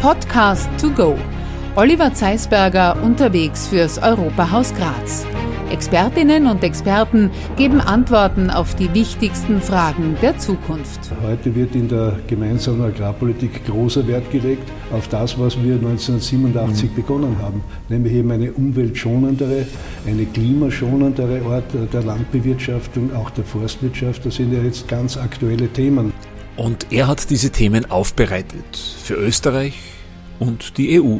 Podcast 0.00 0.66
to 0.80 0.88
go. 0.88 1.14
Oliver 1.76 2.14
Zeisberger 2.14 2.96
unterwegs 3.02 3.66
fürs 3.66 3.98
Europahaus 3.98 4.72
Graz. 4.74 5.26
Expertinnen 5.70 6.46
und 6.46 6.64
Experten 6.64 7.30
geben 7.58 7.82
Antworten 7.82 8.48
auf 8.48 8.74
die 8.74 8.94
wichtigsten 8.94 9.60
Fragen 9.60 10.16
der 10.22 10.38
Zukunft. 10.38 11.12
Heute 11.22 11.54
wird 11.54 11.74
in 11.74 11.86
der 11.88 12.18
gemeinsamen 12.26 12.80
Agrarpolitik 12.80 13.66
großer 13.66 14.06
Wert 14.08 14.30
gelegt 14.30 14.66
auf 14.90 15.06
das, 15.08 15.38
was 15.38 15.62
wir 15.62 15.74
1987 15.74 16.90
mhm. 16.90 16.94
begonnen 16.94 17.36
haben, 17.38 17.62
nämlich 17.90 18.14
eben 18.14 18.30
eine 18.30 18.52
umweltschonendere, 18.52 19.66
eine 20.06 20.24
klimaschonendere 20.24 21.42
Art 21.44 21.92
der 21.92 22.02
Landbewirtschaftung, 22.02 23.14
auch 23.14 23.28
der 23.28 23.44
Forstwirtschaft. 23.44 24.24
Das 24.24 24.36
sind 24.36 24.50
ja 24.50 24.62
jetzt 24.62 24.88
ganz 24.88 25.18
aktuelle 25.18 25.68
Themen. 25.68 26.14
Und 26.56 26.86
er 26.90 27.06
hat 27.06 27.28
diese 27.28 27.50
Themen 27.50 27.90
aufbereitet 27.90 28.76
für 28.76 29.14
Österreich 29.14 29.89
und 30.40 30.76
die 30.78 31.00
EU. 31.00 31.18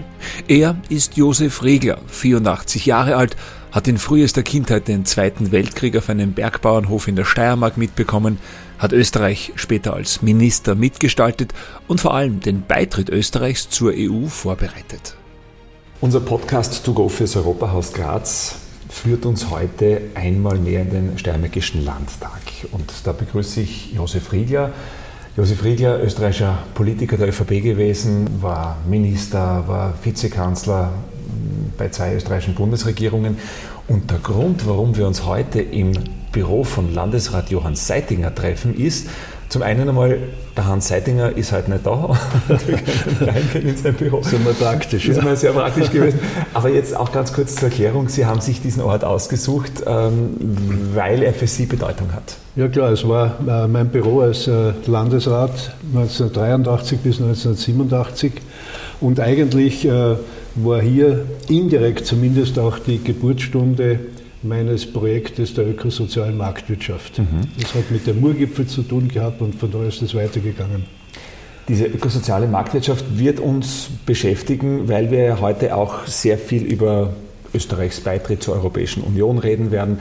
Er 0.49 0.77
ist 0.89 1.17
Josef 1.17 1.63
Regler, 1.63 1.99
84 2.09 2.87
Jahre 2.87 3.15
alt, 3.15 3.37
hat 3.71 3.87
in 3.87 3.99
frühester 3.99 4.43
Kindheit 4.43 4.89
den 4.89 5.05
Zweiten 5.05 5.53
Weltkrieg 5.53 5.97
auf 5.97 6.09
einem 6.09 6.33
Bergbauernhof 6.33 7.07
in 7.07 7.15
der 7.15 7.25
Steiermark 7.25 7.77
mitbekommen, 7.77 8.39
hat 8.79 8.93
Österreich 8.93 9.53
später 9.55 9.95
als 9.95 10.23
Minister 10.23 10.75
mitgestaltet 10.75 11.53
und 11.87 12.01
vor 12.01 12.15
allem 12.15 12.41
den 12.41 12.67
Beitritt 12.67 13.11
Österreichs 13.11 13.71
zur 13.71 13.93
EU 13.95 14.27
vorbereitet. 14.27 15.15
Unser 16.01 16.21
Podcast 16.21 16.83
To 16.85 16.95
Go 16.95 17.09
fürs 17.09 17.37
Europahaus 17.37 17.93
Graz 17.93 18.57
führt 18.89 19.27
uns 19.27 19.51
heute 19.51 20.01
einmal 20.15 20.59
mehr 20.59 20.83
in 20.83 20.91
den 20.91 21.19
Steiermärkischen 21.19 21.85
Landtag. 21.85 22.41
Und 22.73 22.91
da 23.05 23.13
begrüße 23.13 23.61
ich 23.61 23.93
Josef 23.93 24.33
Riegler. 24.33 24.73
Josef 25.41 25.65
Riegler, 25.65 26.03
österreichischer 26.05 26.59
Politiker 26.75 27.17
der 27.17 27.29
ÖVP 27.29 27.63
gewesen, 27.63 28.43
war 28.43 28.77
Minister, 28.87 29.65
war 29.67 29.95
Vizekanzler, 30.05 30.93
bei 31.79 31.89
zwei 31.89 32.15
österreichischen 32.15 32.55
Bundesregierungen. 32.55 33.39
Und 33.89 34.11
der 34.11 34.19
Grund, 34.19 34.67
warum 34.67 34.99
wir 34.99 35.07
uns 35.07 35.25
heute 35.25 35.63
im 35.63 35.93
Büro 36.31 36.63
von 36.63 36.93
Landesrat 36.93 37.49
Johann 37.49 37.75
Seitinger 37.75 38.35
treffen, 38.35 38.75
ist, 38.75 39.09
zum 39.51 39.63
einen 39.63 39.89
einmal, 39.89 40.19
der 40.57 40.67
Hans 40.67 40.87
Seitinger 40.87 41.37
ist 41.37 41.51
halt 41.51 41.69
nicht 41.69 41.85
da. 41.85 42.17
wir 42.49 42.57
können 42.57 43.17
reingehen 43.21 43.69
in 43.69 43.77
sein 43.77 43.95
Büro. 43.95 44.19
Das 44.19 44.29
ist 44.29 44.33
immer 44.35 44.53
praktisch. 44.53 45.09
Das 45.09 45.17
ist 45.17 45.23
immer 45.23 45.35
sehr 45.35 45.53
praktisch 45.53 45.91
gewesen. 45.91 46.21
Aber 46.55 46.69
jetzt 46.69 46.97
auch 46.97 47.11
ganz 47.11 47.33
kurz 47.33 47.57
zur 47.57 47.65
Erklärung. 47.65 48.09
Sie 48.09 48.27
haben 48.27 48.41
sich 48.41 48.63
diesen 48.63 48.81
Ort 48.81 49.05
ausgesucht, 49.05 49.83
ähm, 49.87 50.37
weil 50.95 51.25
er 51.25 51.35
für 51.35 51.49
Sie 51.49 51.67
Bedeutung 51.67 52.13
hat. 52.13 52.37
Ja 52.55 52.69
klar, 52.69 52.93
es 52.93 53.07
war 53.09 53.39
äh, 53.47 53.67
mein 53.67 53.89
Büro 53.89 54.21
als 54.21 54.47
äh, 54.47 54.73
Landesrat 54.87 55.75
1983 55.95 57.01
bis 57.01 57.21
1987 57.21 58.33
und 59.01 59.19
eigentlich 59.19 59.85
äh, 59.85 60.15
war 60.55 60.81
hier 60.81 61.27
indirekt 61.49 62.07
zumindest 62.07 62.59
auch 62.59 62.79
die 62.79 63.03
Geburtsstunde 63.03 63.99
meines 64.43 64.91
Projektes 64.91 65.55
der 65.55 65.69
ökosozialen 65.69 66.37
Marktwirtschaft. 66.37 67.19
Mhm. 67.19 67.49
Das 67.61 67.75
hat 67.75 67.91
mit 67.91 68.07
dem 68.07 68.21
Murgipfel 68.21 68.67
zu 68.67 68.83
tun 68.83 69.09
gehabt 69.09 69.41
und 69.41 69.55
von 69.55 69.71
da 69.71 69.85
ist 69.85 70.03
es 70.03 70.15
weitergegangen. 70.15 70.85
Diese 71.69 71.87
ökosoziale 71.87 72.49
Marktwirtschaft 72.49 73.19
wird 73.19 73.39
uns 73.39 73.91
beschäftigen, 74.07 74.89
weil 74.89 75.11
wir 75.11 75.41
heute 75.41 75.77
auch 75.77 76.07
sehr 76.07 76.39
viel 76.39 76.65
über 76.65 77.13
Österreichs 77.55 78.01
Beitritt 78.01 78.43
zur 78.43 78.55
Europäischen 78.55 79.03
Union 79.03 79.39
reden 79.39 79.71
werden. 79.71 79.99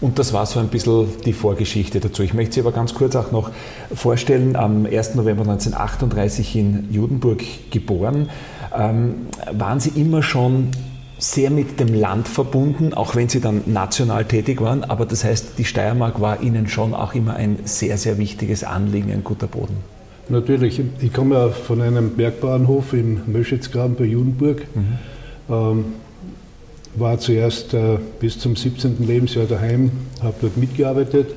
Und 0.00 0.18
das 0.18 0.32
war 0.32 0.44
so 0.44 0.60
ein 0.60 0.68
bisschen 0.68 1.06
die 1.24 1.32
Vorgeschichte 1.32 2.00
dazu. 2.00 2.22
Ich 2.22 2.34
möchte 2.34 2.54
Sie 2.54 2.60
aber 2.60 2.72
ganz 2.72 2.94
kurz 2.94 3.16
auch 3.16 3.32
noch 3.32 3.50
vorstellen. 3.94 4.56
Am 4.56 4.86
1. 4.86 5.14
November 5.14 5.42
1938 5.42 6.56
in 6.56 6.88
Judenburg 6.92 7.42
geboren. 7.70 8.28
Ähm, 8.76 9.28
waren 9.52 9.80
Sie 9.80 9.90
immer 9.90 10.22
schon 10.22 10.70
sehr 11.24 11.50
mit 11.50 11.80
dem 11.80 11.94
Land 11.94 12.28
verbunden, 12.28 12.92
auch 12.92 13.16
wenn 13.16 13.30
Sie 13.30 13.40
dann 13.40 13.62
national 13.64 14.26
tätig 14.26 14.60
waren. 14.60 14.84
Aber 14.84 15.06
das 15.06 15.24
heißt, 15.24 15.52
die 15.56 15.64
Steiermark 15.64 16.20
war 16.20 16.42
Ihnen 16.42 16.68
schon 16.68 16.92
auch 16.92 17.14
immer 17.14 17.34
ein 17.34 17.60
sehr, 17.64 17.96
sehr 17.96 18.18
wichtiges 18.18 18.62
Anliegen, 18.62 19.10
ein 19.10 19.24
guter 19.24 19.46
Boden. 19.46 19.76
Natürlich. 20.28 20.80
Ich 21.00 21.12
komme 21.14 21.36
ja 21.36 21.48
von 21.48 21.80
einem 21.80 22.10
Bergbauernhof 22.10 22.92
in 22.92 23.20
Möschitzgraben 23.26 23.96
bei 23.96 24.04
Judenburg. 24.04 24.66
Mhm. 24.74 24.98
Ähm, 25.48 25.84
war 26.96 27.18
zuerst 27.18 27.72
äh, 27.72 27.98
bis 28.20 28.38
zum 28.38 28.54
17. 28.54 29.06
Lebensjahr 29.06 29.46
daheim, 29.46 29.90
habe 30.22 30.34
dort 30.42 30.56
mitgearbeitet 30.58 31.34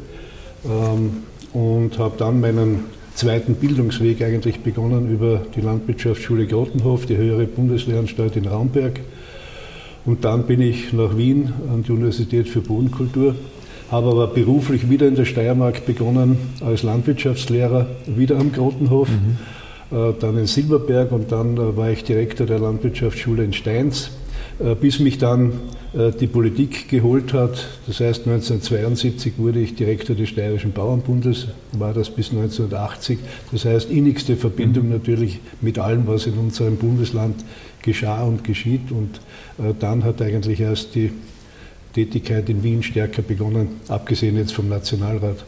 ähm, 0.66 1.24
und 1.54 1.98
habe 1.98 2.16
dann 2.18 2.42
meinen 2.42 2.86
zweiten 3.16 3.56
Bildungsweg 3.56 4.22
eigentlich 4.22 4.60
begonnen 4.60 5.10
über 5.12 5.42
die 5.56 5.62
Landwirtschaftsschule 5.62 6.46
Grottenhof, 6.46 7.06
die 7.06 7.18
höhere 7.18 7.46
Bundeslehranstalt 7.46 8.36
in 8.36 8.48
Raumberg. 8.48 9.00
Und 10.08 10.24
dann 10.24 10.44
bin 10.44 10.62
ich 10.62 10.94
nach 10.94 11.18
Wien 11.18 11.52
an 11.70 11.84
die 11.84 11.92
Universität 11.92 12.48
für 12.48 12.62
Bodenkultur, 12.62 13.36
habe 13.92 14.10
aber 14.10 14.28
beruflich 14.28 14.90
wieder 14.90 15.06
in 15.06 15.16
der 15.16 15.26
Steiermark 15.26 15.86
begonnen 15.86 16.38
als 16.66 16.82
Landwirtschaftslehrer, 16.84 17.88
wieder 18.06 18.40
am 18.40 18.54
Grottenhof, 18.54 19.10
mhm. 19.10 19.98
äh, 19.98 20.14
dann 20.18 20.38
in 20.38 20.46
Silberberg 20.46 21.12
und 21.12 21.34
dann 21.34 21.58
äh, 21.58 21.76
war 21.76 21.92
ich 21.92 22.06
Direktor 22.06 22.48
der 22.48 22.60
Landwirtschaftsschule 22.60 23.44
in 23.44 23.52
Steins 23.52 24.12
bis 24.80 25.00
mich 25.00 25.18
dann 25.18 25.54
äh, 25.94 26.12
die 26.12 26.28
Politik 26.28 26.90
geholt 26.90 27.34
hat. 27.34 27.68
Das 27.88 28.00
heißt, 28.00 28.28
1972 28.28 29.34
wurde 29.38 29.60
ich 29.60 29.76
Direktor 29.76 30.16
des 30.16 30.30
Steirischen 30.30 30.72
Bauernbundes, 30.72 31.48
war 31.74 31.94
das 31.94 32.10
bis 32.10 32.30
1980. 32.32 33.20
Das 33.52 33.66
heißt, 33.66 33.90
innigste 33.90 34.36
Verbindung 34.36 34.86
mhm. 34.86 34.94
natürlich 34.94 35.40
mit 35.62 35.80
allem, 35.80 36.06
was 36.08 36.26
in 36.26 36.38
unserem 36.38 36.78
Bundesland 36.78 37.44
geschah 37.82 38.24
und 38.24 38.44
geschieht. 38.44 38.92
Und 38.92 39.20
äh, 39.60 39.74
dann 39.80 40.04
hat 40.04 40.22
eigentlich 40.22 40.60
erst 40.60 40.96
die 40.96 41.12
Tätigkeit 41.94 42.50
in 42.50 42.64
Wien 42.64 42.84
stärker 42.84 43.22
begonnen, 43.22 43.82
abgesehen 43.88 44.38
jetzt 44.38 44.54
vom 44.54 44.70
Nationalrat. 44.70 45.46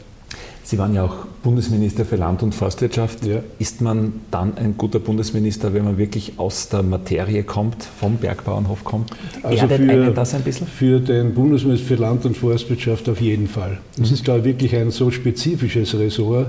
Sie 0.62 0.78
waren 0.78 0.94
ja 0.94 1.04
auch 1.04 1.26
Bundesminister 1.42 2.04
für 2.04 2.14
Land- 2.14 2.44
und 2.44 2.54
Forstwirtschaft. 2.54 3.26
Ja. 3.26 3.40
Ist 3.58 3.80
man 3.80 4.12
dann 4.30 4.56
ein 4.56 4.76
guter 4.76 5.00
Bundesminister, 5.00 5.74
wenn 5.74 5.84
man 5.84 5.98
wirklich 5.98 6.34
aus 6.36 6.68
der 6.68 6.84
Materie 6.84 7.42
kommt, 7.42 7.82
vom 7.82 8.18
Bergbauernhof 8.18 8.84
kommt? 8.84 9.10
Also 9.42 9.66
für, 9.66 10.12
das 10.12 10.34
ein 10.34 10.42
bisschen? 10.42 10.68
für 10.68 11.00
den 11.00 11.34
Bundesminister 11.34 11.88
für 11.88 11.94
Land- 11.96 12.24
und 12.24 12.36
Forstwirtschaft 12.36 13.08
auf 13.08 13.20
jeden 13.20 13.48
Fall. 13.48 13.78
Das 13.96 14.10
mhm. 14.10 14.14
ist, 14.14 14.24
glaube 14.24 14.40
ich, 14.40 14.44
wirklich 14.44 14.76
ein 14.76 14.92
so 14.92 15.10
spezifisches 15.10 15.98
Ressort, 15.98 16.46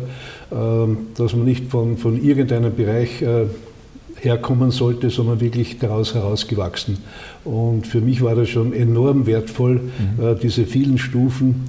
ähm, 0.51 0.97
dass 1.15 1.35
man 1.35 1.45
nicht 1.45 1.71
von, 1.71 1.97
von 1.97 2.23
irgendeinem 2.23 2.75
Bereich 2.75 3.23
äh, 3.23 3.45
herkommen 4.19 4.69
sollte, 4.69 5.09
sondern 5.09 5.41
wirklich 5.41 5.79
daraus 5.79 6.13
herausgewachsen. 6.13 6.97
Und 7.43 7.87
für 7.87 8.01
mich 8.01 8.21
war 8.21 8.35
das 8.35 8.49
schon 8.49 8.71
enorm 8.71 9.25
wertvoll, 9.25 9.81
mhm. 9.81 10.23
Äh, 10.23 10.35
diese 10.35 10.65
vielen 10.65 10.99
Stufen 10.99 11.65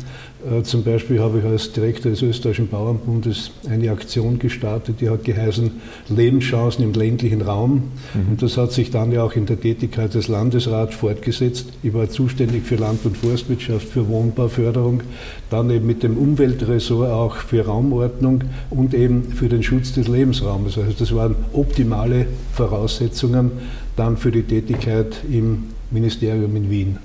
zum 0.65 0.83
Beispiel 0.83 1.21
habe 1.21 1.39
ich 1.39 1.45
als 1.45 1.73
Direktor 1.73 2.11
des 2.11 2.23
österreichischen 2.23 2.69
Bauernbundes 2.69 3.53
eine 3.69 3.91
Aktion 3.91 4.39
gestartet, 4.39 5.01
die 5.01 5.09
hat 5.09 5.25
geheißen 5.25 5.71
Lebenschancen 6.09 6.85
im 6.85 6.93
ländlichen 6.93 7.43
Raum. 7.43 7.93
Mhm. 8.15 8.31
Und 8.31 8.43
das 8.43 8.57
hat 8.57 8.73
sich 8.73 8.91
dann 8.91 9.13
ja 9.13 9.23
auch 9.23 9.35
in 9.35 9.47
der 9.47 9.61
Tätigkeit 9.61 10.15
des 10.15 10.29
Landesrats 10.29 10.97
fortgesetzt. 10.97 11.69
Ich 11.83 11.95
war 11.95 12.11
zuständig 12.11 12.65
für 12.65 12.77
Land- 12.77 13.05
und 13.05 13.17
Forstwirtschaft, 13.17 13.87
für 13.89 14.09
Wohnbauförderung, 14.09 15.03
dann 15.49 15.71
eben 15.71 15.87
mit 15.87 16.03
dem 16.03 16.17
Umweltressort 16.17 17.11
auch 17.11 17.37
für 17.37 17.65
Raumordnung 17.65 18.43
und 18.71 18.95
eben 18.95 19.25
für 19.25 19.49
den 19.49 19.63
Schutz 19.63 19.93
des 19.93 20.09
Lebensraumes. 20.09 20.77
Also 20.77 20.93
das 20.99 21.15
waren 21.15 21.37
optimale 21.53 22.27
Voraussetzungen 22.53 23.53
dann 23.97 24.17
für 24.17 24.33
die 24.33 24.43
Tätigkeit 24.43 25.17
im 25.31 25.65
Ministerium 25.91 26.57
in 26.57 26.71
Wien. 26.71 26.99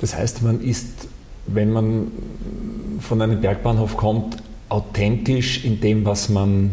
Das 0.00 0.16
heißt, 0.16 0.42
man 0.42 0.60
ist 0.60 1.08
wenn 1.46 1.72
man 1.72 2.08
von 3.00 3.20
einem 3.20 3.40
Bergbahnhof 3.40 3.96
kommt, 3.96 4.36
authentisch 4.68 5.64
in 5.64 5.80
dem, 5.80 6.04
was 6.04 6.28
man 6.28 6.70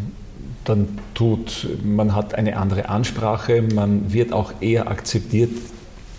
dann 0.66 0.88
tut. 1.14 1.68
Man 1.84 2.16
hat 2.16 2.36
eine 2.36 2.58
andere 2.58 2.90
Ansprache, 2.90 3.62
man 3.62 4.14
wird 4.14 4.34
auch 4.34 4.54
eher 4.62 4.90
akzeptiert 4.90 5.52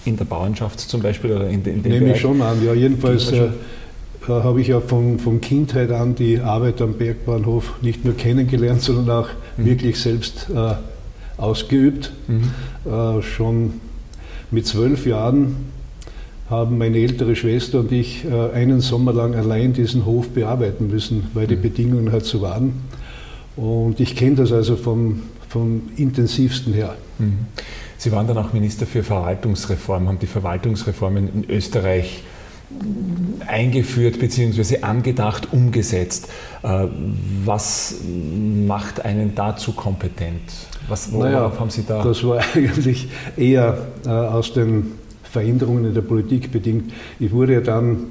in 0.05 0.17
der 0.17 0.25
Bauernschaft 0.25 0.81
zum 0.81 1.01
Beispiel 1.01 1.33
oder 1.33 1.49
in, 1.49 1.65
in 1.65 1.83
dem 1.83 1.83
Nehme 1.83 1.99
Bereich. 2.01 2.17
ich 2.17 2.21
schon 2.21 2.43
an, 2.43 2.65
ja. 2.65 2.75
Jedenfalls 2.75 3.31
äh, 3.33 3.51
habe 4.29 4.61
ich 4.61 4.69
ja 4.69 4.81
von, 4.81 5.19
von 5.19 5.41
Kindheit 5.41 5.91
an 5.91 6.15
die 6.15 6.41
Arbeit 6.41 6.81
am 6.81 6.95
Bergbahnhof 6.95 7.75
nicht 7.83 8.05
nur 8.05 8.17
kennengelernt, 8.17 8.83
sondern 8.83 9.25
auch 9.25 9.29
mhm. 9.57 9.65
wirklich 9.65 9.99
selbst 10.01 10.49
äh, 10.55 10.75
ausgeübt. 11.37 12.13
Mhm. 12.27 12.91
Äh, 12.91 13.23
schon 13.23 13.81
mit 14.51 14.67
zwölf 14.67 15.07
Jahren 15.07 15.57
haben 16.53 16.77
meine 16.77 16.99
ältere 16.99 17.35
Schwester 17.35 17.81
und 17.81 17.91
ich 17.91 18.25
äh, 18.25 18.53
einen 18.53 18.81
Sommer 18.81 19.13
lang 19.13 19.35
allein 19.35 19.73
diesen 19.73 20.05
Hof 20.05 20.29
bearbeiten 20.29 20.89
müssen, 20.89 21.27
weil 21.33 21.47
die 21.47 21.57
mhm. 21.57 21.63
Bedingungen 21.63 22.13
halt 22.13 22.27
so 22.27 22.43
waren. 22.43 22.75
Und 23.57 23.99
ich 23.99 24.15
kenne 24.15 24.37
das 24.37 24.53
also 24.53 24.77
vom, 24.77 25.23
vom 25.49 25.83
intensivsten 25.97 26.75
her. 26.75 26.95
Mhm. 27.19 27.47
Sie 27.97 28.13
waren 28.13 28.27
dann 28.27 28.37
auch 28.37 28.53
Minister 28.53 28.87
für 28.87 29.03
Verwaltungsreform, 29.03 30.09
haben 30.09 30.19
die 30.19 30.27
Verwaltungsreformen 30.27 31.29
in 31.35 31.51
Österreich 31.51 32.23
eingeführt 33.47 34.19
bzw. 34.19 34.83
angedacht, 34.83 35.49
umgesetzt. 35.53 36.29
Äh, 36.63 36.87
was 37.45 37.97
macht 38.67 39.05
einen 39.05 39.35
dazu 39.35 39.73
kompetent? 39.73 40.43
Was, 40.89 41.13
worauf 41.13 41.25
naja, 41.25 41.53
haben 41.59 41.71
Sie 41.71 41.85
da? 41.87 42.05
Das 42.05 42.23
war 42.25 42.41
eigentlich 42.55 43.09
eher 43.39 43.87
äh, 44.05 44.11
aus 44.11 44.53
den 44.53 45.02
Veränderungen 45.33 45.87
in 45.87 45.95
der 45.95 46.03
Politik 46.03 46.53
bedingt. 46.53 46.93
Ich 47.19 47.33
wurde 47.33 47.55
ja 47.55 47.61
dann 47.61 48.05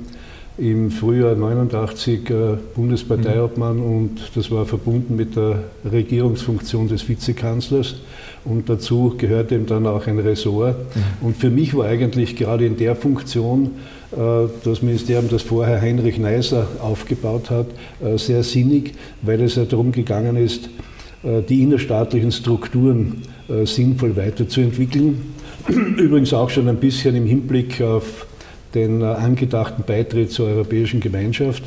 im 0.57 0.91
Frühjahr 0.91 1.35
89 1.35 2.29
äh, 2.29 2.33
Bundesparteiobmann 2.75 3.77
mhm. 3.77 3.83
und 3.83 4.31
das 4.35 4.51
war 4.51 4.65
verbunden 4.65 5.15
mit 5.15 5.35
der 5.35 5.63
Regierungsfunktion 5.89 6.87
des 6.87 7.07
Vizekanzlers 7.07 7.95
und 8.43 8.69
dazu 8.69 9.13
gehörte 9.17 9.55
ihm 9.55 9.65
dann 9.65 9.85
auch 9.87 10.07
ein 10.07 10.19
Ressort. 10.19 10.75
Mhm. 10.95 11.27
Und 11.27 11.37
für 11.37 11.49
mich 11.49 11.75
war 11.75 11.85
eigentlich 11.85 12.35
gerade 12.35 12.65
in 12.65 12.75
der 12.75 12.95
Funktion 12.95 13.71
äh, 14.11 14.47
das 14.63 14.81
Ministerium, 14.81 15.29
das 15.29 15.43
vorher 15.43 15.79
Heinrich 15.79 16.17
Neiser 16.17 16.67
aufgebaut 16.81 17.49
hat, 17.49 17.67
äh, 18.03 18.17
sehr 18.17 18.43
sinnig, 18.43 18.93
weil 19.21 19.41
es 19.41 19.55
ja 19.55 19.65
darum 19.65 19.91
gegangen 19.91 20.35
ist, 20.35 20.69
äh, 21.23 21.41
die 21.47 21.61
innerstaatlichen 21.63 22.31
Strukturen 22.31 23.23
sinnvoll 23.65 24.15
weiterzuentwickeln. 24.15 25.33
Übrigens 25.97 26.33
auch 26.33 26.49
schon 26.49 26.67
ein 26.67 26.77
bisschen 26.77 27.15
im 27.15 27.25
Hinblick 27.25 27.81
auf 27.81 28.25
den 28.73 29.03
angedachten 29.03 29.83
Beitritt 29.85 30.31
zur 30.31 30.47
Europäischen 30.47 30.99
Gemeinschaft. 30.99 31.63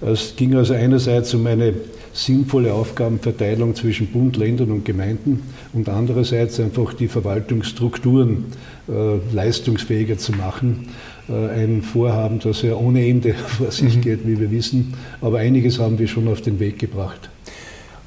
Es 0.00 0.34
ging 0.36 0.54
also 0.56 0.74
einerseits 0.74 1.32
um 1.34 1.46
eine 1.46 1.74
sinnvolle 2.12 2.72
Aufgabenverteilung 2.72 3.74
zwischen 3.74 4.08
Bund, 4.08 4.36
Ländern 4.36 4.70
und 4.72 4.84
Gemeinden 4.84 5.42
und 5.72 5.88
andererseits 5.88 6.58
einfach 6.58 6.94
die 6.94 7.08
Verwaltungsstrukturen 7.08 8.46
äh, 8.88 9.34
leistungsfähiger 9.34 10.18
zu 10.18 10.32
machen. 10.32 10.88
Äh, 11.28 11.62
ein 11.62 11.82
Vorhaben, 11.82 12.40
das 12.40 12.62
ja 12.62 12.74
ohne 12.74 13.06
Ende 13.06 13.34
vor 13.58 13.70
sich 13.70 13.96
mhm. 13.96 14.00
geht, 14.00 14.26
wie 14.26 14.40
wir 14.40 14.50
wissen, 14.50 14.94
aber 15.20 15.38
einiges 15.38 15.78
haben 15.78 15.98
wir 15.98 16.08
schon 16.08 16.26
auf 16.28 16.40
den 16.40 16.58
Weg 16.58 16.78
gebracht. 16.78 17.30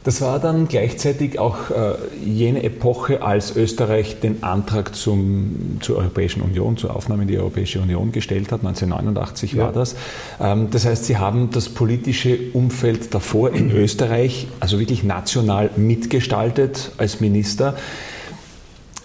Das 0.04 0.20
war 0.20 0.40
dann 0.40 0.68
gleichzeitig 0.68 1.40
auch 1.40 1.70
äh, 1.70 1.94
jene 2.26 2.64
Epoche, 2.64 3.22
als 3.22 3.56
Österreich 3.56 4.20
den 4.20 4.44
Antrag 4.44 4.96
zum, 4.96 5.78
zur 5.80 5.98
Europäischen 5.98 6.42
Union, 6.42 6.76
zur 6.76 6.94
Aufnahme 6.94 7.22
in 7.22 7.30
die 7.30 7.38
Europäische 7.38 7.80
Union 7.80 8.12
gestellt 8.12 8.52
hat. 8.52 8.60
1989 8.60 9.54
ja. 9.54 9.64
war 9.64 9.72
das. 9.72 9.96
Ähm, 10.42 10.70
das 10.72 10.86
heißt, 10.86 11.06
Sie 11.06 11.18
haben 11.18 11.52
das 11.52 11.70
politische 11.70 12.38
Umfeld 12.52 13.14
davor 13.14 13.54
in 13.54 13.72
Österreich, 13.72 14.48
also 14.60 14.78
wirklich 14.78 15.04
national 15.04 15.70
mitgestaltet 15.78 16.92
als 16.98 17.22
Minister. 17.22 17.76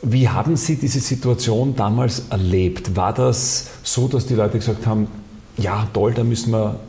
Wie 0.02 0.28
haben 0.28 0.56
Sie 0.56 0.76
diese 0.76 1.00
Situation 1.00 1.76
damals 1.76 2.24
erlebt? 2.30 2.96
War 2.96 3.12
das 3.12 3.70
so, 3.84 4.08
dass 4.08 4.26
die 4.26 4.34
Leute 4.34 4.58
gesagt 4.58 4.86
haben, 4.86 5.06
ja, 5.56 5.86
toll, 5.92 6.14
da 6.14 6.24
müssen 6.24 6.52
wir 6.52 6.80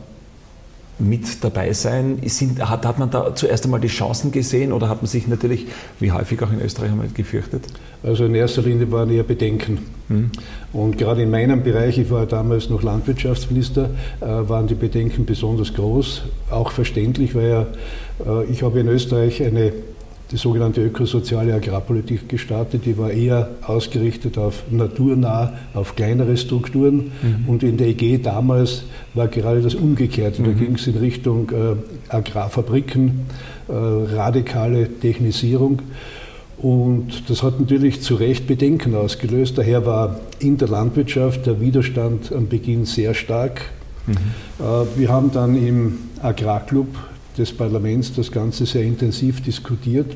mit 1.00 1.42
dabei 1.42 1.72
sein? 1.72 2.18
Sind, 2.26 2.68
hat, 2.68 2.86
hat 2.86 2.98
man 2.98 3.10
da 3.10 3.34
zuerst 3.34 3.64
einmal 3.64 3.80
die 3.80 3.88
Chancen 3.88 4.32
gesehen 4.32 4.72
oder 4.72 4.88
hat 4.88 5.02
man 5.02 5.06
sich 5.06 5.26
natürlich, 5.26 5.66
wie 5.98 6.12
häufig 6.12 6.42
auch 6.42 6.52
in 6.52 6.60
Österreich, 6.60 6.90
einmal 6.90 7.08
gefürchtet? 7.08 7.64
Also 8.02 8.24
in 8.24 8.34
erster 8.34 8.62
Linie 8.62 8.90
waren 8.92 9.10
eher 9.10 9.22
Bedenken. 9.22 9.78
Hm. 10.08 10.30
Und 10.72 10.98
gerade 10.98 11.22
in 11.22 11.30
meinem 11.30 11.62
Bereich, 11.62 11.98
ich 11.98 12.10
war 12.10 12.26
damals 12.26 12.70
noch 12.70 12.82
Landwirtschaftsminister, 12.82 13.90
äh, 14.20 14.26
waren 14.26 14.66
die 14.66 14.74
Bedenken 14.74 15.24
besonders 15.24 15.74
groß, 15.74 16.22
auch 16.50 16.70
verständlich, 16.70 17.34
weil 17.34 17.48
ja, 17.48 17.66
äh, 18.26 18.44
ich 18.50 18.62
habe 18.62 18.80
in 18.80 18.88
Österreich 18.88 19.42
eine 19.42 19.72
die 20.30 20.36
sogenannte 20.36 20.82
ökosoziale 20.82 21.54
Agrarpolitik 21.54 22.28
gestartet. 22.28 22.86
Die 22.86 22.96
war 22.96 23.10
eher 23.10 23.50
ausgerichtet 23.62 24.38
auf 24.38 24.62
naturnah, 24.70 25.54
auf 25.74 25.96
kleinere 25.96 26.36
Strukturen. 26.36 27.10
Mhm. 27.22 27.48
Und 27.48 27.62
in 27.62 27.76
der 27.76 27.88
EG 27.88 28.18
damals 28.18 28.84
war 29.14 29.26
gerade 29.26 29.60
das 29.60 29.74
Umgekehrte. 29.74 30.42
Da 30.42 30.50
mhm. 30.50 30.58
ging 30.58 30.74
es 30.74 30.86
in 30.86 30.96
Richtung 30.96 31.50
äh, 31.50 32.14
Agrarfabriken, 32.14 33.26
äh, 33.68 33.72
radikale 33.72 34.88
Technisierung. 35.00 35.82
Und 36.58 37.28
das 37.28 37.42
hat 37.42 37.58
natürlich 37.58 38.02
zu 38.02 38.14
Recht 38.14 38.46
Bedenken 38.46 38.94
ausgelöst. 38.94 39.58
Daher 39.58 39.86
war 39.86 40.20
in 40.38 40.58
der 40.58 40.68
Landwirtschaft 40.68 41.46
der 41.46 41.60
Widerstand 41.60 42.32
am 42.32 42.48
Beginn 42.48 42.84
sehr 42.84 43.14
stark. 43.14 43.62
Mhm. 44.06 44.14
Äh, 44.58 44.98
wir 44.98 45.08
haben 45.08 45.32
dann 45.32 45.56
im 45.56 45.98
Agrarclub 46.22 46.86
des 47.40 47.52
Parlaments 47.52 48.12
das 48.14 48.30
Ganze 48.30 48.66
sehr 48.66 48.82
intensiv 48.82 49.42
diskutiert. 49.42 50.14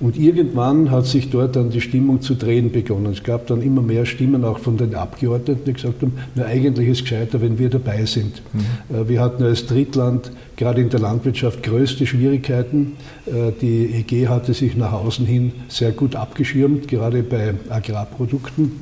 Und 0.00 0.18
irgendwann 0.18 0.90
hat 0.90 1.06
sich 1.06 1.30
dort 1.30 1.54
dann 1.54 1.70
die 1.70 1.80
Stimmung 1.80 2.22
zu 2.22 2.34
drehen 2.34 2.72
begonnen. 2.72 3.12
Es 3.12 3.22
gab 3.22 3.46
dann 3.46 3.62
immer 3.62 3.82
mehr 3.82 4.04
Stimmen 4.04 4.42
auch 4.42 4.58
von 4.58 4.76
den 4.76 4.96
Abgeordneten, 4.96 5.62
die 5.64 5.74
gesagt 5.74 6.02
haben, 6.02 6.14
na 6.34 6.46
eigentlich 6.46 6.88
ist 6.88 6.98
es 6.98 7.02
gescheiter, 7.04 7.40
wenn 7.40 7.58
wir 7.58 7.70
dabei 7.70 8.04
sind. 8.04 8.42
Mhm. 8.52 8.96
Äh, 8.96 9.08
wir 9.08 9.20
hatten 9.20 9.44
als 9.44 9.66
Drittland 9.66 10.32
gerade 10.56 10.80
in 10.80 10.88
der 10.88 10.98
Landwirtschaft 10.98 11.62
größte 11.62 12.06
Schwierigkeiten. 12.06 12.94
Äh, 13.26 13.52
die 13.60 13.94
EG 13.94 14.26
hatte 14.26 14.54
sich 14.54 14.76
nach 14.76 14.92
außen 14.92 15.24
hin 15.24 15.52
sehr 15.68 15.92
gut 15.92 16.16
abgeschirmt, 16.16 16.88
gerade 16.88 17.22
bei 17.22 17.54
Agrarprodukten. 17.68 18.72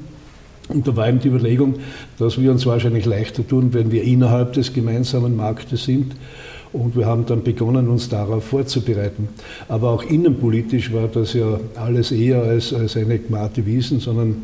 Und 0.68 0.86
da 0.86 0.96
war 0.96 1.08
eben 1.08 1.18
die 1.18 1.28
Überlegung, 1.28 1.74
dass 2.18 2.40
wir 2.40 2.50
uns 2.50 2.64
wahrscheinlich 2.64 3.04
leichter 3.04 3.46
tun, 3.46 3.74
wenn 3.74 3.90
wir 3.90 4.04
innerhalb 4.04 4.52
des 4.54 4.72
gemeinsamen 4.72 5.36
Marktes 5.36 5.84
sind. 5.84 6.14
Und 6.72 6.96
wir 6.96 7.06
haben 7.06 7.26
dann 7.26 7.42
begonnen, 7.42 7.88
uns 7.88 8.08
darauf 8.08 8.44
vorzubereiten. 8.44 9.28
Aber 9.68 9.90
auch 9.90 10.02
innenpolitisch 10.04 10.92
war 10.92 11.08
das 11.08 11.34
ja 11.34 11.58
alles 11.74 12.12
eher 12.12 12.42
als, 12.42 12.72
als 12.72 12.96
eine 12.96 13.18
Gmate 13.18 13.66
Wiesen, 13.66 13.98
sondern 13.98 14.42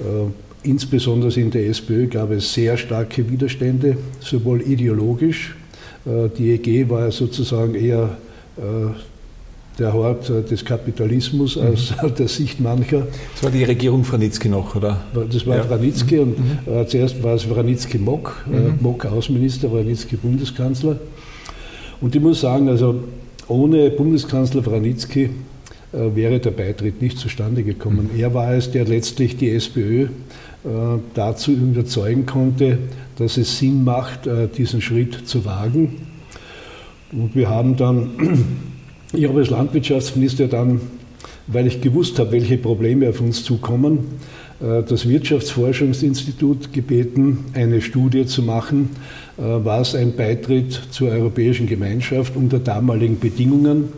äh, 0.00 0.68
insbesondere 0.68 1.32
in 1.40 1.50
der 1.50 1.66
SPÖ 1.68 2.08
gab 2.08 2.30
es 2.30 2.52
sehr 2.52 2.76
starke 2.76 3.30
Widerstände, 3.30 3.96
sowohl 4.20 4.60
ideologisch. 4.60 5.54
Äh, 6.04 6.28
die 6.36 6.52
EG 6.52 6.88
war 6.90 7.06
ja 7.06 7.10
sozusagen 7.10 7.74
eher 7.74 8.16
äh, 8.58 8.60
der 9.78 9.92
Hort 9.92 10.28
äh, 10.30 10.42
des 10.42 10.64
Kapitalismus 10.64 11.56
mhm. 11.56 11.62
aus 11.68 11.94
der 12.18 12.28
Sicht 12.28 12.60
mancher. 12.60 13.06
Das 13.34 13.44
war 13.44 13.50
die 13.50 13.64
Regierung 13.64 14.04
Franitzky 14.04 14.48
noch, 14.48 14.74
oder? 14.74 15.00
Das 15.30 15.46
war 15.46 15.56
ja. 15.56 15.62
Franitzky 15.62 16.18
und 16.18 16.38
mhm. 16.38 16.72
Äh, 16.72 16.86
zuerst 16.86 17.22
war 17.22 17.34
es 17.34 17.44
Franitzky-Mock, 17.44 18.44
äh, 18.46 18.56
mhm. 18.56 18.78
Mock 18.80 19.06
Außenminister, 19.06 19.70
Franitzky 19.70 20.16
Bundeskanzler. 20.16 20.96
Und 22.02 22.16
ich 22.16 22.20
muss 22.20 22.40
sagen, 22.40 22.68
also 22.68 22.96
ohne 23.46 23.88
Bundeskanzler 23.90 24.66
Wranitzky 24.66 25.30
äh, 25.92 26.16
wäre 26.16 26.40
der 26.40 26.50
Beitritt 26.50 27.00
nicht 27.00 27.16
zustande 27.16 27.62
gekommen. 27.62 28.10
Mhm. 28.12 28.20
Er 28.20 28.34
war 28.34 28.52
es, 28.52 28.72
der 28.72 28.84
letztlich 28.84 29.36
die 29.36 29.50
SPÖ 29.50 30.02
äh, 30.02 30.08
dazu 31.14 31.52
überzeugen 31.52 32.26
konnte, 32.26 32.78
dass 33.18 33.36
es 33.36 33.56
Sinn 33.56 33.84
macht, 33.84 34.26
äh, 34.26 34.48
diesen 34.48 34.82
Schritt 34.82 35.28
zu 35.28 35.44
wagen. 35.44 36.06
Und 37.12 37.36
wir 37.36 37.48
haben 37.48 37.76
dann, 37.76 38.10
ich 39.12 39.28
habe 39.28 39.38
als 39.38 39.50
Landwirtschaftsminister 39.50 40.48
dann, 40.48 40.80
weil 41.46 41.68
ich 41.68 41.80
gewusst 41.82 42.18
habe, 42.18 42.32
welche 42.32 42.58
Probleme 42.58 43.10
auf 43.10 43.20
uns 43.20 43.44
zukommen, 43.44 43.98
das 44.62 45.08
Wirtschaftsforschungsinstitut 45.08 46.72
gebeten, 46.72 47.46
eine 47.54 47.80
Studie 47.80 48.26
zu 48.26 48.42
machen, 48.42 48.90
äh, 49.36 49.42
was 49.42 49.94
ein 49.94 50.14
Beitritt 50.14 50.80
zur 50.90 51.08
Europäischen 51.10 51.66
Gemeinschaft 51.66 52.36
unter 52.36 52.60
damaligen 52.60 53.18
Bedingungen 53.18 53.88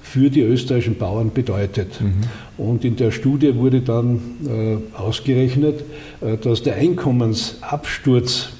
für 0.00 0.30
die 0.30 0.42
österreichischen 0.42 0.96
Bauern 0.96 1.32
bedeutet. 1.32 2.00
Mhm. 2.00 2.62
Und 2.62 2.84
in 2.84 2.96
der 2.96 3.10
Studie 3.10 3.56
wurde 3.56 3.80
dann 3.80 4.20
äh, 4.46 4.96
ausgerechnet, 4.96 5.84
dass 6.42 6.62
der 6.62 6.76
Einkommensabsturz, 6.76 8.50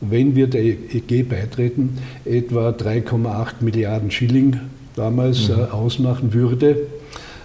wenn 0.00 0.34
wir 0.34 0.46
der 0.46 0.62
EG 0.62 1.24
beitreten, 1.24 1.98
etwa 2.24 2.70
3,8 2.70 3.54
Milliarden 3.60 4.10
Schilling 4.10 4.60
damals 4.96 5.48
mhm. 5.48 5.64
ausmachen 5.72 6.32
würde. 6.32 6.76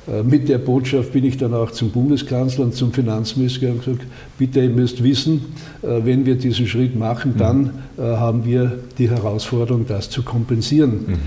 Äh, 0.07 0.23
mit 0.23 0.49
der 0.49 0.57
Botschaft 0.57 1.13
bin 1.13 1.25
ich 1.25 1.37
dann 1.37 1.53
auch 1.53 1.71
zum 1.71 1.91
Bundeskanzler 1.91 2.65
und 2.65 2.75
zum 2.75 2.93
Finanzminister 2.93 3.69
und 3.69 3.83
gesagt, 3.83 4.05
bitte, 4.37 4.61
ihr 4.61 4.69
müsst 4.69 5.03
wissen, 5.03 5.53
äh, 5.81 5.99
wenn 6.03 6.25
wir 6.25 6.35
diesen 6.35 6.67
Schritt 6.67 6.95
machen, 6.95 7.33
mhm. 7.33 7.37
dann 7.37 7.69
äh, 7.97 8.01
haben 8.01 8.45
wir 8.45 8.79
die 8.97 9.09
Herausforderung, 9.09 9.85
das 9.87 10.09
zu 10.09 10.23
kompensieren. 10.23 11.05
Mhm. 11.07 11.17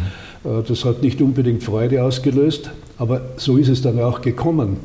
Das 0.43 0.85
hat 0.87 1.03
nicht 1.03 1.21
unbedingt 1.21 1.63
Freude 1.63 2.03
ausgelöst, 2.03 2.71
aber 2.97 3.21
so 3.37 3.59
ist 3.59 3.69
es 3.69 3.83
dann 3.83 3.99
auch 4.01 4.23
gekommen. 4.23 4.79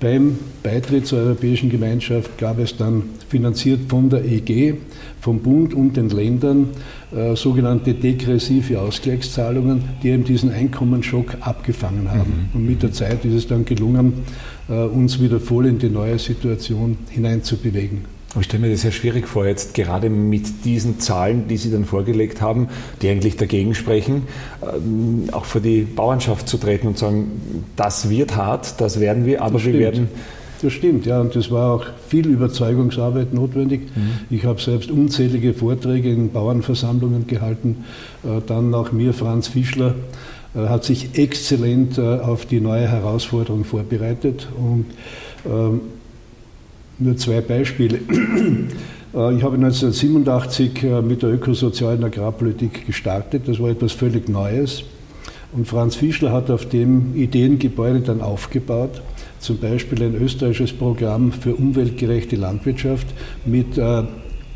Beim 0.00 0.38
Beitritt 0.62 1.06
zur 1.06 1.20
Europäischen 1.20 1.70
Gemeinschaft 1.70 2.36
gab 2.36 2.58
es 2.58 2.76
dann 2.76 3.04
finanziert 3.28 3.80
von 3.88 4.10
der 4.10 4.24
EG, 4.24 4.74
vom 5.20 5.40
Bund 5.40 5.74
und 5.74 5.96
den 5.96 6.10
Ländern 6.10 6.68
äh, 7.14 7.34
sogenannte 7.34 7.94
degressive 7.94 8.80
Ausgleichszahlungen, 8.80 9.82
die 10.02 10.10
eben 10.10 10.24
diesen 10.24 10.50
Einkommensschock 10.50 11.36
abgefangen 11.40 12.10
haben. 12.10 12.48
Mhm. 12.52 12.60
Und 12.60 12.66
mit 12.66 12.82
der 12.82 12.92
Zeit 12.92 13.24
ist 13.24 13.34
es 13.34 13.46
dann 13.46 13.64
gelungen, 13.64 14.24
äh, 14.68 14.72
uns 14.72 15.20
wieder 15.20 15.40
voll 15.40 15.66
in 15.66 15.78
die 15.78 15.88
neue 15.88 16.18
Situation 16.18 16.98
hineinzubewegen. 17.10 18.15
Ich 18.38 18.46
stelle 18.46 18.66
mir 18.66 18.72
das 18.72 18.82
sehr 18.82 18.92
schwierig 18.92 19.26
vor, 19.26 19.46
jetzt 19.46 19.74
gerade 19.74 20.10
mit 20.10 20.64
diesen 20.64 21.00
Zahlen, 21.00 21.48
die 21.48 21.56
Sie 21.56 21.70
dann 21.70 21.84
vorgelegt 21.84 22.40
haben, 22.40 22.68
die 23.00 23.08
eigentlich 23.08 23.36
dagegen 23.36 23.74
sprechen, 23.74 24.22
ähm, 24.62 25.28
auch 25.32 25.44
vor 25.44 25.60
die 25.60 25.82
Bauernschaft 25.82 26.48
zu 26.48 26.58
treten 26.58 26.88
und 26.88 26.98
sagen, 26.98 27.64
das 27.76 28.10
wird 28.10 28.36
hart, 28.36 28.80
das 28.80 29.00
werden 29.00 29.24
wir, 29.26 29.42
aber 29.42 29.62
wir 29.64 29.78
werden 29.78 30.08
Das 30.62 30.72
stimmt, 30.72 31.04
ja, 31.06 31.20
und 31.20 31.36
es 31.36 31.50
war 31.50 31.74
auch 31.74 31.84
viel 32.08 32.26
Überzeugungsarbeit 32.26 33.34
notwendig. 33.34 33.82
Mhm. 33.94 34.10
Ich 34.30 34.44
habe 34.44 34.60
selbst 34.60 34.90
unzählige 34.90 35.52
Vorträge 35.52 36.10
in 36.10 36.32
Bauernversammlungen 36.32 37.26
gehalten. 37.26 37.84
Äh, 38.24 38.40
dann 38.46 38.74
auch 38.74 38.92
mir, 38.92 39.12
Franz 39.12 39.48
Fischler, 39.48 39.94
äh, 40.54 40.68
hat 40.68 40.84
sich 40.84 41.18
exzellent 41.18 41.98
äh, 41.98 42.00
auf 42.00 42.46
die 42.46 42.60
neue 42.60 42.88
Herausforderung 42.88 43.64
vorbereitet. 43.64 44.48
Und 44.56 44.86
ähm, 45.44 45.80
nur 46.98 47.16
zwei 47.16 47.40
Beispiele. 47.40 48.00
Ich 49.14 49.42
habe 49.42 49.54
1987 49.54 50.82
mit 51.02 51.22
der 51.22 51.30
ökosozialen 51.30 52.04
Agrarpolitik 52.04 52.86
gestartet. 52.86 53.44
Das 53.46 53.58
war 53.58 53.70
etwas 53.70 53.92
völlig 53.92 54.28
Neues. 54.28 54.82
Und 55.52 55.66
Franz 55.66 55.94
Fischler 55.94 56.32
hat 56.32 56.50
auf 56.50 56.68
dem 56.68 57.16
Ideengebäude 57.16 58.00
dann 58.00 58.20
aufgebaut 58.20 59.00
zum 59.46 59.58
Beispiel 59.58 60.02
ein 60.02 60.14
österreichisches 60.14 60.72
Programm 60.72 61.32
für 61.32 61.54
umweltgerechte 61.54 62.36
Landwirtschaft 62.36 63.06
mit 63.44 63.78
äh, 63.78 64.02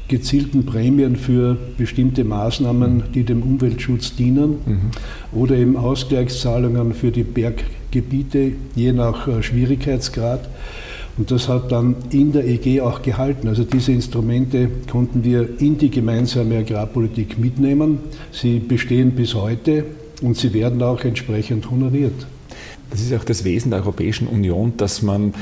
gezielten 0.09 0.67
Prämien 0.67 1.17
für 1.17 1.57
bestimmte 1.77 2.25
Maßnahmen, 2.25 3.05
die 3.15 3.23
dem 3.23 3.43
Umweltschutz 3.43 4.17
dienen 4.17 4.59
mhm. 4.67 4.91
oder 5.33 5.55
eben 5.57 5.77
Ausgleichszahlungen 5.77 6.95
für 6.95 7.13
die 7.13 7.23
Berggebiete, 7.23 8.53
je 8.75 8.93
nach 8.93 9.29
äh, 9.29 9.43
Schwierigkeitsgrad. 9.43 10.49
Und 11.21 11.31
das 11.31 11.51
hat 11.51 11.71
dann 11.71 11.97
in 12.09 12.33
der 12.33 12.47
EG 12.47 12.81
auch 12.81 13.03
gehalten. 13.03 13.47
Also 13.47 13.63
diese 13.63 13.93
Instrumente 13.93 14.71
konnten 14.91 15.23
wir 15.23 15.61
in 15.61 15.77
die 15.77 15.91
gemeinsame 15.91 16.57
Agrarpolitik 16.57 17.39
mitnehmen. 17.39 17.99
Sie 18.33 18.59
bestehen 18.59 19.11
bis 19.11 19.35
heute 19.35 19.85
und 20.23 20.39
sie 20.39 20.55
werden 20.55 20.83
auch 20.83 21.05
entsprechend 21.05 21.71
honoriert. 21.71 22.27
Das 22.91 23.03
ist 23.03 23.13
auch 23.13 23.25
das 23.25 23.45
Wesen 23.45 23.71
der 23.71 23.81
Europäischen 23.81 24.29
Union, 24.29 24.73
dass 24.79 25.03
man 25.03 25.35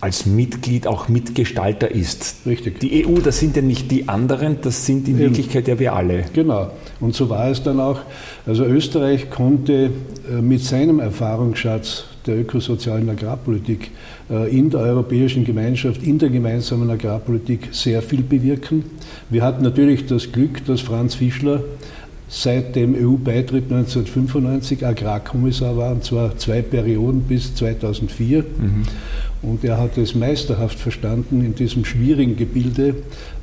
als 0.00 0.26
Mitglied 0.26 0.88
auch 0.88 1.08
Mitgestalter 1.08 1.88
ist. 1.88 2.38
Richtig. 2.44 2.80
Die 2.80 3.06
EU, 3.06 3.20
das 3.20 3.38
sind 3.38 3.54
ja 3.54 3.62
nicht 3.62 3.92
die 3.92 4.08
anderen, 4.08 4.56
das 4.60 4.86
sind 4.86 5.06
in 5.06 5.20
Wirklichkeit 5.20 5.68
ja 5.68 5.78
wir 5.78 5.94
alle. 5.94 6.24
Genau. 6.32 6.72
Und 6.98 7.14
so 7.14 7.30
war 7.30 7.48
es 7.48 7.62
dann 7.62 7.78
auch. 7.78 8.00
Also 8.44 8.64
Österreich 8.64 9.30
konnte 9.30 9.92
äh, 10.28 10.42
mit 10.42 10.62
seinem 10.64 10.98
Erfahrungsschatz 10.98 12.06
der 12.26 12.40
ökosozialen 12.40 13.08
Agrarpolitik 13.08 13.92
in 14.28 14.70
der 14.70 14.80
Europäischen 14.80 15.44
Gemeinschaft, 15.44 16.02
in 16.02 16.18
der 16.18 16.30
gemeinsamen 16.30 16.88
Agrarpolitik 16.88 17.68
sehr 17.72 18.00
viel 18.02 18.22
bewirken. 18.22 18.84
Wir 19.28 19.42
hatten 19.42 19.62
natürlich 19.62 20.06
das 20.06 20.32
Glück, 20.32 20.64
dass 20.64 20.80
Franz 20.80 21.16
Fischler 21.16 21.62
seit 22.32 22.76
dem 22.76 22.94
EU-Beitritt 22.94 23.64
1995 23.64 24.86
Agrarkommissar 24.86 25.76
war, 25.76 25.92
und 25.92 26.02
zwar 26.02 26.36
zwei 26.38 26.62
Perioden 26.62 27.22
bis 27.22 27.54
2004. 27.54 28.38
Mhm. 28.38 28.82
Und 29.42 29.64
er 29.64 29.76
hat 29.76 29.98
es 29.98 30.14
meisterhaft 30.14 30.78
verstanden, 30.78 31.44
in 31.44 31.54
diesem 31.54 31.84
schwierigen 31.84 32.36
Gebilde 32.36 32.94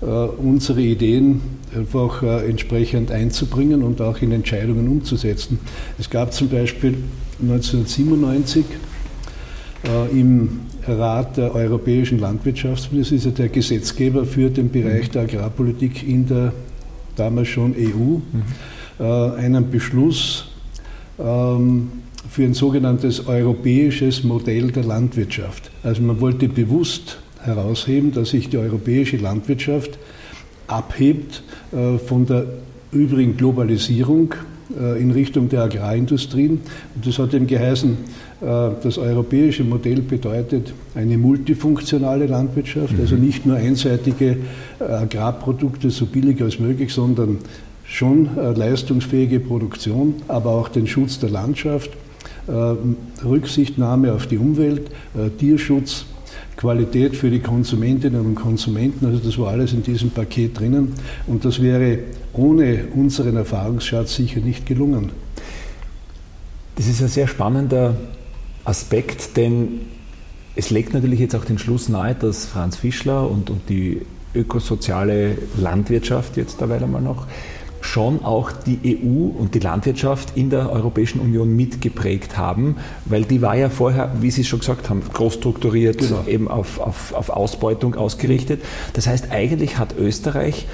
äh, 0.02 0.06
unsere 0.06 0.82
Ideen 0.82 1.42
einfach 1.76 2.24
äh, 2.24 2.50
entsprechend 2.50 3.12
einzubringen 3.12 3.84
und 3.84 4.02
auch 4.02 4.22
in 4.24 4.32
Entscheidungen 4.32 4.88
umzusetzen. 4.88 5.60
Es 6.00 6.10
gab 6.10 6.34
zum 6.34 6.50
Beispiel 6.50 6.96
1997 7.42 8.66
äh, 9.84 10.20
im 10.20 10.62
Rat 10.90 11.38
der 11.38 11.54
europäischen 11.54 12.20
Landwirtschaftsminister, 12.20 13.16
ist 13.16 13.26
ja 13.26 13.32
der 13.32 13.50
Gesetzgeber 13.50 14.26
für 14.26 14.50
den 14.50 14.70
Bereich 14.70 15.10
der 15.10 15.24
Agrarpolitik 15.24 16.08
in 16.08 16.28
der 16.28 16.54
damals 17.16 17.50
schon 17.50 17.74
EU. 17.76 18.20
Mhm 18.32 18.44
äh, 19.00 19.04
einen 19.04 19.72
Beschluss 19.72 20.46
ähm, 21.18 21.90
für 22.30 22.44
ein 22.44 22.54
sogenanntes 22.54 23.28
europäisches 23.28 24.24
Modell 24.24 24.72
der 24.72 24.84
Landwirtschaft. 24.84 25.72
Also 25.84 26.02
man 26.02 26.20
wollte 26.20 26.50
bewusst 26.50 27.18
herausheben, 27.42 28.12
dass 28.12 28.32
sich 28.32 28.50
die 28.50 28.58
europäische 28.58 29.18
Landwirtschaft 29.18 29.98
abhebt 30.68 31.44
äh, 31.72 31.98
von 31.98 32.26
der 32.26 32.46
übrigen 32.92 33.38
Globalisierung 33.38 34.36
in 34.70 35.10
Richtung 35.12 35.50
der 35.50 35.64
Agrarindustrien. 35.64 36.62
Und 36.96 37.08
das 37.08 37.18
hat 37.18 37.34
eben 37.34 37.48
geheißen, 37.48 37.98
das 38.40 39.00
europäische 39.00 39.64
Modell 39.64 40.02
bedeutet 40.02 40.74
eine 40.94 41.18
multifunktionale 41.18 42.28
Landwirtschaft, 42.28 42.94
also 43.00 43.16
mhm. 43.16 43.26
nicht 43.26 43.46
nur 43.48 43.58
einseitige 43.58 44.38
Agrarprodukte 44.80 45.90
so 45.90 46.06
billig 46.06 46.40
als 46.42 46.60
möglich, 46.60 46.94
sondern 46.94 47.40
schon 47.90 48.38
äh, 48.38 48.52
leistungsfähige 48.52 49.40
Produktion, 49.40 50.16
aber 50.28 50.52
auch 50.52 50.70
den 50.70 50.88
Schutz 50.88 51.20
der 51.20 51.30
Landschaft, 51.30 51.90
äh, 52.48 52.76
Rücksichtnahme 53.26 54.14
auf 54.14 54.28
die 54.28 54.38
Umwelt, 54.38 54.92
äh, 55.18 55.30
Tierschutz, 55.38 56.06
Qualität 56.60 57.16
für 57.16 57.30
die 57.30 57.40
Konsumentinnen 57.40 58.20
und 58.20 58.36
Konsumenten. 58.36 59.06
Also 59.06 59.20
das 59.20 59.38
war 59.38 59.52
alles 59.52 59.72
in 59.72 59.82
diesem 59.82 60.12
Paket 60.12 60.60
drinnen 60.60 60.94
und 61.26 61.46
das 61.46 61.62
wäre 61.62 62.00
ohne 62.34 62.88
unseren 62.94 63.38
Erfahrungsschatz 63.38 64.16
sicher 64.16 64.42
nicht 64.42 64.66
gelungen. 64.66 65.12
Das 66.76 66.88
ist 66.88 67.02
ein 67.02 67.08
sehr 67.08 67.30
spannender 67.30 67.96
Aspekt, 68.66 69.38
denn 69.38 69.80
es 70.58 70.70
legt 70.70 70.94
natürlich 70.94 71.22
jetzt 71.22 71.34
auch 71.34 71.46
den 71.46 71.60
Schluss 71.60 71.88
nahe, 71.88 72.14
dass 72.14 72.46
Franz 72.46 72.76
Fischler 72.76 73.30
und, 73.32 73.50
und 73.50 73.62
die 73.70 74.02
ökosoziale 74.36 75.38
Landwirtschaft 75.58 76.36
jetzt 76.36 76.60
dabei 76.60 76.84
einmal 76.84 77.02
noch 77.02 77.26
schon 77.82 78.24
auch 78.24 78.52
die 78.52 78.80
EU 79.04 79.40
und 79.40 79.56
die 79.56 79.60
Landwirtschaft 79.60 80.36
in 80.36 80.50
der 80.50 80.72
Europäischen 80.72 81.20
Union 81.20 81.56
mitgeprägt 81.56 82.38
haben, 82.38 82.78
weil 83.06 83.24
die 83.24 83.42
war 83.42 83.56
ja 83.56 83.70
vorher, 83.70 84.12
wie 84.20 84.32
Sie 84.32 84.44
schon 84.44 84.60
gesagt 84.60 84.90
haben, 84.90 85.02
groß 85.14 85.36
strukturiert, 85.36 86.00
genau. 86.00 86.24
eben 86.28 86.48
auf, 86.48 86.80
auf, 86.80 87.14
auf 87.14 87.30
Ausbeutung 87.30 87.96
ausgerichtet. 87.96 88.62
Das 88.94 89.08
heißt, 89.08 89.32
eigentlich 89.32 89.78
hat 89.78 89.96
Österreich 89.98 90.68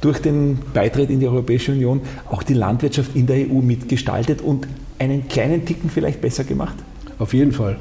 durch 0.00 0.18
den 0.18 0.58
Beitritt 0.74 1.10
in 1.10 1.20
die 1.20 1.28
Europäische 1.28 1.72
Union 1.72 2.00
auch 2.30 2.42
die 2.42 2.54
Landwirtschaft 2.54 3.14
in 3.14 3.26
der 3.26 3.36
EU 3.48 3.60
mitgestaltet 3.60 4.42
und 4.42 4.66
einen 4.98 5.28
kleinen 5.28 5.64
Ticken 5.64 5.90
vielleicht 5.90 6.20
besser 6.20 6.44
gemacht? 6.44 6.74
Auf 7.18 7.34
jeden 7.34 7.52
Fall. 7.52 7.78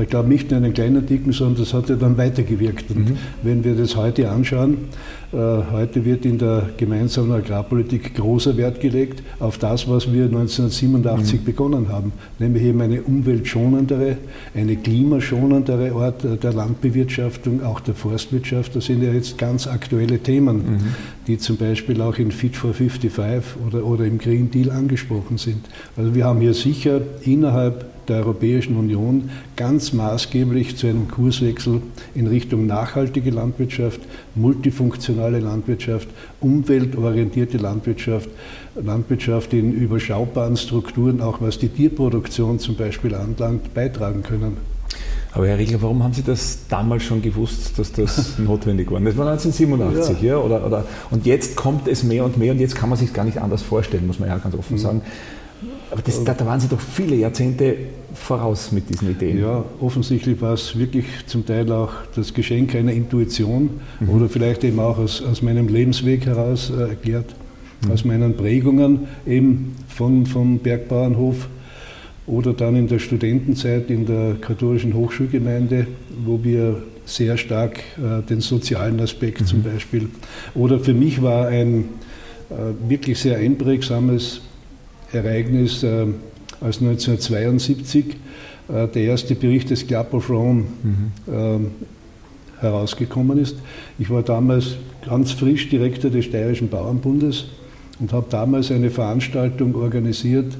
Ich 0.00 0.08
glaube 0.08 0.28
nicht 0.28 0.50
nur 0.50 0.58
einen 0.58 0.74
kleinen 0.74 1.06
Ticken, 1.06 1.32
sondern 1.32 1.60
das 1.60 1.72
hat 1.72 1.88
ja 1.88 1.96
dann 1.96 2.18
weitergewirkt. 2.18 2.90
Und 2.90 3.10
mhm. 3.10 3.16
wenn 3.42 3.64
wir 3.64 3.74
das 3.74 3.96
heute 3.96 4.30
anschauen, 4.30 4.88
äh, 5.32 5.36
heute 5.36 6.04
wird 6.04 6.24
in 6.24 6.38
der 6.38 6.70
gemeinsamen 6.76 7.32
Agrarpolitik 7.32 8.14
großer 8.14 8.56
Wert 8.56 8.80
gelegt 8.80 9.22
auf 9.40 9.58
das, 9.58 9.88
was 9.88 10.12
wir 10.12 10.24
1987 10.24 11.40
mhm. 11.40 11.44
begonnen 11.44 11.88
haben, 11.88 12.12
nämlich 12.38 12.64
eben 12.64 12.80
eine 12.80 13.02
umweltschonendere, 13.02 14.18
eine 14.54 14.76
klimaschonendere 14.76 15.92
Art 15.92 16.24
der 16.42 16.52
Landbewirtschaftung, 16.52 17.62
auch 17.64 17.80
der 17.80 17.94
Forstwirtschaft. 17.94 18.76
Das 18.76 18.86
sind 18.86 19.02
ja 19.02 19.12
jetzt 19.12 19.38
ganz 19.38 19.66
aktuelle 19.66 20.18
Themen, 20.18 20.56
mhm. 20.56 20.78
die 21.26 21.38
zum 21.38 21.56
Beispiel 21.56 22.00
auch 22.02 22.18
in 22.18 22.30
Fit 22.30 22.54
for 22.54 22.74
55 22.74 23.56
oder, 23.66 23.84
oder 23.84 24.04
im 24.04 24.18
Green 24.18 24.50
Deal 24.50 24.70
angesprochen 24.70 25.38
sind. 25.38 25.64
Also 25.96 26.14
wir 26.14 26.24
haben 26.24 26.40
hier 26.40 26.54
sicher 26.54 27.00
innerhalb 27.22 27.95
der 28.08 28.16
Europäischen 28.18 28.76
Union 28.76 29.30
ganz 29.56 29.92
maßgeblich 29.92 30.76
zu 30.76 30.86
einem 30.86 31.08
Kurswechsel 31.08 31.82
in 32.14 32.26
Richtung 32.26 32.66
nachhaltige 32.66 33.30
Landwirtschaft, 33.30 34.00
multifunktionale 34.34 35.40
Landwirtschaft, 35.40 36.08
umweltorientierte 36.40 37.58
Landwirtschaft, 37.58 38.28
Landwirtschaft 38.74 39.52
in 39.52 39.72
überschaubaren 39.72 40.56
Strukturen, 40.56 41.20
auch 41.20 41.40
was 41.40 41.58
die 41.58 41.68
Tierproduktion 41.68 42.58
zum 42.58 42.76
Beispiel 42.76 43.14
anlangt, 43.14 43.74
beitragen 43.74 44.22
können. 44.22 44.56
Aber 45.36 45.48
Herr 45.48 45.58
Riegler, 45.58 45.82
warum 45.82 46.02
haben 46.02 46.14
Sie 46.14 46.22
das 46.22 46.60
damals 46.70 47.02
schon 47.02 47.20
gewusst, 47.20 47.78
dass 47.78 47.92
das 47.92 48.38
notwendig 48.38 48.90
war? 48.90 48.98
Das 49.00 49.18
war 49.18 49.30
1987, 49.30 50.22
ja. 50.22 50.28
ja 50.28 50.38
oder, 50.38 50.64
oder, 50.64 50.84
und 51.10 51.26
jetzt 51.26 51.56
kommt 51.56 51.88
es 51.88 52.04
mehr 52.04 52.24
und 52.24 52.38
mehr 52.38 52.52
und 52.52 52.58
jetzt 52.58 52.74
kann 52.74 52.88
man 52.88 52.98
sich 52.98 53.12
gar 53.12 53.24
nicht 53.24 53.36
anders 53.38 53.60
vorstellen, 53.60 54.06
muss 54.06 54.18
man 54.18 54.30
ja 54.30 54.38
ganz 54.38 54.54
offen 54.54 54.76
mhm. 54.76 54.80
sagen. 54.80 55.02
Aber 55.90 56.02
das, 56.02 56.22
da, 56.24 56.34
da, 56.34 56.44
waren 56.46 56.60
Sie 56.60 56.68
doch 56.68 56.80
viele 56.80 57.14
Jahrzehnte 57.16 57.76
voraus 58.14 58.72
mit 58.72 58.88
diesen 58.90 59.10
Ideen. 59.10 59.40
Ja, 59.40 59.64
offensichtlich 59.80 60.40
war 60.40 60.54
es 60.54 60.76
wirklich 60.76 61.06
zum 61.26 61.46
Teil 61.46 61.70
auch 61.70 61.92
das 62.14 62.34
Geschenk 62.34 62.74
einer 62.74 62.92
Intuition 62.92 63.80
mhm. 64.00 64.10
oder 64.10 64.28
vielleicht 64.28 64.64
eben 64.64 64.80
auch 64.80 64.98
aus, 64.98 65.22
aus 65.22 65.42
meinem 65.42 65.68
Lebensweg 65.68 66.26
heraus 66.26 66.70
äh, 66.70 66.88
erklärt, 66.88 67.34
mhm. 67.84 67.92
aus 67.92 68.04
meinen 68.04 68.36
Prägungen 68.36 69.06
eben 69.26 69.76
von, 69.88 70.26
vom 70.26 70.58
Bergbauernhof 70.58 71.48
oder 72.26 72.52
dann 72.52 72.74
in 72.74 72.88
der 72.88 72.98
Studentenzeit 72.98 73.88
in 73.88 74.06
der 74.06 74.34
katholischen 74.40 74.94
Hochschulgemeinde, 74.94 75.86
wo 76.24 76.42
wir 76.42 76.82
sehr 77.04 77.36
stark 77.36 77.78
äh, 77.98 78.22
den 78.22 78.40
sozialen 78.40 78.98
Aspekt 79.00 79.42
mhm. 79.42 79.46
zum 79.46 79.62
Beispiel. 79.62 80.08
Oder 80.54 80.80
für 80.80 80.94
mich 80.94 81.22
war 81.22 81.46
ein 81.46 81.84
äh, 82.50 82.88
wirklich 82.88 83.20
sehr 83.20 83.38
einprägsames 83.38 84.40
Ereignis, 85.16 85.82
äh, 85.82 86.06
als 86.60 86.80
1972 86.80 88.16
äh, 88.68 88.88
der 88.88 89.02
erste 89.02 89.34
Bericht 89.34 89.70
des 89.70 89.86
Club 89.86 90.12
of 90.14 90.30
Rome 90.30 90.64
mhm. 90.82 91.32
äh, 91.32 92.60
herausgekommen 92.60 93.38
ist. 93.38 93.56
Ich 93.98 94.10
war 94.10 94.22
damals 94.22 94.76
ganz 95.06 95.32
frisch 95.32 95.68
Direktor 95.68 96.10
des 96.10 96.24
Steirischen 96.24 96.68
Bauernbundes 96.68 97.46
und 98.00 98.12
habe 98.12 98.26
damals 98.30 98.70
eine 98.70 98.90
Veranstaltung 98.90 99.74
organisiert, 99.74 100.56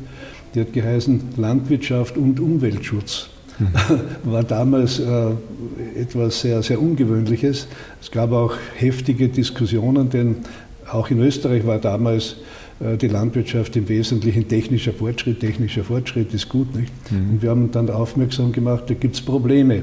die 0.54 0.60
hat 0.60 0.72
geheißen 0.72 1.20
Landwirtschaft 1.36 2.16
und 2.16 2.38
Umweltschutz. 2.40 3.28
mhm. 3.58 3.68
war 4.30 4.44
damals 4.44 4.98
äh, 4.98 5.30
etwas 5.96 6.40
sehr, 6.40 6.62
sehr 6.62 6.80
Ungewöhnliches. 6.80 7.66
Es 8.00 8.10
gab 8.10 8.32
auch 8.32 8.54
heftige 8.76 9.28
Diskussionen, 9.28 10.10
denn 10.10 10.36
auch 10.90 11.10
in 11.10 11.18
Österreich 11.20 11.66
war 11.66 11.78
damals 11.78 12.36
die 12.78 13.08
Landwirtschaft 13.08 13.74
im 13.76 13.88
Wesentlichen 13.88 14.48
technischer 14.48 14.92
Fortschritt. 14.92 15.40
Technischer 15.40 15.82
Fortschritt 15.82 16.34
ist 16.34 16.48
gut, 16.48 16.74
nicht? 16.74 16.92
Mhm. 17.10 17.30
Und 17.30 17.42
wir 17.42 17.50
haben 17.50 17.70
dann 17.70 17.88
aufmerksam 17.88 18.52
gemacht, 18.52 18.84
da 18.88 18.94
gibt 18.94 19.14
es 19.14 19.22
Probleme. 19.22 19.82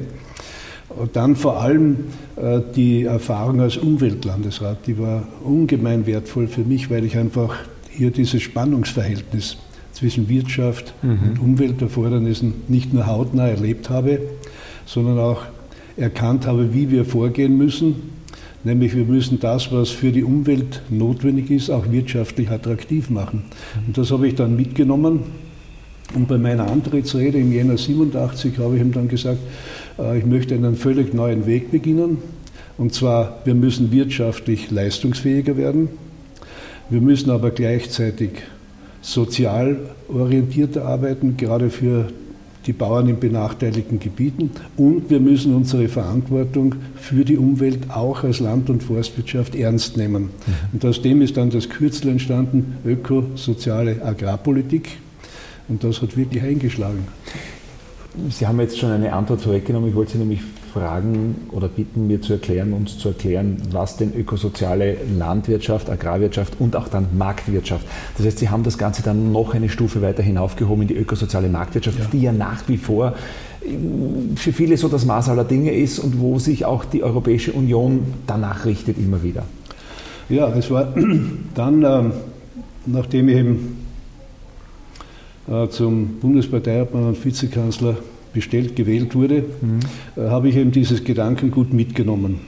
Und 0.89 1.15
dann 1.15 1.35
vor 1.35 1.59
allem 1.61 2.05
äh, 2.35 2.59
die 2.75 3.03
Erfahrung 3.03 3.61
als 3.61 3.77
Umweltlandesrat, 3.77 4.85
die 4.85 4.99
war 4.99 5.27
ungemein 5.43 6.05
wertvoll 6.05 6.47
für 6.47 6.63
mich, 6.63 6.89
weil 6.89 7.03
ich 7.05 7.17
einfach 7.17 7.55
hier 7.89 8.11
dieses 8.11 8.41
Spannungsverhältnis 8.41 9.57
zwischen 9.91 10.29
Wirtschaft 10.29 10.93
mhm. 11.01 11.19
und 11.23 11.39
Umwelterfordernissen 11.39 12.53
nicht 12.67 12.93
nur 12.93 13.07
hautnah 13.07 13.47
erlebt 13.47 13.89
habe, 13.89 14.19
sondern 14.85 15.19
auch 15.19 15.43
erkannt 15.97 16.45
habe, 16.47 16.73
wie 16.73 16.91
wir 16.91 17.05
vorgehen 17.05 17.57
müssen. 17.57 18.13
Nämlich 18.63 18.95
wir 18.95 19.05
müssen 19.05 19.39
das, 19.39 19.71
was 19.71 19.89
für 19.89 20.11
die 20.11 20.23
Umwelt 20.23 20.81
notwendig 20.89 21.51
ist, 21.51 21.69
auch 21.69 21.91
wirtschaftlich 21.91 22.49
attraktiv 22.49 23.09
machen. 23.09 23.43
Und 23.85 23.97
das 23.97 24.11
habe 24.11 24.27
ich 24.27 24.35
dann 24.35 24.55
mitgenommen. 24.55 25.21
Und 26.13 26.27
bei 26.27 26.37
meiner 26.37 26.71
Antrittsrede 26.71 27.39
im 27.39 27.51
Jänner 27.51 27.77
87 27.77 28.57
habe 28.59 28.75
ich 28.75 28.81
ihm 28.81 28.91
dann 28.91 29.07
gesagt, 29.07 29.39
äh, 29.99 30.17
ich 30.17 30.25
möchte 30.25 30.55
einen 30.55 30.75
völlig 30.75 31.13
neuen 31.13 31.45
Weg 31.45 31.71
beginnen. 31.71 32.19
Und 32.77 32.93
zwar, 32.93 33.39
wir 33.45 33.55
müssen 33.55 33.91
wirtschaftlich 33.91 34.71
leistungsfähiger 34.71 35.57
werden. 35.57 35.89
Wir 36.89 37.01
müssen 37.01 37.31
aber 37.31 37.51
gleichzeitig 37.51 38.31
sozial 39.01 39.77
orientierter 40.07 40.85
arbeiten, 40.85 41.35
gerade 41.37 41.69
für 41.69 42.07
die 42.65 42.73
Bauern 42.73 43.07
in 43.07 43.19
benachteiligten 43.19 43.99
Gebieten. 43.99 44.51
Und 44.77 45.09
wir 45.09 45.19
müssen 45.19 45.55
unsere 45.55 45.87
Verantwortung 45.89 46.75
für 46.95 47.25
die 47.25 47.37
Umwelt 47.37 47.89
auch 47.89 48.23
als 48.23 48.39
Land- 48.39 48.69
und 48.69 48.83
Forstwirtschaft 48.83 49.55
ernst 49.55 49.97
nehmen. 49.97 50.23
Mhm. 50.23 50.29
Und 50.73 50.85
aus 50.85 51.01
dem 51.01 51.21
ist 51.21 51.37
dann 51.37 51.49
das 51.49 51.69
Kürzel 51.69 52.09
entstanden, 52.09 52.77
ökosoziale 52.85 54.03
Agrarpolitik. 54.03 54.97
Und 55.67 55.83
das 55.83 56.01
hat 56.01 56.15
wirklich 56.17 56.43
eingeschlagen. 56.43 57.07
Sie 58.29 58.45
haben 58.45 58.59
jetzt 58.59 58.77
schon 58.77 58.91
eine 58.91 59.11
Antwort 59.13 59.41
vorweggenommen. 59.41 59.89
Ich 59.89 59.95
wollte 59.95 60.13
Sie 60.13 60.17
nämlich 60.19 60.41
fragen 60.73 61.47
oder 61.51 61.67
bitten, 61.67 62.07
mir 62.07 62.21
zu 62.21 62.33
erklären, 62.33 62.73
uns 62.73 62.97
zu 62.97 63.09
erklären, 63.09 63.57
was 63.71 63.97
denn 63.97 64.13
ökosoziale 64.13 64.97
Landwirtschaft, 65.17 65.89
Agrarwirtschaft 65.89 66.59
und 66.59 66.75
auch 66.75 66.87
dann 66.87 67.07
Marktwirtschaft. 67.15 67.85
Das 68.17 68.25
heißt, 68.25 68.39
Sie 68.39 68.49
haben 68.49 68.63
das 68.63 68.77
Ganze 68.77 69.03
dann 69.03 69.31
noch 69.31 69.53
eine 69.53 69.69
Stufe 69.69 70.01
weiter 70.01 70.23
hinaufgehoben 70.23 70.83
in 70.83 70.87
die 70.87 70.95
ökosoziale 70.95 71.47
Marktwirtschaft, 71.47 71.99
ja. 71.99 72.05
die 72.11 72.21
ja 72.21 72.31
nach 72.31 72.67
wie 72.67 72.77
vor 72.77 73.13
ähm, 73.63 74.35
für 74.35 74.51
viele 74.51 74.77
so 74.77 74.87
das 74.87 75.05
Maß 75.05 75.29
aller 75.29 75.43
Dinge 75.43 75.71
ist 75.71 75.99
und 75.99 76.19
wo 76.19 76.39
sich 76.39 76.65
auch 76.65 76.85
die 76.85 77.03
Europäische 77.03 77.53
Union 77.53 78.13
danach 78.25 78.65
richtet 78.65 78.97
immer 78.97 79.21
wieder. 79.21 79.43
Ja, 80.29 80.49
es 80.49 80.71
war 80.71 80.93
dann, 81.53 81.83
ähm, 81.83 82.11
nachdem 82.87 83.29
ich 83.29 83.37
eben 83.37 83.85
äh, 85.47 85.67
zum 85.67 86.19
Bundesparteiobmann 86.19 87.09
und 87.09 87.23
Vizekanzler 87.23 87.97
bestellt, 88.33 88.75
gewählt 88.75 89.15
wurde, 89.15 89.45
mhm. 89.61 89.79
Äh, 90.15 90.29
habe 90.29 90.49
ich 90.49 90.55
eben 90.55 90.71
dieses 90.71 91.03
Gedankengut 91.03 91.73
mitgenommen. 91.73 92.41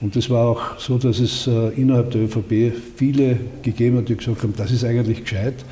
Und 0.00 0.16
das 0.16 0.30
war 0.30 0.46
auch 0.46 0.78
so, 0.78 0.98
dass 0.98 1.20
es 1.20 1.46
äh, 1.46 1.68
innerhalb 1.70 2.10
der 2.10 2.22
ÖVP 2.22 2.72
viele 2.96 3.38
gegeben 3.62 3.98
hat, 3.98 4.08
die 4.08 4.16
gesagt 4.16 4.42
haben, 4.42 4.54
das 4.56 4.70
ist 4.70 4.84
eigentlich 4.84 5.22
gescheit, 5.22 5.64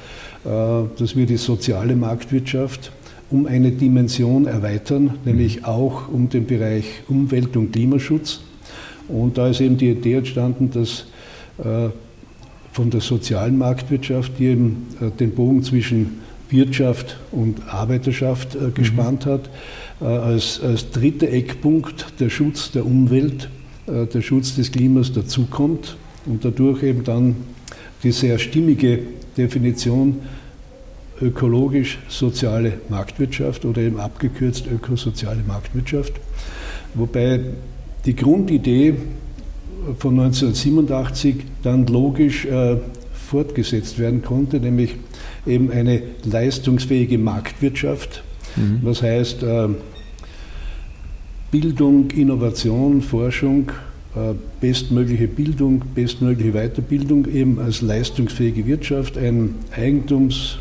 dass 0.42 1.16
wir 1.16 1.26
die 1.26 1.36
soziale 1.36 1.94
Marktwirtschaft 1.94 2.92
um 3.30 3.44
eine 3.44 3.72
Dimension 3.72 4.46
erweitern, 4.46 5.18
nämlich 5.26 5.58
mhm. 5.58 5.64
auch 5.66 6.08
um 6.08 6.30
den 6.30 6.46
Bereich 6.46 6.86
Umwelt- 7.08 7.58
und 7.58 7.72
Klimaschutz. 7.72 8.40
Und 9.06 9.36
da 9.36 9.48
ist 9.48 9.60
eben 9.60 9.76
die 9.76 9.90
Idee 9.90 10.14
entstanden, 10.14 10.70
dass 10.70 11.04
von 12.72 12.88
der 12.90 13.02
sozialen 13.02 13.58
Marktwirtschaft, 13.58 14.38
die 14.38 14.46
eben 14.46 14.86
den 15.18 15.32
Bogen 15.32 15.62
zwischen 15.62 16.20
Wirtschaft 16.50 17.18
und 17.32 17.68
Arbeiterschaft 17.68 18.54
äh, 18.54 18.70
gespannt 18.70 19.26
mhm. 19.26 19.30
hat. 19.30 19.50
Äh, 20.00 20.04
als, 20.04 20.60
als 20.60 20.90
dritter 20.90 21.28
Eckpunkt 21.28 22.20
der 22.20 22.30
Schutz 22.30 22.70
der 22.72 22.86
Umwelt, 22.86 23.48
äh, 23.86 24.06
der 24.06 24.22
Schutz 24.22 24.56
des 24.56 24.72
Klimas 24.72 25.12
dazukommt 25.12 25.96
und 26.26 26.44
dadurch 26.44 26.82
eben 26.82 27.04
dann 27.04 27.36
die 28.02 28.12
sehr 28.12 28.38
stimmige 28.38 29.00
Definition 29.36 30.20
ökologisch-soziale 31.20 32.80
Marktwirtschaft 32.88 33.64
oder 33.64 33.82
eben 33.82 34.00
abgekürzt 34.00 34.66
ökosoziale 34.66 35.42
Marktwirtschaft. 35.46 36.14
Wobei 36.94 37.40
die 38.06 38.16
Grundidee 38.16 38.94
von 39.98 40.18
1987 40.18 41.36
dann 41.62 41.86
logisch 41.86 42.46
äh, 42.46 42.76
fortgesetzt 43.12 43.98
werden 43.98 44.22
konnte, 44.22 44.60
nämlich 44.60 44.96
eben 45.46 45.70
eine 45.70 46.02
leistungsfähige 46.24 47.18
Marktwirtschaft. 47.18 48.22
Mhm. 48.56 48.80
Was 48.82 49.02
heißt 49.02 49.42
äh, 49.42 49.68
Bildung, 51.50 52.10
Innovation, 52.10 53.02
Forschung, 53.02 53.70
äh, 54.14 54.34
bestmögliche 54.60 55.28
Bildung, 55.28 55.82
bestmögliche 55.94 56.52
Weiterbildung 56.52 57.26
eben 57.26 57.58
als 57.58 57.80
leistungsfähige 57.80 58.66
Wirtschaft, 58.66 59.16
ein 59.16 59.54
Eigentums- 59.76 60.58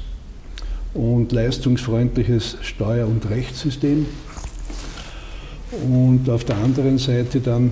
und 0.94 1.32
leistungsfreundliches 1.32 2.58
Steuer- 2.62 3.08
und 3.08 3.30
Rechtssystem 3.30 4.06
und 5.72 6.30
auf 6.30 6.44
der 6.44 6.58
anderen 6.58 6.98
Seite 6.98 7.40
dann 7.40 7.72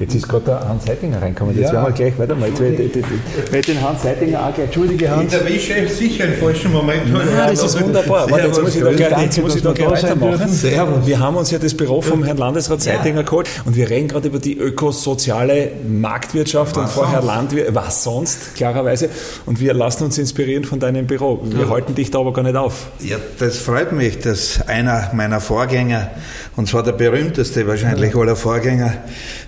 Jetzt 0.00 0.14
ist 0.14 0.28
gerade 0.28 0.44
der 0.44 0.68
Hans 0.68 0.86
Seitinger 0.86 1.22
reingekommen. 1.22 1.56
Jetzt 1.56 1.72
ja. 1.72 1.74
werden 1.74 1.86
wir 1.86 1.92
gleich 1.92 2.18
weitermachen. 2.18 2.50
Jetzt 2.50 2.60
werde 2.60 3.58
ich 3.58 3.66
den 3.66 3.80
Hans 3.80 4.02
Seitinger 4.02 4.40
auch 4.40 4.54
gleich. 4.54 4.66
Entschuldige, 4.66 5.10
Hans. 5.10 5.22
In 5.22 5.38
der 5.38 5.48
Wische 5.48 5.88
sicher 5.88 6.24
einen 6.24 6.34
falschen 6.34 6.72
Moment. 6.72 7.02
Ja, 7.08 7.50
das 7.50 7.62
ist 7.62 7.80
wunderbar. 7.80 8.28
Warte, 8.28 8.46
jetzt 8.48 8.60
muss 8.60 8.74
ich 8.74 8.82
da 8.82 8.92
gleich, 8.92 9.22
jetzt 9.22 9.40
muss 9.40 9.54
ich 9.54 9.62
da 9.62 9.72
gleich 9.72 10.02
weitermachen. 10.02 10.48
Servus. 10.48 11.06
Wir 11.06 11.20
haben 11.20 11.36
uns 11.36 11.50
ja 11.52 11.58
das 11.58 11.74
Büro 11.74 12.00
vom 12.02 12.24
Herrn 12.24 12.38
Landesrat 12.38 12.82
Seitinger 12.82 13.22
geholt 13.22 13.48
und 13.64 13.76
wir 13.76 13.88
reden 13.88 14.08
gerade 14.08 14.28
über 14.28 14.40
die 14.40 14.58
ökosoziale 14.58 15.70
Marktwirtschaft 15.86 16.76
was 16.76 16.82
und 16.82 16.90
vorher 16.90 17.22
Landwirtschaft. 17.22 17.74
Was 17.74 18.02
sonst, 18.02 18.56
klarerweise. 18.56 19.08
Und 19.46 19.60
wir 19.60 19.74
lassen 19.74 20.04
uns 20.04 20.18
inspirieren 20.18 20.64
von 20.64 20.80
deinem 20.80 21.06
Büro. 21.06 21.40
Wir 21.44 21.62
ja. 21.62 21.68
halten 21.68 21.94
dich 21.94 22.10
da 22.10 22.18
aber 22.18 22.32
gar 22.32 22.42
nicht 22.42 22.56
auf. 22.56 22.88
Ja, 23.00 23.16
das 23.38 23.58
freut 23.58 23.92
mich, 23.92 24.18
dass 24.18 24.60
einer 24.66 25.10
meiner 25.12 25.40
Vorgänger, 25.40 26.10
und 26.56 26.68
zwar 26.68 26.82
der 26.82 26.92
berühmteste 26.92 27.66
wahrscheinlich 27.66 28.14
aller 28.16 28.36
Vorgänger, 28.36 28.94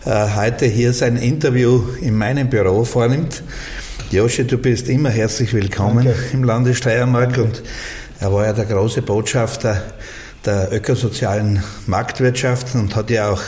äh, 0.05 0.11
heute 0.37 0.67
hier 0.67 0.93
sein 0.93 1.17
Interview 1.17 1.83
in 2.03 2.15
meinem 2.15 2.51
Büro 2.51 2.85
vornimmt. 2.85 3.43
Josche, 4.11 4.45
du 4.45 4.59
bist 4.59 4.87
immer 4.91 5.09
herzlich 5.09 5.55
willkommen 5.55 6.05
Danke. 6.05 6.21
im 6.35 6.45
Lande 6.45 6.75
Steiermark 6.75 7.35
Danke. 7.35 7.43
und 7.43 7.63
er 8.21 8.33
war 8.35 8.45
ja 8.45 8.53
der 8.53 8.67
große 8.67 9.01
Botschafter 9.01 9.83
der 10.47 10.73
ökosozialen 10.73 11.63
Marktwirtschaft 11.87 12.75
und 12.75 12.95
hat 12.95 13.11
ja 13.11 13.31
auch 13.31 13.43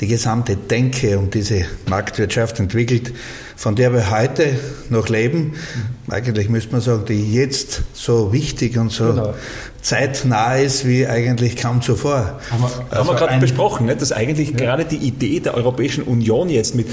die 0.00 0.06
gesamte 0.06 0.56
Denke 0.56 1.18
um 1.18 1.30
diese 1.30 1.64
Marktwirtschaft 1.88 2.60
entwickelt, 2.60 3.12
von 3.56 3.74
der 3.74 3.92
wir 3.92 4.10
heute 4.10 4.58
noch 4.88 5.08
leben. 5.08 5.54
Eigentlich 6.08 6.48
müsste 6.48 6.72
man 6.72 6.80
sagen, 6.80 7.04
die 7.06 7.32
jetzt 7.32 7.82
so 7.92 8.32
wichtig 8.32 8.78
und 8.78 8.92
so 8.92 9.12
genau. 9.12 9.34
zeitnah 9.82 10.56
ist 10.56 10.86
wie 10.86 11.06
eigentlich 11.06 11.56
kaum 11.56 11.82
zuvor. 11.82 12.40
Haben 12.50 12.62
wir, 12.62 12.66
also 12.90 12.96
haben 12.96 13.06
wir 13.08 13.14
gerade 13.14 13.40
besprochen, 13.40 13.86
ne, 13.86 13.96
dass 13.96 14.12
eigentlich 14.12 14.50
ja. 14.50 14.56
gerade 14.56 14.84
die 14.84 14.98
Idee 14.98 15.40
der 15.40 15.54
Europäischen 15.54 16.04
Union 16.04 16.48
jetzt 16.48 16.74
mit 16.74 16.86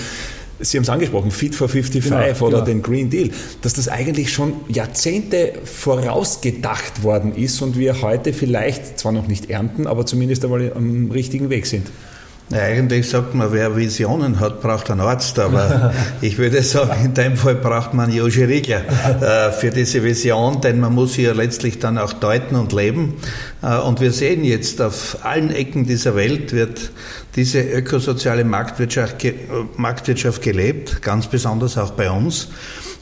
Sie 0.63 0.77
haben 0.77 0.83
es 0.83 0.89
angesprochen, 0.89 1.31
Fit 1.31 1.55
for 1.55 1.67
55 1.67 2.09
genau, 2.09 2.47
oder 2.47 2.57
genau. 2.57 2.65
den 2.65 2.81
Green 2.81 3.09
Deal, 3.09 3.29
dass 3.61 3.73
das 3.73 3.87
eigentlich 3.87 4.31
schon 4.31 4.53
Jahrzehnte 4.69 5.53
vorausgedacht 5.63 7.03
worden 7.03 7.35
ist 7.35 7.61
und 7.61 7.77
wir 7.77 8.01
heute 8.01 8.33
vielleicht 8.33 8.99
zwar 8.99 9.11
noch 9.11 9.27
nicht 9.27 9.49
ernten, 9.49 9.87
aber 9.87 10.05
zumindest 10.05 10.43
einmal 10.45 10.71
am 10.73 11.11
richtigen 11.11 11.49
Weg 11.49 11.65
sind. 11.65 11.87
Ja, 12.53 12.61
eigentlich 12.61 13.09
sagt 13.09 13.33
man, 13.33 13.51
wer 13.51 13.75
Visionen 13.75 14.39
hat, 14.39 14.61
braucht 14.61 14.91
einen 14.91 15.01
Arzt, 15.01 15.39
aber 15.39 15.91
ich 16.21 16.37
würde 16.37 16.61
sagen, 16.61 17.05
in 17.05 17.13
dem 17.15 17.35
Fall 17.35 17.55
braucht 17.55 17.95
man 17.95 18.11
Joshi 18.11 18.43
Riegler 18.43 18.81
äh, 19.21 19.51
für 19.51 19.71
diese 19.71 20.03
Vision, 20.03 20.61
denn 20.61 20.79
man 20.79 20.93
muss 20.93 21.13
sie 21.13 21.23
ja 21.23 21.33
letztlich 21.33 21.79
dann 21.79 21.97
auch 21.97 22.13
deuten 22.13 22.55
und 22.55 22.71
leben. 22.71 23.15
Äh, 23.63 23.77
und 23.79 24.01
wir 24.01 24.11
sehen 24.11 24.43
jetzt, 24.43 24.81
auf 24.81 25.17
allen 25.23 25.49
Ecken 25.49 25.87
dieser 25.87 26.15
Welt 26.15 26.53
wird 26.53 26.91
diese 27.35 27.59
ökosoziale 27.59 28.43
Marktwirtschaft, 28.43 29.15
Marktwirtschaft 29.77 30.43
gelebt, 30.43 31.01
ganz 31.01 31.25
besonders 31.25 31.79
auch 31.79 31.91
bei 31.91 32.11
uns. 32.11 32.49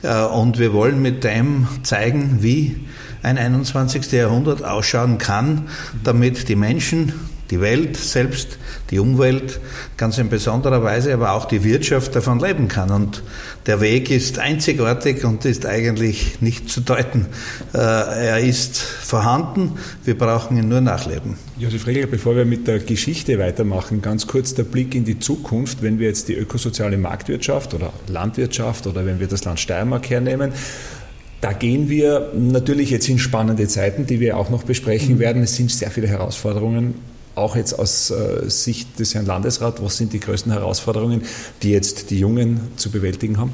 Äh, 0.02 0.24
und 0.24 0.60
wir 0.60 0.72
wollen 0.72 1.02
mit 1.02 1.26
dem 1.26 1.68
zeigen, 1.84 2.38
wie 2.40 2.78
ein 3.22 3.38
21. 3.38 4.12
Jahrhundert 4.14 4.64
ausschauen 4.64 5.18
kann, 5.18 5.68
damit 6.04 6.48
die 6.48 6.56
Menschen, 6.56 7.14
die 7.52 7.62
Welt 7.62 7.98
selbst, 7.98 8.58
die 8.90 9.00
Umwelt 9.00 9.60
ganz 9.98 10.18
in 10.18 10.30
besonderer 10.30 10.82
Weise, 10.84 11.14
aber 11.14 11.34
auch 11.34 11.46
die 11.46 11.64
Wirtschaft 11.64 12.16
davon 12.16 12.40
leben 12.40 12.70
kann. 12.70 12.90
Und 12.90 13.24
der 13.68 13.82
Weg 13.82 14.10
ist 14.10 14.40
einzigartig 14.40 15.24
und 15.26 15.46
ist 15.46 15.66
eigentlich 15.66 16.42
nicht 16.42 16.70
zu 16.70 16.82
deuten. 16.82 17.28
Äh, 17.74 17.78
er 17.78 18.40
ist 18.40 18.78
vorhanden, 18.78 19.74
wir 20.06 20.18
brauchen 20.18 20.58
ihn 20.58 20.70
nur 20.70 20.82
nachleben. 20.82 21.36
Josef 21.58 21.86
Regler, 21.86 22.08
bevor 22.08 22.36
wir 22.36 22.46
mit 22.46 22.68
der 22.68 22.80
Geschichte 22.80 23.38
weitermachen, 23.38 24.02
ganz 24.02 24.26
kurz 24.26 24.56
der 24.56 24.64
Blick 24.64 24.96
in 24.96 25.04
die 25.04 25.20
Zukunft, 25.20 25.84
wenn 25.84 26.00
wir 26.00 26.08
jetzt 26.08 26.30
die 26.30 26.36
ökosoziale 26.36 26.98
Marktwirtschaft 26.98 27.74
oder 27.74 27.92
Landwirtschaft 28.08 28.88
oder 28.88 29.06
wenn 29.06 29.20
wir 29.20 29.28
das 29.28 29.44
Land 29.44 29.60
Steiermark 29.60 30.10
hernehmen. 30.10 30.54
Da 31.42 31.54
gehen 31.54 31.90
wir 31.90 32.32
natürlich 32.36 32.92
jetzt 32.92 33.10
in 33.10 33.18
spannende 33.18 33.68
Zeiten, 33.68 34.06
die 34.06 34.20
wir 34.20 34.38
auch 34.38 34.52
noch 34.52 34.64
besprechen 34.64 35.16
mhm. 35.16 35.20
werden. 35.20 35.44
Es 35.44 35.56
sind 35.56 35.72
sehr 35.72 35.90
viele 35.90 36.08
Herausforderungen 36.08 36.94
auch 37.42 37.56
jetzt 37.56 37.78
aus 37.78 38.12
äh, 38.12 38.50
Sicht 38.50 39.00
des 39.00 39.16
Herrn 39.16 39.26
Landesrat, 39.26 39.84
was 39.84 39.98
sind 39.98 40.14
die 40.14 40.20
größten 40.20 40.52
Herausforderungen, 40.52 41.24
die 41.62 41.72
jetzt 41.72 42.10
die 42.10 42.20
Jungen 42.20 42.72
zu 42.78 42.92
bewältigen 42.92 43.38
haben? 43.38 43.54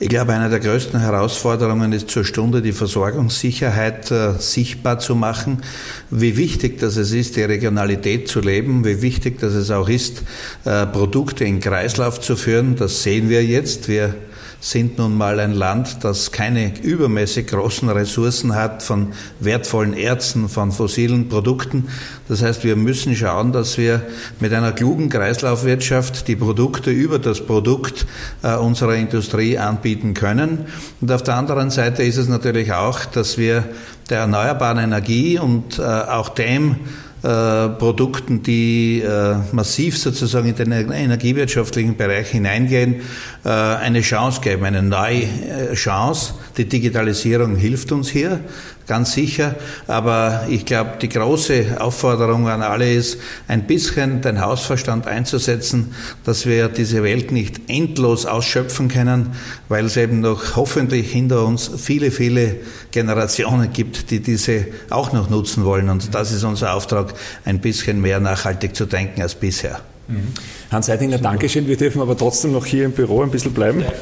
Ich 0.00 0.08
glaube, 0.08 0.32
eine 0.32 0.48
der 0.48 0.60
größten 0.60 1.00
Herausforderungen 1.00 1.92
ist 1.92 2.08
zur 2.08 2.24
Stunde 2.24 2.62
die 2.62 2.70
Versorgungssicherheit 2.70 4.12
äh, 4.12 4.34
sichtbar 4.38 5.00
zu 5.00 5.16
machen. 5.16 5.62
Wie 6.08 6.36
wichtig 6.36 6.78
das 6.78 6.96
es 6.96 7.10
ist, 7.10 7.34
die 7.34 7.42
Regionalität 7.42 8.28
zu 8.28 8.38
leben, 8.38 8.84
wie 8.84 9.02
wichtig 9.02 9.40
das 9.40 9.54
es 9.54 9.72
auch 9.72 9.88
ist, 9.88 10.22
äh, 10.64 10.86
Produkte 10.86 11.44
in 11.44 11.58
Kreislauf 11.58 12.20
zu 12.20 12.36
führen. 12.36 12.76
Das 12.76 13.02
sehen 13.02 13.28
wir 13.28 13.44
jetzt. 13.44 13.88
Wir 13.88 14.14
sind 14.60 14.98
nun 14.98 15.16
mal 15.16 15.38
ein 15.38 15.52
Land, 15.52 15.98
das 16.02 16.32
keine 16.32 16.72
übermäßig 16.82 17.46
großen 17.46 17.88
Ressourcen 17.88 18.56
hat 18.56 18.82
von 18.82 19.12
wertvollen 19.38 19.94
Erzen, 19.94 20.48
von 20.48 20.72
fossilen 20.72 21.28
Produkten. 21.28 21.88
Das 22.28 22.42
heißt, 22.42 22.64
wir 22.64 22.74
müssen 22.74 23.14
schauen, 23.14 23.52
dass 23.52 23.78
wir 23.78 24.02
mit 24.40 24.52
einer 24.52 24.72
klugen 24.72 25.10
Kreislaufwirtschaft 25.10 26.26
die 26.26 26.34
Produkte 26.34 26.90
über 26.90 27.20
das 27.20 27.40
Produkt 27.46 28.06
äh, 28.42 28.56
unserer 28.56 28.96
Industrie 28.96 29.58
anbieten 29.58 30.14
können. 30.14 30.66
Und 31.00 31.12
auf 31.12 31.22
der 31.22 31.36
anderen 31.36 31.70
Seite 31.70 32.02
ist 32.02 32.16
es 32.16 32.28
natürlich 32.28 32.72
auch, 32.72 33.04
dass 33.04 33.38
wir 33.38 33.64
der 34.10 34.20
erneuerbaren 34.20 34.78
Energie 34.78 35.38
und 35.38 35.78
äh, 35.78 35.82
auch 35.82 36.30
dem 36.30 36.76
äh, 37.22 37.68
Produkten, 37.68 38.42
die 38.42 39.00
äh, 39.00 39.36
massiv 39.52 39.98
sozusagen 39.98 40.48
in 40.48 40.54
den 40.54 40.72
energiewirtschaftlichen 40.72 41.96
Bereich 41.96 42.28
hineingehen, 42.30 42.96
äh, 43.44 43.48
eine 43.48 44.02
Chance 44.02 44.40
geben, 44.40 44.64
eine 44.64 44.82
neue 44.82 45.22
äh, 45.22 45.74
Chance. 45.74 46.34
Die 46.56 46.68
Digitalisierung 46.68 47.56
hilft 47.56 47.92
uns 47.92 48.08
hier 48.08 48.40
ganz 48.88 49.12
sicher. 49.12 49.54
Aber 49.86 50.46
ich 50.48 50.64
glaube, 50.64 50.92
die 51.00 51.08
große 51.08 51.76
Aufforderung 51.78 52.48
an 52.48 52.62
alle 52.62 52.92
ist, 52.92 53.18
ein 53.46 53.66
bisschen 53.66 54.22
den 54.22 54.40
Hausverstand 54.40 55.06
einzusetzen, 55.06 55.94
dass 56.24 56.46
wir 56.46 56.68
diese 56.68 57.02
Welt 57.02 57.30
nicht 57.30 57.60
endlos 57.68 58.26
ausschöpfen 58.26 58.88
können, 58.88 59.36
weil 59.68 59.84
es 59.84 59.96
eben 59.96 60.20
noch 60.20 60.56
hoffentlich 60.56 61.12
hinter 61.12 61.44
uns 61.44 61.70
viele, 61.76 62.10
viele 62.10 62.56
Generationen 62.90 63.72
gibt, 63.72 64.10
die 64.10 64.20
diese 64.20 64.66
auch 64.90 65.12
noch 65.12 65.30
nutzen 65.30 65.64
wollen. 65.64 65.88
Und 65.90 66.14
das 66.14 66.32
ist 66.32 66.42
unser 66.42 66.74
Auftrag, 66.74 67.14
ein 67.44 67.60
bisschen 67.60 68.00
mehr 68.00 68.18
nachhaltig 68.18 68.74
zu 68.74 68.86
denken 68.86 69.22
als 69.22 69.34
bisher. 69.34 69.80
Mhm. 70.08 70.32
Hans 70.72 70.86
Seitinger, 70.86 71.18
Dankeschön. 71.18 71.68
Wir 71.68 71.76
dürfen 71.76 72.00
aber 72.00 72.16
trotzdem 72.16 72.52
noch 72.52 72.64
hier 72.64 72.86
im 72.86 72.92
Büro 72.92 73.22
ein 73.22 73.30
bisschen 73.30 73.52
bleiben. 73.52 73.80
Ja, 73.80 73.92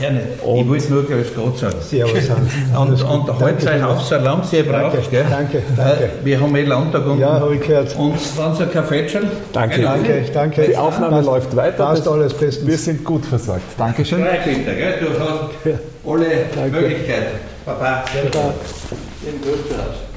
gerne. 0.00 0.20
Und 0.44 0.60
ich 0.60 0.68
wollte 0.68 0.92
nur 0.92 1.04
Grüß 1.04 1.34
Gott 1.34 1.58
sagen. 1.58 1.76
Servus, 1.80 2.30
Hans. 2.30 3.02
Und, 3.02 3.02
und 3.02 3.40
heute 3.40 3.68
euch 3.68 3.82
auf, 3.82 4.02
so 4.02 4.14
lang 4.16 4.44
Sie 4.44 4.62
braucht. 4.62 4.94
Danke, 4.96 5.26
danke, 5.28 5.62
danke. 5.76 6.04
Äh, 6.04 6.08
wir 6.22 6.40
haben 6.40 6.54
eh 6.54 6.62
Landtag 6.62 7.06
und, 7.06 7.18
ja, 7.18 7.40
habe 7.40 7.56
ich 7.56 7.60
gehört. 7.60 7.94
und 7.96 8.36
waren 8.36 8.54
so 8.54 8.62
ein 8.62 8.70
Kaffeetschel. 8.72 9.28
Danke. 9.52 9.82
Danke, 9.82 10.24
danke. 10.32 10.62
Die 10.68 10.76
Aufnahme 10.76 11.16
passt, 11.16 11.26
läuft 11.26 11.56
weiter. 11.56 11.86
Passt 11.86 12.06
alles 12.06 12.34
bestens. 12.34 12.66
Wir 12.66 12.78
sind 12.78 13.04
gut 13.04 13.26
versorgt. 13.26 13.62
Dankeschön. 13.76 14.22
Bitte, 14.44 14.76
gell? 14.76 14.94
Du 15.00 15.08
hast 15.18 15.76
alle 16.06 16.26
danke. 16.54 16.80
Möglichkeiten. 16.80 17.38
Baba. 17.64 18.04
Baba. 18.32 18.54
Den 19.24 19.40
Grüß 19.42 20.07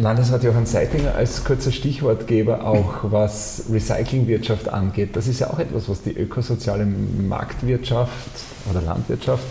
Landesrat 0.00 0.42
Johann 0.44 0.66
Seitinger 0.66 1.14
als 1.14 1.44
kurzer 1.44 1.72
Stichwortgeber 1.72 2.66
auch, 2.66 3.04
was 3.10 3.64
Recyclingwirtschaft 3.70 4.68
angeht. 4.68 5.10
Das 5.14 5.26
ist 5.26 5.40
ja 5.40 5.50
auch 5.50 5.58
etwas, 5.58 5.88
was 5.88 6.02
die 6.02 6.12
ökosoziale 6.12 6.86
Marktwirtschaft 6.86 8.30
oder 8.70 8.82
Landwirtschaft 8.82 9.44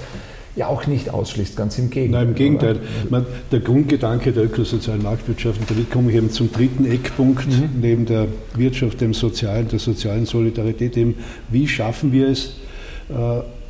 ja 0.56 0.68
auch 0.68 0.88
nicht 0.88 1.10
ausschließt, 1.10 1.56
ganz 1.56 1.78
im 1.78 1.90
Gegenteil. 1.90 2.22
Nein, 2.22 2.30
im 2.30 2.36
Gegenteil. 2.36 2.80
Man, 3.10 3.26
der 3.52 3.62
Grundgedanke 3.62 4.32
der 4.32 4.46
ökosozialen 4.46 5.02
Marktwirtschaft, 5.02 5.60
und 5.62 5.70
damit 5.70 5.90
komme 5.90 6.12
ich 6.12 6.18
eben 6.18 6.32
zum 6.32 6.52
dritten 6.52 6.86
Eckpunkt, 6.86 7.48
mhm. 7.48 7.80
neben 7.80 8.06
der 8.06 8.28
Wirtschaft, 8.56 9.00
dem 9.02 9.14
Sozialen, 9.14 9.68
der 9.70 9.80
sozialen 9.80 10.26
Solidarität, 10.26 10.98
eben, 10.98 11.16
wie 11.50 11.68
schaffen 11.68 12.12
wir 12.12 12.28
es, 12.28 12.56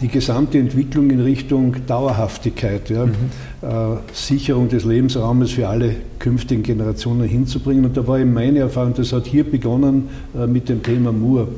die 0.01 0.07
gesamte 0.07 0.57
Entwicklung 0.57 1.09
in 1.09 1.19
Richtung 1.19 1.75
Dauerhaftigkeit, 1.85 2.89
ja, 2.89 3.05
mhm. 3.05 3.13
äh, 3.61 3.97
Sicherung 4.13 4.69
des 4.69 4.85
Lebensraumes 4.85 5.51
für 5.51 5.67
alle 5.67 5.95
künftigen 6.19 6.63
Generationen 6.63 7.27
hinzubringen. 7.27 7.85
Und 7.85 7.97
da 7.97 8.07
war 8.07 8.19
eben 8.19 8.33
meine 8.33 8.59
Erfahrung, 8.59 8.93
das 8.93 9.11
hat 9.11 9.27
hier 9.27 9.43
begonnen 9.43 10.09
äh, 10.37 10.47
mit 10.47 10.69
dem 10.69 10.83
Thema 10.83 11.11
Mur. 11.11 11.49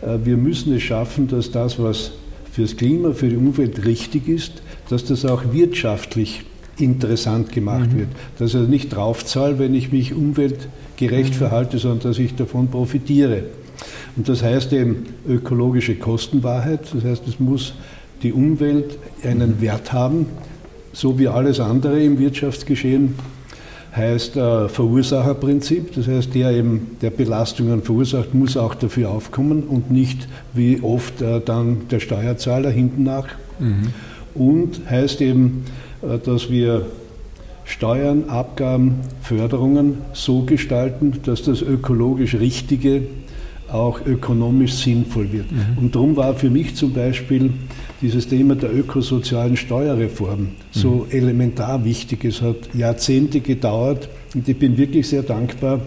Äh, 0.00 0.18
wir 0.24 0.36
müssen 0.36 0.74
es 0.74 0.82
schaffen, 0.82 1.28
dass 1.28 1.50
das, 1.50 1.78
was 1.78 2.12
fürs 2.50 2.76
Klima, 2.76 3.12
für 3.12 3.28
die 3.28 3.36
Umwelt 3.36 3.84
richtig 3.84 4.28
ist, 4.28 4.62
dass 4.88 5.04
das 5.04 5.24
auch 5.24 5.52
wirtschaftlich 5.52 6.44
interessant 6.78 7.52
gemacht 7.52 7.92
mhm. 7.92 7.98
wird. 7.98 8.08
Dass 8.38 8.54
ich 8.54 8.68
nicht 8.68 8.94
draufzahle, 8.94 9.58
wenn 9.58 9.74
ich 9.74 9.92
mich 9.92 10.14
umweltgerecht 10.14 11.34
mhm. 11.34 11.38
verhalte, 11.38 11.78
sondern 11.78 12.10
dass 12.10 12.18
ich 12.18 12.34
davon 12.34 12.68
profitiere. 12.68 13.44
Und 14.16 14.28
das 14.28 14.42
heißt 14.42 14.72
eben 14.72 15.06
ökologische 15.28 15.94
Kostenwahrheit. 15.94 16.80
Das 16.92 17.04
heißt, 17.04 17.26
es 17.28 17.40
muss 17.40 17.74
die 18.22 18.32
Umwelt 18.32 18.98
einen 19.24 19.60
Wert 19.60 19.92
haben, 19.92 20.26
so 20.92 21.18
wie 21.18 21.28
alles 21.28 21.60
andere 21.60 22.02
im 22.02 22.18
Wirtschaftsgeschehen 22.18 23.14
heißt 23.94 24.36
äh, 24.36 24.68
Verursacherprinzip. 24.68 25.94
Das 25.94 26.06
heißt, 26.06 26.34
der 26.34 26.52
eben 26.52 26.96
der 27.02 27.10
Belastungen 27.10 27.82
verursacht, 27.82 28.34
muss 28.34 28.56
auch 28.56 28.74
dafür 28.74 29.10
aufkommen 29.10 29.64
und 29.64 29.90
nicht 29.90 30.28
wie 30.54 30.80
oft 30.82 31.20
äh, 31.20 31.40
dann 31.40 31.88
der 31.90 32.00
Steuerzahler 32.00 32.70
hinten 32.70 33.04
nach. 33.04 33.28
Mhm. 33.58 33.88
Und 34.34 34.80
heißt 34.88 35.20
eben, 35.20 35.64
äh, 36.02 36.18
dass 36.18 36.50
wir 36.50 36.86
Steuern, 37.64 38.28
Abgaben, 38.28 38.96
Förderungen 39.22 39.98
so 40.14 40.42
gestalten, 40.42 41.20
dass 41.24 41.42
das 41.42 41.62
ökologisch 41.62 42.34
Richtige 42.34 43.02
auch 43.72 44.04
ökonomisch 44.04 44.74
sinnvoll 44.74 45.32
wird. 45.32 45.50
Mhm. 45.50 45.78
Und 45.78 45.94
darum 45.94 46.16
war 46.16 46.34
für 46.34 46.50
mich 46.50 46.74
zum 46.74 46.92
Beispiel 46.92 47.50
dieses 48.00 48.28
Thema 48.28 48.54
der 48.54 48.74
ökosozialen 48.74 49.56
Steuerreform 49.56 50.48
so 50.70 51.06
mhm. 51.06 51.16
elementar 51.16 51.84
wichtig. 51.84 52.24
Es 52.24 52.42
hat 52.42 52.56
Jahrzehnte 52.74 53.40
gedauert 53.40 54.08
und 54.34 54.48
ich 54.48 54.58
bin 54.58 54.76
wirklich 54.76 55.08
sehr 55.08 55.22
dankbar, 55.22 55.80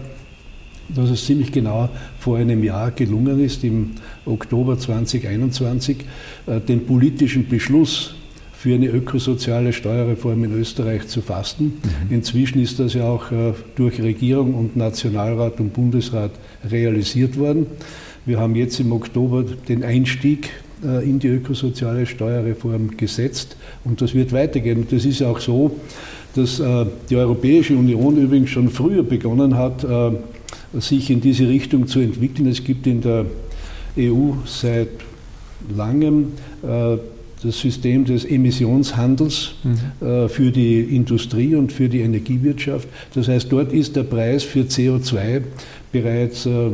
dass 0.88 1.10
es 1.10 1.24
ziemlich 1.26 1.52
genau 1.52 1.88
vor 2.18 2.38
einem 2.38 2.62
Jahr 2.62 2.90
gelungen 2.90 3.42
ist, 3.44 3.64
im 3.64 3.92
Oktober 4.24 4.78
2021, 4.78 5.98
äh, 6.46 6.60
den 6.60 6.86
politischen 6.86 7.48
Beschluss 7.48 8.14
für 8.58 8.74
eine 8.74 8.86
ökosoziale 8.86 9.72
Steuerreform 9.74 10.44
in 10.44 10.58
Österreich 10.58 11.06
zu 11.08 11.20
fassen. 11.20 11.74
Mhm. 12.08 12.14
Inzwischen 12.14 12.60
ist 12.62 12.78
das 12.78 12.94
ja 12.94 13.04
auch 13.04 13.30
äh, 13.30 13.52
durch 13.74 14.00
Regierung 14.00 14.54
und 14.54 14.76
Nationalrat 14.76 15.60
und 15.60 15.74
Bundesrat 15.74 16.30
realisiert 16.68 17.38
worden. 17.38 17.66
Wir 18.24 18.40
haben 18.40 18.56
jetzt 18.56 18.80
im 18.80 18.92
Oktober 18.92 19.44
den 19.68 19.84
Einstieg 19.84 20.48
äh, 20.82 21.04
in 21.08 21.18
die 21.18 21.28
ökosoziale 21.28 22.06
Steuerreform 22.06 22.96
gesetzt 22.96 23.58
und 23.84 24.00
das 24.00 24.14
wird 24.14 24.32
weitergehen. 24.32 24.78
Und 24.78 24.92
das 24.92 25.04
ist 25.04 25.22
auch 25.22 25.38
so, 25.38 25.78
dass 26.34 26.58
äh, 26.58 26.86
die 27.10 27.16
Europäische 27.16 27.76
Union 27.76 28.16
übrigens 28.16 28.48
schon 28.48 28.70
früher 28.70 29.02
begonnen 29.02 29.56
hat, 29.56 29.86
sich 30.72 31.10
in 31.10 31.20
diese 31.20 31.48
Richtung 31.48 31.86
zu 31.86 32.00
entwickeln. 32.00 32.48
Es 32.48 32.64
gibt 32.64 32.86
in 32.86 33.00
der 33.00 33.26
EU 33.98 34.32
seit 34.44 34.88
langem 35.74 36.32
das 37.42 37.60
System 37.60 38.04
des 38.04 38.24
Emissionshandels 38.24 39.54
mhm. 39.62 40.06
äh, 40.06 40.28
für 40.28 40.50
die 40.50 40.80
Industrie 40.80 41.54
und 41.54 41.72
für 41.72 41.88
die 41.88 42.00
Energiewirtschaft. 42.00 42.88
Das 43.14 43.28
heißt, 43.28 43.50
dort 43.50 43.72
ist 43.72 43.96
der 43.96 44.04
Preis 44.04 44.42
für 44.42 44.60
CO2 44.60 45.42
bereits 45.92 46.46
äh, 46.46 46.70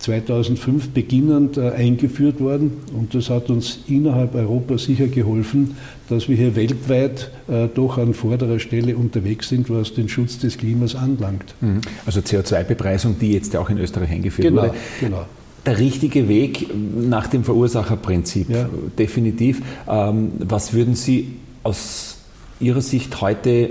2005 0.00 0.90
beginnend 0.90 1.58
äh, 1.58 1.70
eingeführt 1.72 2.40
worden 2.40 2.72
und 2.96 3.14
das 3.14 3.28
hat 3.28 3.50
uns 3.50 3.80
innerhalb 3.86 4.34
Europas 4.34 4.84
sicher 4.84 5.08
geholfen, 5.08 5.76
dass 6.08 6.28
wir 6.28 6.36
hier 6.36 6.56
weltweit 6.56 7.30
äh, 7.48 7.68
doch 7.72 7.98
an 7.98 8.14
vorderer 8.14 8.58
Stelle 8.58 8.96
unterwegs 8.96 9.50
sind, 9.50 9.68
was 9.68 9.92
den 9.92 10.08
Schutz 10.08 10.38
des 10.38 10.56
Klimas 10.56 10.94
anlangt. 10.94 11.54
Mhm. 11.60 11.82
Also 12.06 12.20
CO2-Bepreisung, 12.20 13.16
die 13.20 13.32
jetzt 13.32 13.52
ja 13.52 13.60
auch 13.60 13.68
in 13.68 13.78
Österreich 13.78 14.10
eingeführt 14.10 14.48
genau, 14.48 14.62
wurde. 14.62 14.74
Genau 15.00 15.26
der 15.66 15.78
richtige 15.78 16.28
Weg 16.28 16.68
nach 16.74 17.26
dem 17.26 17.44
Verursacherprinzip, 17.44 18.48
ja. 18.48 18.68
definitiv. 18.98 19.62
Ähm, 19.88 20.32
was 20.38 20.72
würden 20.72 20.94
Sie 20.94 21.36
aus 21.62 22.18
Ihrer 22.60 22.80
Sicht 22.80 23.20
heute 23.20 23.70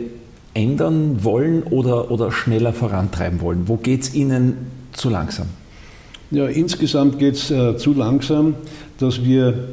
ändern 0.53 1.23
wollen 1.23 1.63
oder, 1.63 2.11
oder 2.11 2.31
schneller 2.31 2.73
vorantreiben 2.73 3.41
wollen? 3.41 3.67
Wo 3.67 3.77
geht 3.77 4.03
es 4.03 4.13
Ihnen 4.13 4.57
zu 4.93 5.09
langsam? 5.09 5.47
Ja, 6.31 6.45
insgesamt 6.45 7.17
geht 7.17 7.35
es 7.35 7.49
äh, 7.49 7.77
zu 7.77 7.93
langsam, 7.93 8.55
dass 8.99 9.23
wir 9.23 9.69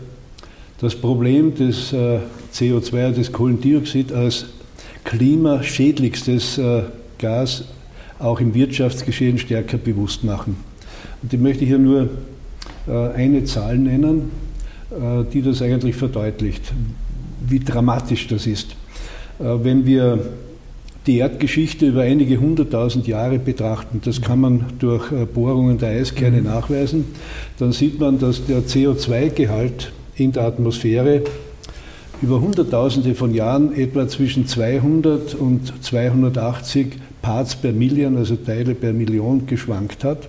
das 0.80 0.94
Problem 0.94 1.54
des 1.54 1.92
äh, 1.92 2.20
CO2, 2.52 3.12
des 3.12 3.32
Kohlendioxid 3.32 4.12
als 4.12 4.46
klimaschädlichstes 5.04 6.58
äh, 6.58 6.82
Gas 7.18 7.64
auch 8.18 8.40
im 8.40 8.54
Wirtschaftsgeschehen 8.54 9.38
stärker 9.38 9.76
bewusst 9.76 10.24
machen. 10.24 10.56
Und 11.22 11.32
ich 11.32 11.40
möchte 11.40 11.64
hier 11.64 11.78
nur 11.78 12.08
äh, 12.86 13.08
eine 13.14 13.44
Zahl 13.44 13.78
nennen, 13.78 14.30
äh, 14.90 15.24
die 15.32 15.42
das 15.42 15.62
eigentlich 15.62 15.96
verdeutlicht, 15.96 16.72
wie 17.46 17.60
dramatisch 17.60 18.28
das 18.28 18.46
ist. 18.46 18.72
Äh, 19.38 19.44
wenn 19.62 19.86
wir 19.86 20.20
die 21.06 21.18
Erdgeschichte 21.18 21.86
über 21.86 22.02
einige 22.02 22.38
hunderttausend 22.38 23.06
Jahre 23.06 23.38
betrachten, 23.38 24.00
das 24.04 24.20
kann 24.20 24.40
man 24.40 24.64
durch 24.80 25.08
Bohrungen 25.34 25.78
der 25.78 25.90
Eiskerne 25.90 26.38
mhm. 26.38 26.44
nachweisen, 26.46 27.04
dann 27.58 27.72
sieht 27.72 28.00
man, 28.00 28.18
dass 28.18 28.44
der 28.44 28.62
CO2-Gehalt 28.62 29.92
in 30.16 30.32
der 30.32 30.44
Atmosphäre 30.44 31.22
über 32.22 32.40
Hunderttausende 32.40 33.14
von 33.14 33.34
Jahren 33.34 33.76
etwa 33.76 34.08
zwischen 34.08 34.46
200 34.46 35.34
und 35.34 35.72
280 35.84 36.88
Parts 37.22 37.56
per 37.56 37.72
Million, 37.72 38.16
also 38.16 38.36
Teile 38.36 38.74
per 38.74 38.92
Million, 38.92 39.46
geschwankt 39.46 40.02
hat. 40.02 40.28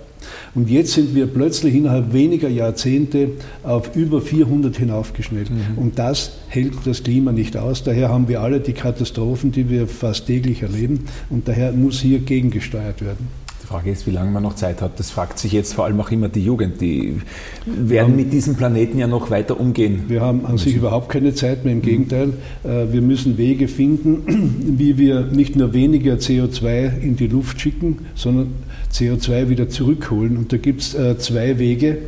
Und 0.54 0.68
jetzt 0.70 0.92
sind 0.92 1.14
wir 1.14 1.26
plötzlich 1.26 1.74
innerhalb 1.74 2.12
weniger 2.12 2.48
Jahrzehnte 2.48 3.30
auf 3.62 3.94
über 3.96 4.20
400 4.20 4.76
hinaufgeschnellt. 4.76 5.50
Mhm. 5.50 5.78
Und 5.78 5.98
das 5.98 6.32
hält 6.48 6.74
das 6.84 7.02
Klima 7.02 7.32
nicht 7.32 7.56
aus. 7.56 7.82
Daher 7.84 8.08
haben 8.08 8.28
wir 8.28 8.40
alle 8.40 8.60
die 8.60 8.72
Katastrophen, 8.72 9.52
die 9.52 9.68
wir 9.70 9.86
fast 9.86 10.26
täglich 10.26 10.62
erleben. 10.62 11.04
Und 11.30 11.48
daher 11.48 11.72
muss 11.72 12.00
hier 12.00 12.18
gegengesteuert 12.18 13.02
werden. 13.04 13.28
Frage 13.68 13.90
ist, 13.90 14.06
wie 14.06 14.12
lange 14.12 14.30
man 14.30 14.42
noch 14.42 14.54
Zeit 14.54 14.80
hat. 14.80 14.98
Das 14.98 15.10
fragt 15.10 15.38
sich 15.38 15.52
jetzt 15.52 15.74
vor 15.74 15.84
allem 15.84 16.00
auch 16.00 16.10
immer 16.10 16.30
die 16.30 16.42
Jugend. 16.42 16.80
Die 16.80 17.20
werden 17.66 18.16
mit 18.16 18.32
diesem 18.32 18.54
Planeten 18.54 18.98
ja 18.98 19.06
noch 19.06 19.30
weiter 19.30 19.60
umgehen. 19.60 20.04
Wir 20.08 20.22
haben 20.22 20.46
an 20.46 20.56
sich 20.56 20.74
überhaupt 20.74 21.10
keine 21.10 21.34
Zeit 21.34 21.66
mehr. 21.66 21.74
Im 21.74 21.82
Gegenteil, 21.82 22.32
äh, 22.64 22.90
wir 22.90 23.02
müssen 23.02 23.36
Wege 23.36 23.68
finden, 23.68 24.78
wie 24.78 24.96
wir 24.96 25.20
nicht 25.20 25.54
nur 25.54 25.74
weniger 25.74 26.14
CO2 26.14 26.98
in 27.02 27.16
die 27.16 27.26
Luft 27.26 27.60
schicken, 27.60 28.06
sondern 28.14 28.54
CO2 28.90 29.50
wieder 29.50 29.68
zurückholen. 29.68 30.38
Und 30.38 30.50
da 30.50 30.56
gibt 30.56 30.80
es 30.80 30.94
äh, 30.94 31.18
zwei 31.18 31.58
Wege. 31.58 31.98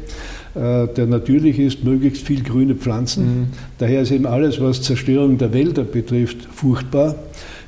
Äh, 0.55 0.87
der 0.87 1.07
natürlich 1.07 1.59
ist, 1.59 1.85
möglichst 1.85 2.27
viel 2.27 2.43
grüne 2.43 2.75
Pflanzen. 2.75 3.25
Mhm. 3.25 3.47
Daher 3.77 4.01
ist 4.01 4.13
eben 4.13 4.27
alles, 4.27 4.63
was 4.63 4.81
Zerstörung 4.81 5.37
der 5.37 5.53
Wälder 5.53 5.85
betrifft, 5.85 6.39
furchtbar. 6.51 7.17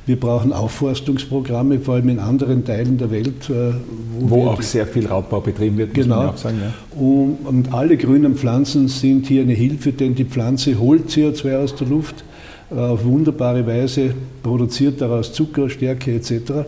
Wir 0.05 0.19
brauchen 0.19 0.51
Aufforstungsprogramme, 0.51 1.79
vor 1.79 1.95
allem 1.95 2.09
in 2.09 2.19
anderen 2.19 2.65
Teilen 2.65 2.97
der 2.97 3.09
Welt. 3.09 3.49
Äh, 3.49 3.73
wo, 4.19 4.29
wo 4.29 4.47
auch 4.47 4.61
sehr 4.61 4.85
viel 4.85 5.07
Raubbau 5.07 5.39
betrieben 5.39 5.77
wird, 5.77 5.95
muss 5.95 6.03
genau. 6.03 6.17
man 6.17 6.29
auch 6.29 6.37
sagen. 6.37 6.57
Ja. 6.61 6.99
Und, 6.99 7.37
und, 7.45 7.73
alle 7.73 7.95
grünen 7.95 8.35
Pflanzen 8.35 8.89
sind 8.89 9.27
hier 9.27 9.43
eine 9.43 9.53
Hilfe, 9.53 9.93
denn 9.93 10.15
die 10.15 10.25
Pflanze 10.25 10.77
holt 10.77 11.09
CO2 11.09 11.57
aus 11.57 11.75
der 11.75 11.87
Luft 11.87 12.25
äh, 12.69 12.75
auf 12.75 13.05
wunderbare 13.05 13.65
Weise, 13.65 14.13
produziert 14.41 14.99
daraus 14.99 15.31
Zucker, 15.31 15.69
Stärke 15.69 16.13
etc. 16.13 16.65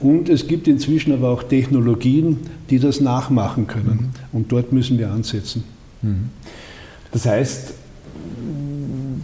Und 0.00 0.28
es 0.28 0.46
gibt 0.46 0.68
inzwischen 0.68 1.12
aber 1.12 1.30
auch 1.30 1.42
Technologien, 1.42 2.38
die 2.68 2.78
das 2.78 3.00
nachmachen 3.00 3.66
können. 3.66 4.10
Mhm. 4.32 4.38
Und 4.38 4.52
dort 4.52 4.72
müssen 4.72 4.98
wir 4.98 5.10
ansetzen. 5.10 5.64
Mhm. 6.02 6.30
Das 7.12 7.24
heißt, 7.24 7.74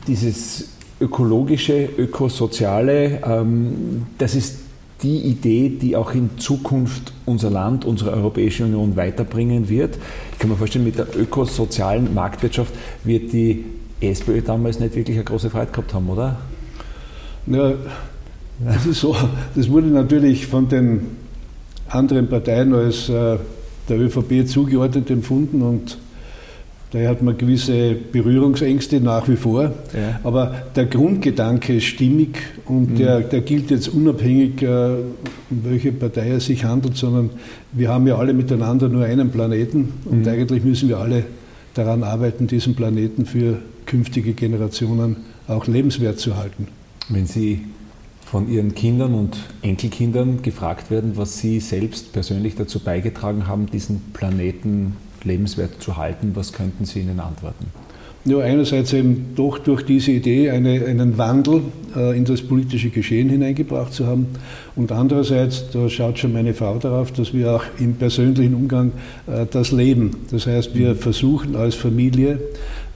dieses 0.07 0.69
ökologische, 1.01 1.89
ökosoziale, 1.99 3.21
ähm, 3.25 4.07
das 4.19 4.35
ist 4.35 4.59
die 5.03 5.19
Idee, 5.19 5.69
die 5.69 5.95
auch 5.95 6.15
in 6.15 6.31
Zukunft 6.39 7.13
unser 7.27 7.51
Land, 7.51 7.85
unsere 7.85 8.13
Europäische 8.13 8.65
Union 8.65 8.97
weiterbringen 8.97 9.69
wird. 9.69 9.99
Ich 10.33 10.39
kann 10.39 10.49
mir 10.49 10.57
vorstellen, 10.57 10.85
mit 10.85 10.99
der 10.99 11.07
ökosozialen 11.15 12.15
Marktwirtschaft 12.15 12.73
wird 13.05 13.33
die 13.33 13.67
SPÖ 14.01 14.41
damals 14.41 14.81
nicht 14.81 14.95
wirklich 14.97 15.17
eine 15.17 15.25
große 15.25 15.51
Freude 15.51 15.71
gehabt 15.71 15.93
haben, 15.93 16.09
oder? 16.09 16.37
Ja, 17.47 17.75
das 18.65 18.87
ist 18.87 19.01
so. 19.01 19.15
Das 19.55 19.71
wurde 19.71 19.89
natürlich 19.89 20.47
von 20.47 20.69
den 20.69 21.17
anderen 21.89 22.29
Parteien 22.29 22.73
als 22.75 23.09
äh, 23.09 23.37
der 23.89 24.01
ÖVP 24.01 24.47
zugeordnet 24.47 25.11
empfunden 25.11 25.63
und 25.63 25.99
Daher 26.97 27.11
hat 27.11 27.21
man 27.21 27.37
gewisse 27.37 27.95
Berührungsängste 27.95 29.03
nach 29.03 29.29
wie 29.29 29.37
vor. 29.37 29.65
Ja. 29.65 30.19
Aber 30.25 30.63
der 30.75 30.87
Grundgedanke 30.87 31.77
ist 31.77 31.85
stimmig 31.85 32.39
und 32.65 32.93
mhm. 32.93 32.97
der, 32.97 33.21
der, 33.21 33.43
gilt 33.43 33.71
jetzt 33.71 33.89
unabhängig, 33.89 34.63
äh, 34.63 34.95
um 35.51 35.65
welche 35.65 35.93
Partei 35.93 36.31
es 36.31 36.47
sich 36.47 36.65
handelt, 36.65 36.97
sondern 36.97 37.29
wir 37.73 37.91
haben 37.91 38.07
ja 38.07 38.17
alle 38.17 38.33
miteinander 38.33 38.89
nur 38.89 39.05
einen 39.05 39.31
Planeten 39.31 39.93
und 40.07 40.23
mhm. 40.23 40.29
eigentlich 40.29 40.65
müssen 40.65 40.89
wir 40.89 40.97
alle 40.97 41.25
daran 41.75 42.03
arbeiten, 42.03 42.47
diesen 42.47 42.75
Planeten 42.75 43.27
für 43.27 43.59
künftige 43.85 44.33
Generationen 44.33 45.17
auch 45.49 45.67
lebenswert 45.67 46.19
zu 46.19 46.39
halten. 46.39 46.69
Wenn 47.11 47.27
Sie 47.27 47.67
von 48.25 48.49
Ihren 48.49 48.75
Kindern 48.75 49.13
und 49.13 49.37
Enkelkindern 49.61 50.41
gefragt 50.41 50.91
werden, 50.91 51.13
was 51.17 51.37
Sie 51.37 51.61
selbst 51.61 52.15
persönlich 52.15 52.55
dazu 52.55 52.81
beigetragen 52.81 53.47
haben, 53.47 53.67
diesen 53.67 54.01
Planeten 54.15 54.97
lebenswert 55.27 55.83
zu 55.83 55.97
halten. 55.97 56.33
Was 56.35 56.53
könnten 56.53 56.85
Sie 56.85 57.01
ihnen 57.01 57.21
antworten? 57.21 57.67
Ja, 58.27 58.41
einerseits 58.41 58.93
eben 58.93 59.35
doch 59.37 59.61
durch 59.61 59.83
diese 59.83 60.11
Idee 60.11 60.51
eine, 60.51 60.85
einen 60.85 61.17
Wandel 61.17 61.63
äh, 61.95 62.19
in 62.19 62.25
das 62.25 62.43
politische 62.43 62.91
Geschehen 62.91 63.29
hineingebracht 63.29 63.93
zu 63.93 64.05
haben 64.05 64.27
und 64.75 64.91
andererseits, 64.91 65.71
da 65.71 65.89
schaut 65.89 66.19
schon 66.19 66.33
meine 66.33 66.53
Frau 66.53 66.77
darauf, 66.79 67.13
dass 67.13 67.33
wir 67.33 67.53
auch 67.53 67.63
im 67.79 67.95
persönlichen 67.95 68.55
Umgang 68.55 68.91
äh, 69.29 69.47
das 69.49 69.71
leben. 69.71 70.11
Das 70.33 70.49
heißt, 70.49 70.75
wir 70.75 70.95
mhm. 70.95 70.97
versuchen 70.97 71.55
als 71.55 71.77
Familie 71.77 72.41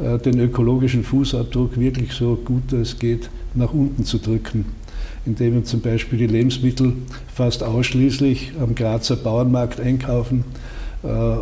äh, 0.00 0.18
den 0.18 0.40
ökologischen 0.40 1.04
Fußabdruck 1.04 1.78
wirklich 1.78 2.12
so 2.12 2.34
gut 2.34 2.72
es 2.72 2.98
geht 2.98 3.30
nach 3.54 3.72
unten 3.72 4.04
zu 4.04 4.18
drücken, 4.18 4.64
indem 5.26 5.54
wir 5.54 5.64
zum 5.64 5.80
Beispiel 5.80 6.18
die 6.18 6.26
Lebensmittel 6.26 6.94
fast 7.32 7.62
ausschließlich 7.62 8.54
am 8.60 8.74
Grazer 8.74 9.14
Bauernmarkt 9.14 9.78
einkaufen 9.78 10.42
äh, 11.04 11.36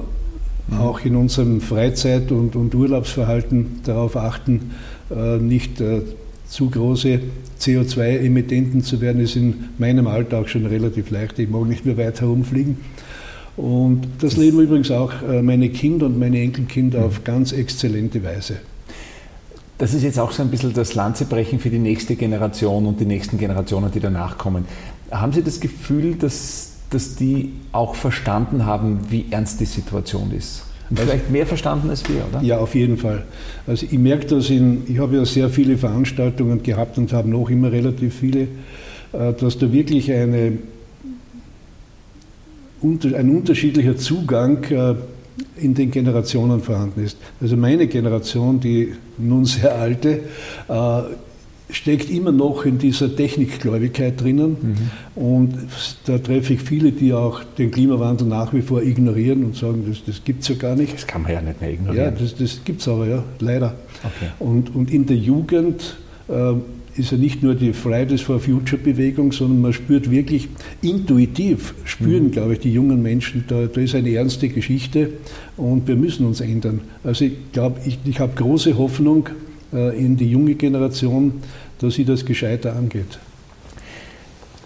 mhm. 0.68 0.78
auch 0.78 1.04
in 1.04 1.16
unserem 1.16 1.60
Freizeit- 1.60 2.32
und, 2.32 2.56
und 2.56 2.74
Urlaubsverhalten 2.74 3.80
darauf 3.84 4.16
achten, 4.16 4.72
äh, 5.10 5.38
nicht 5.38 5.80
äh, 5.80 6.02
zu 6.48 6.70
große 6.70 7.20
CO2-Emittenten 7.60 8.82
zu 8.82 9.00
werden, 9.00 9.20
ist 9.20 9.36
in 9.36 9.68
meinem 9.78 10.06
Alltag 10.06 10.48
schon 10.48 10.66
relativ 10.66 11.10
leicht. 11.10 11.38
Ich 11.38 11.48
mag 11.48 11.66
nicht 11.66 11.84
mehr 11.84 11.96
weit 11.96 12.20
herumfliegen. 12.20 12.78
Und 13.56 14.06
das 14.20 14.36
leben 14.36 14.60
übrigens 14.60 14.90
auch 14.90 15.12
äh, 15.22 15.42
meine 15.42 15.68
Kinder 15.68 16.06
und 16.06 16.18
meine 16.18 16.40
Enkelkinder 16.40 17.04
auf 17.04 17.24
ganz 17.24 17.52
exzellente 17.52 18.22
Weise. 18.22 18.58
Das 19.78 19.94
ist 19.94 20.02
jetzt 20.02 20.18
auch 20.18 20.32
so 20.32 20.42
ein 20.42 20.50
bisschen 20.50 20.72
das 20.72 20.94
Lanzebrechen 20.94 21.58
für 21.58 21.70
die 21.70 21.78
nächste 21.78 22.16
Generation 22.16 22.86
und 22.86 23.00
die 23.00 23.04
nächsten 23.04 23.38
Generationen, 23.38 23.90
die 23.92 24.00
danach 24.00 24.38
kommen. 24.38 24.64
Haben 25.10 25.32
Sie 25.32 25.42
das 25.42 25.60
Gefühl, 25.60 26.14
dass 26.14 26.67
dass 26.90 27.16
die 27.16 27.52
auch 27.72 27.94
verstanden 27.94 28.64
haben, 28.64 29.00
wie 29.10 29.26
ernst 29.30 29.60
die 29.60 29.66
Situation 29.66 30.32
ist. 30.32 30.64
Und 30.90 30.98
also, 30.98 31.10
vielleicht 31.10 31.30
mehr 31.30 31.46
verstanden 31.46 31.90
als 31.90 32.08
wir, 32.08 32.24
oder? 32.30 32.42
Ja, 32.42 32.58
auf 32.58 32.74
jeden 32.74 32.96
Fall. 32.96 33.24
Also 33.66 33.86
ich 33.90 33.98
merke 33.98 34.26
das 34.26 34.48
in, 34.48 34.82
ich 34.88 34.98
habe 34.98 35.16
ja 35.16 35.24
sehr 35.24 35.50
viele 35.50 35.76
Veranstaltungen 35.76 36.62
gehabt 36.62 36.96
und 36.96 37.12
habe 37.12 37.28
noch 37.28 37.50
immer 37.50 37.70
relativ 37.70 38.14
viele, 38.14 38.48
äh, 39.12 39.34
dass 39.38 39.58
da 39.58 39.70
wirklich 39.70 40.10
eine, 40.10 40.58
ein 42.82 43.30
unterschiedlicher 43.30 43.96
Zugang 43.96 44.64
äh, 44.64 44.94
in 45.56 45.74
den 45.74 45.90
Generationen 45.90 46.60
vorhanden 46.60 47.04
ist. 47.04 47.18
Also 47.40 47.56
meine 47.56 47.86
Generation, 47.86 48.60
die 48.60 48.94
nun 49.18 49.44
sehr 49.44 49.74
alte, 49.74 50.20
äh, 50.68 51.02
steckt 51.70 52.10
immer 52.10 52.32
noch 52.32 52.64
in 52.64 52.78
dieser 52.78 53.14
Technikgläubigkeit 53.14 54.20
drinnen. 54.20 54.56
Mhm. 55.14 55.22
Und 55.22 55.54
da 56.06 56.18
treffe 56.18 56.54
ich 56.54 56.62
viele, 56.62 56.92
die 56.92 57.12
auch 57.12 57.44
den 57.44 57.70
Klimawandel 57.70 58.26
nach 58.26 58.54
wie 58.54 58.62
vor 58.62 58.82
ignorieren 58.82 59.44
und 59.44 59.56
sagen, 59.56 59.84
das, 59.86 60.02
das 60.04 60.24
gibt 60.24 60.42
es 60.42 60.48
ja 60.48 60.54
gar 60.54 60.76
nicht. 60.76 60.94
Das 60.94 61.06
kann 61.06 61.22
man 61.22 61.32
ja 61.32 61.42
nicht 61.42 61.60
mehr 61.60 61.72
ignorieren. 61.72 62.04
Ja, 62.04 62.10
das, 62.10 62.36
das 62.36 62.60
gibt 62.64 62.80
es 62.80 62.88
aber, 62.88 63.06
ja, 63.06 63.24
leider. 63.38 63.74
Okay. 64.02 64.30
Und, 64.38 64.74
und 64.74 64.90
in 64.90 65.06
der 65.06 65.16
Jugend 65.16 65.96
äh, 66.28 66.54
ist 66.96 67.12
ja 67.12 67.18
nicht 67.18 67.42
nur 67.42 67.54
die 67.54 67.72
Fridays 67.72 68.22
for 68.22 68.40
Future 68.40 68.80
Bewegung, 68.80 69.32
sondern 69.32 69.60
man 69.60 69.72
spürt 69.72 70.10
wirklich 70.10 70.48
intuitiv, 70.82 71.74
spüren, 71.84 72.24
mhm. 72.24 72.30
glaube 72.30 72.54
ich, 72.54 72.60
die 72.60 72.72
jungen 72.72 73.02
Menschen, 73.02 73.44
da, 73.46 73.66
da, 73.66 73.80
ist 73.80 73.94
eine 73.94 74.10
ernste 74.10 74.48
Geschichte 74.48 75.10
und 75.56 75.86
wir 75.86 75.96
müssen 75.96 76.26
uns 76.26 76.40
ändern. 76.40 76.80
Also 77.04 77.26
ich 77.26 77.52
glaube, 77.52 77.80
ich, 77.84 77.98
ich 78.04 78.20
habe 78.20 78.32
große 78.34 78.76
Hoffnung, 78.78 79.28
in 79.72 80.16
die 80.16 80.30
junge 80.30 80.54
Generation, 80.54 81.42
dass 81.78 81.94
sie 81.94 82.04
das 82.04 82.24
gescheiter 82.24 82.74
angeht. 82.74 83.18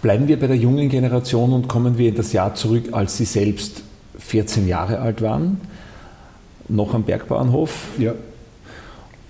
Bleiben 0.03 0.27
wir 0.27 0.37
bei 0.37 0.47
der 0.47 0.57
jungen 0.57 0.89
Generation 0.89 1.53
und 1.53 1.69
kommen 1.69 1.97
wir 1.97 2.09
in 2.09 2.15
das 2.15 2.33
Jahr 2.33 2.55
zurück, 2.55 2.89
als 2.91 3.17
Sie 3.17 3.23
selbst 3.23 3.83
14 4.17 4.67
Jahre 4.67 4.99
alt 4.99 5.21
waren, 5.21 5.61
noch 6.67 6.93
am 6.93 7.03
Bergbauernhof. 7.03 7.87
Ja. 7.97 8.13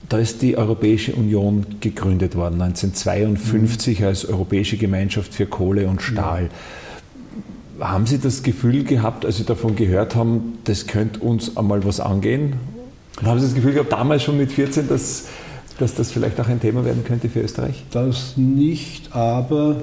Da 0.09 0.17
ist 0.17 0.41
die 0.41 0.57
Europäische 0.57 1.13
Union 1.13 1.65
gegründet 1.79 2.35
worden, 2.35 2.59
1952 2.59 3.99
mhm. 3.99 4.05
als 4.05 4.25
Europäische 4.25 4.77
Gemeinschaft 4.77 5.35
für 5.35 5.45
Kohle 5.45 5.87
und 5.87 6.01
Stahl. 6.01 6.49
Ja. 7.79 7.89
Haben 7.89 8.07
Sie 8.07 8.17
das 8.17 8.41
Gefühl 8.41 8.83
gehabt, 8.83 9.25
als 9.27 9.37
Sie 9.37 9.45
davon 9.45 9.75
gehört 9.75 10.15
haben, 10.15 10.57
das 10.63 10.87
könnte 10.87 11.19
uns 11.19 11.55
einmal 11.55 11.85
was 11.85 11.99
angehen? 11.99 12.53
Und 13.19 13.27
haben 13.27 13.39
Sie 13.39 13.45
das 13.45 13.53
Gefühl 13.53 13.73
gehabt, 13.73 13.91
damals 13.91 14.23
schon 14.23 14.37
mit 14.37 14.51
14, 14.51 14.87
dass, 14.87 15.27
dass 15.79 15.95
das 15.95 16.11
vielleicht 16.11 16.39
auch 16.39 16.47
ein 16.47 16.59
Thema 16.59 16.85
werden 16.85 17.03
könnte 17.03 17.29
für 17.29 17.41
Österreich? 17.41 17.83
Das 17.91 18.37
nicht, 18.37 19.15
aber 19.15 19.81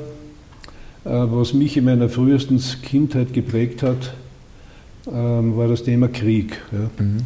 äh, 1.04 1.10
was 1.10 1.54
mich 1.54 1.76
in 1.76 1.84
meiner 1.84 2.08
frühesten 2.08 2.60
Kindheit 2.82 3.32
geprägt 3.32 3.82
hat, 3.82 4.14
ähm, 5.06 5.56
war 5.56 5.68
das 5.68 5.82
Thema 5.82 6.08
Krieg. 6.08 6.60
Ja. 6.72 7.04
Mhm. 7.04 7.18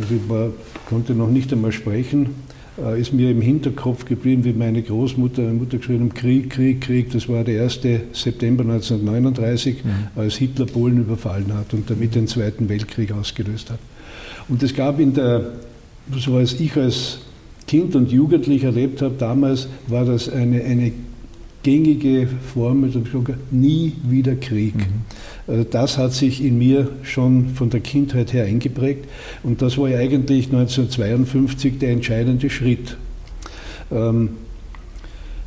Also 0.00 0.14
ich 0.14 0.28
war, 0.28 0.50
konnte 0.88 1.14
noch 1.14 1.28
nicht 1.28 1.52
einmal 1.52 1.72
sprechen, 1.72 2.34
äh, 2.82 3.00
ist 3.00 3.12
mir 3.12 3.30
im 3.30 3.40
Hinterkopf 3.40 4.04
geblieben, 4.04 4.44
wie 4.44 4.52
meine 4.52 4.82
Großmutter, 4.82 5.42
meine 5.42 5.54
Mutter 5.54 5.78
geschrieben 5.78 6.00
haben, 6.00 6.14
Krieg, 6.14 6.50
Krieg, 6.50 6.80
Krieg. 6.80 7.12
Das 7.12 7.28
war 7.28 7.44
der 7.44 7.62
1. 7.64 7.80
September 8.12 8.62
1939, 8.62 9.84
mhm. 9.84 9.90
als 10.16 10.36
Hitler 10.36 10.66
Polen 10.66 10.98
überfallen 10.98 11.52
hat 11.54 11.74
und 11.74 11.90
damit 11.90 12.14
den 12.14 12.28
Zweiten 12.28 12.68
Weltkrieg 12.68 13.12
ausgelöst 13.12 13.70
hat. 13.70 13.78
Und 14.48 14.62
es 14.62 14.74
gab 14.74 15.00
in 15.00 15.12
der, 15.12 15.52
so 16.16 16.36
als 16.36 16.58
ich 16.58 16.76
als 16.76 17.18
Kind 17.68 17.94
und 17.94 18.10
Jugendlich 18.10 18.64
erlebt 18.64 19.02
habe, 19.02 19.14
damals 19.18 19.68
war 19.86 20.04
das 20.04 20.28
eine, 20.28 20.64
eine 20.64 20.90
gängige 21.62 22.26
Formel, 22.52 22.90
nie 23.50 23.92
wieder 24.08 24.34
Krieg. 24.34 24.74
Mhm. 24.74 24.82
Also 25.46 25.64
das 25.64 25.98
hat 25.98 26.12
sich 26.14 26.42
in 26.42 26.58
mir 26.58 26.90
schon 27.02 27.50
von 27.50 27.70
der 27.70 27.80
Kindheit 27.80 28.32
her 28.32 28.44
eingeprägt 28.44 29.06
und 29.42 29.62
das 29.62 29.78
war 29.78 29.88
ja 29.88 29.98
eigentlich 29.98 30.46
1952 30.46 31.78
der 31.78 31.90
entscheidende 31.90 32.50
Schritt. 32.50 32.96
Ähm, 33.90 34.30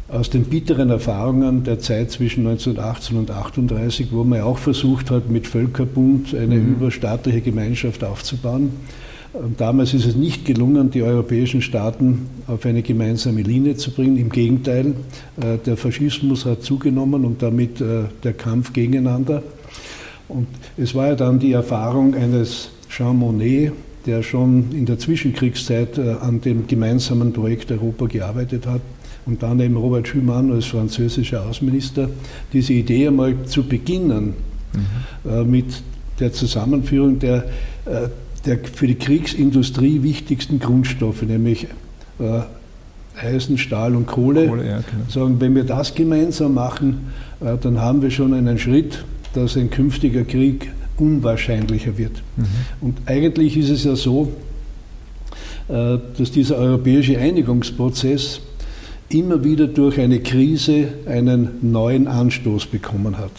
aus 0.07 0.29
den 0.29 0.43
bitteren 0.43 0.89
Erfahrungen 0.89 1.63
der 1.63 1.79
Zeit 1.79 2.11
zwischen 2.11 2.45
1918 2.45 3.17
und 3.17 3.31
1938, 3.31 4.07
wo 4.11 4.23
man 4.23 4.39
ja 4.39 4.45
auch 4.45 4.57
versucht 4.57 5.09
hat, 5.09 5.29
mit 5.29 5.47
Völkerbund 5.47 6.35
eine 6.35 6.55
mhm. 6.55 6.73
überstaatliche 6.73 7.41
Gemeinschaft 7.41 8.03
aufzubauen, 8.03 8.71
Damals 9.57 9.93
ist 9.93 10.05
es 10.05 10.15
nicht 10.15 10.43
gelungen, 10.43 10.91
die 10.91 11.03
europäischen 11.03 11.61
Staaten 11.61 12.27
auf 12.47 12.65
eine 12.65 12.81
gemeinsame 12.81 13.41
Linie 13.41 13.77
zu 13.77 13.91
bringen. 13.91 14.17
Im 14.17 14.29
Gegenteil, 14.29 14.87
äh, 15.39 15.57
der 15.65 15.77
Faschismus 15.77 16.45
hat 16.45 16.63
zugenommen 16.63 17.23
und 17.23 17.41
damit 17.41 17.79
äh, 17.79 18.03
der 18.23 18.33
Kampf 18.33 18.73
gegeneinander. 18.73 19.41
Und 20.27 20.47
es 20.75 20.93
war 20.95 21.07
ja 21.07 21.15
dann 21.15 21.39
die 21.39 21.53
Erfahrung 21.53 22.13
eines 22.13 22.71
Jean 22.89 23.17
Monnet, 23.17 23.71
der 24.05 24.21
schon 24.21 24.65
in 24.73 24.85
der 24.85 24.99
Zwischenkriegszeit 24.99 25.97
äh, 25.97 26.15
an 26.19 26.41
dem 26.41 26.67
gemeinsamen 26.67 27.31
Projekt 27.31 27.71
Europa 27.71 28.07
gearbeitet 28.07 28.67
hat. 28.67 28.81
Und 29.25 29.43
dann 29.43 29.61
eben 29.61 29.77
Robert 29.77 30.09
Schumann 30.09 30.51
als 30.51 30.65
französischer 30.65 31.45
Außenminister, 31.45 32.09
diese 32.51 32.73
Idee 32.73 33.07
einmal 33.07 33.35
zu 33.45 33.63
beginnen 33.63 34.33
mhm. 34.73 35.51
mit 35.51 35.83
der 36.19 36.33
Zusammenführung 36.33 37.19
der 37.19 37.45
der 38.45 38.59
für 38.59 38.87
die 38.87 38.95
Kriegsindustrie 38.95 40.03
wichtigsten 40.03 40.59
Grundstoffe, 40.59 41.21
nämlich 41.23 41.67
äh, 42.19 42.41
Eisen, 43.19 43.57
Stahl 43.57 43.95
und 43.95 44.07
Kohle. 44.07 44.47
Kohle 44.47 44.67
ja, 44.67 44.77
genau. 44.77 45.09
Sagen, 45.09 45.39
wenn 45.39 45.55
wir 45.55 45.63
das 45.63 45.93
gemeinsam 45.93 46.53
machen, 46.53 47.11
äh, 47.41 47.57
dann 47.61 47.79
haben 47.79 48.01
wir 48.01 48.11
schon 48.11 48.33
einen 48.33 48.57
Schritt, 48.57 49.03
dass 49.33 49.57
ein 49.57 49.69
künftiger 49.69 50.23
Krieg 50.23 50.71
unwahrscheinlicher 50.97 51.97
wird. 51.97 52.21
Mhm. 52.35 52.45
Und 52.81 52.97
eigentlich 53.05 53.57
ist 53.57 53.69
es 53.69 53.83
ja 53.83 53.95
so, 53.95 54.31
äh, 55.67 55.97
dass 56.17 56.31
dieser 56.31 56.57
europäische 56.57 57.17
Einigungsprozess 57.17 58.41
immer 59.09 59.43
wieder 59.43 59.67
durch 59.67 59.99
eine 59.99 60.19
Krise 60.19 60.89
einen 61.05 61.49
neuen 61.61 62.07
Anstoß 62.07 62.67
bekommen 62.67 63.17
hat. 63.17 63.31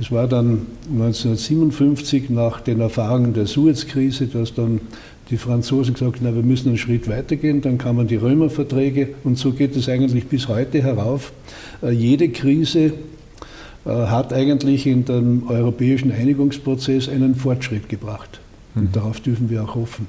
Es 0.00 0.10
war 0.10 0.26
dann 0.26 0.66
1957 0.90 2.30
nach 2.30 2.60
den 2.60 2.80
Erfahrungen 2.80 3.34
der 3.34 3.46
Suez-Krise, 3.46 4.28
dass 4.28 4.54
dann 4.54 4.80
die 5.28 5.36
Franzosen 5.36 5.92
gesagt 5.92 6.20
haben, 6.22 6.34
wir 6.34 6.42
müssen 6.42 6.68
einen 6.68 6.78
Schritt 6.78 7.08
weitergehen, 7.08 7.60
dann 7.60 7.76
kamen 7.76 8.08
die 8.08 8.16
Römerverträge 8.16 9.10
und 9.24 9.36
so 9.38 9.52
geht 9.52 9.76
es 9.76 9.88
eigentlich 9.88 10.26
bis 10.26 10.48
heute 10.48 10.82
herauf. 10.82 11.32
Äh, 11.82 11.90
jede 11.90 12.30
Krise 12.30 12.94
äh, 13.84 13.90
hat 13.90 14.32
eigentlich 14.32 14.86
in 14.86 15.04
dem 15.04 15.48
europäischen 15.48 16.10
Einigungsprozess 16.10 17.08
einen 17.08 17.34
Fortschritt 17.34 17.88
gebracht. 17.88 18.40
Und 18.74 18.84
mhm. 18.84 18.92
darauf 18.92 19.20
dürfen 19.20 19.50
wir 19.50 19.64
auch 19.64 19.74
hoffen. 19.74 20.06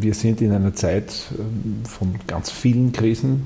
Wir 0.00 0.14
sind 0.14 0.40
in 0.40 0.52
einer 0.52 0.74
Zeit 0.74 1.12
ähm, 1.36 1.84
von 1.84 2.14
ganz 2.26 2.50
vielen 2.50 2.92
Krisen. 2.92 3.42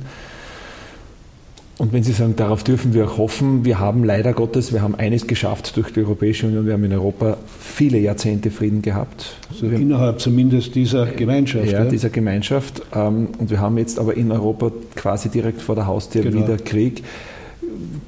Und 1.79 1.93
wenn 1.93 2.03
Sie 2.03 2.11
sagen, 2.11 2.35
darauf 2.35 2.64
dürfen 2.64 2.93
wir 2.93 3.07
auch 3.07 3.19
hoffen, 3.19 3.64
wir 3.64 3.79
haben 3.79 4.03
leider 4.03 4.33
Gottes, 4.33 4.73
wir 4.73 4.83
haben 4.83 4.97
eines 4.97 5.29
geschafft 5.29 5.77
durch 5.77 5.93
die 5.93 6.01
Europäische 6.01 6.49
Union, 6.49 6.67
wir 6.67 6.73
haben 6.73 6.83
in 6.83 6.93
Europa 6.93 7.37
viele 7.61 7.99
Jahrzehnte 7.99 8.51
Frieden 8.51 8.83
gehabt. 8.83 9.37
Also 9.49 9.67
innerhalb 9.67 10.21
zumindest 10.21 10.75
dieser 10.75 11.07
Gemeinschaft. 11.07 11.71
Ja, 11.71 11.85
ja. 11.85 11.91
dieser 11.91 12.11
Gemeinschaft. 12.11 12.83
Ähm, 12.93 13.29
und 13.38 13.51
wir 13.51 13.61
haben 13.61 13.79
jetzt 13.79 14.01
aber 14.01 14.17
in 14.17 14.33
Europa 14.33 14.73
quasi 14.97 15.29
direkt 15.29 15.62
vor 15.62 15.77
der 15.77 15.87
Haustür 15.87 16.23
genau. 16.23 16.43
wieder 16.43 16.57
Krieg. 16.57 17.05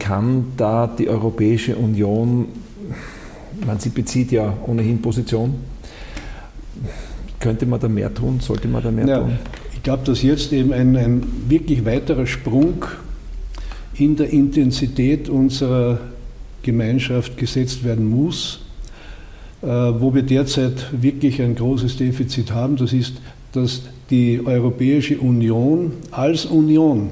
Kann 0.00 0.46
da 0.56 0.88
die 0.88 1.08
Europäische 1.08 1.76
Union, 1.76 2.46
man, 3.64 3.78
sie 3.78 3.90
bezieht 3.90 4.32
ja 4.32 4.52
ohnehin 4.66 5.00
Position, 5.00 5.54
könnte 7.38 7.66
man 7.66 7.78
da 7.78 7.86
mehr 7.86 8.12
tun, 8.12 8.40
sollte 8.40 8.66
man 8.66 8.82
da 8.82 8.90
mehr 8.90 9.06
ja, 9.06 9.18
tun? 9.20 9.38
Ich 9.74 9.84
glaube, 9.84 10.02
dass 10.04 10.22
jetzt 10.22 10.52
eben 10.52 10.72
ein, 10.72 10.96
ein 10.96 11.22
wirklich 11.48 11.84
weiterer 11.84 12.26
Sprung 12.26 12.84
in 14.00 14.16
der 14.16 14.30
Intensität 14.30 15.28
unserer 15.28 15.98
Gemeinschaft 16.62 17.36
gesetzt 17.36 17.84
werden 17.84 18.08
muss. 18.08 18.60
Äh, 19.62 19.66
wo 19.66 20.14
wir 20.14 20.22
derzeit 20.22 20.86
wirklich 21.02 21.42
ein 21.42 21.54
großes 21.54 21.98
Defizit 21.98 22.52
haben, 22.52 22.76
das 22.76 22.92
ist, 22.92 23.20
dass 23.52 23.82
die 24.08 24.40
Europäische 24.44 25.18
Union 25.18 25.92
als 26.10 26.46
Union 26.46 27.10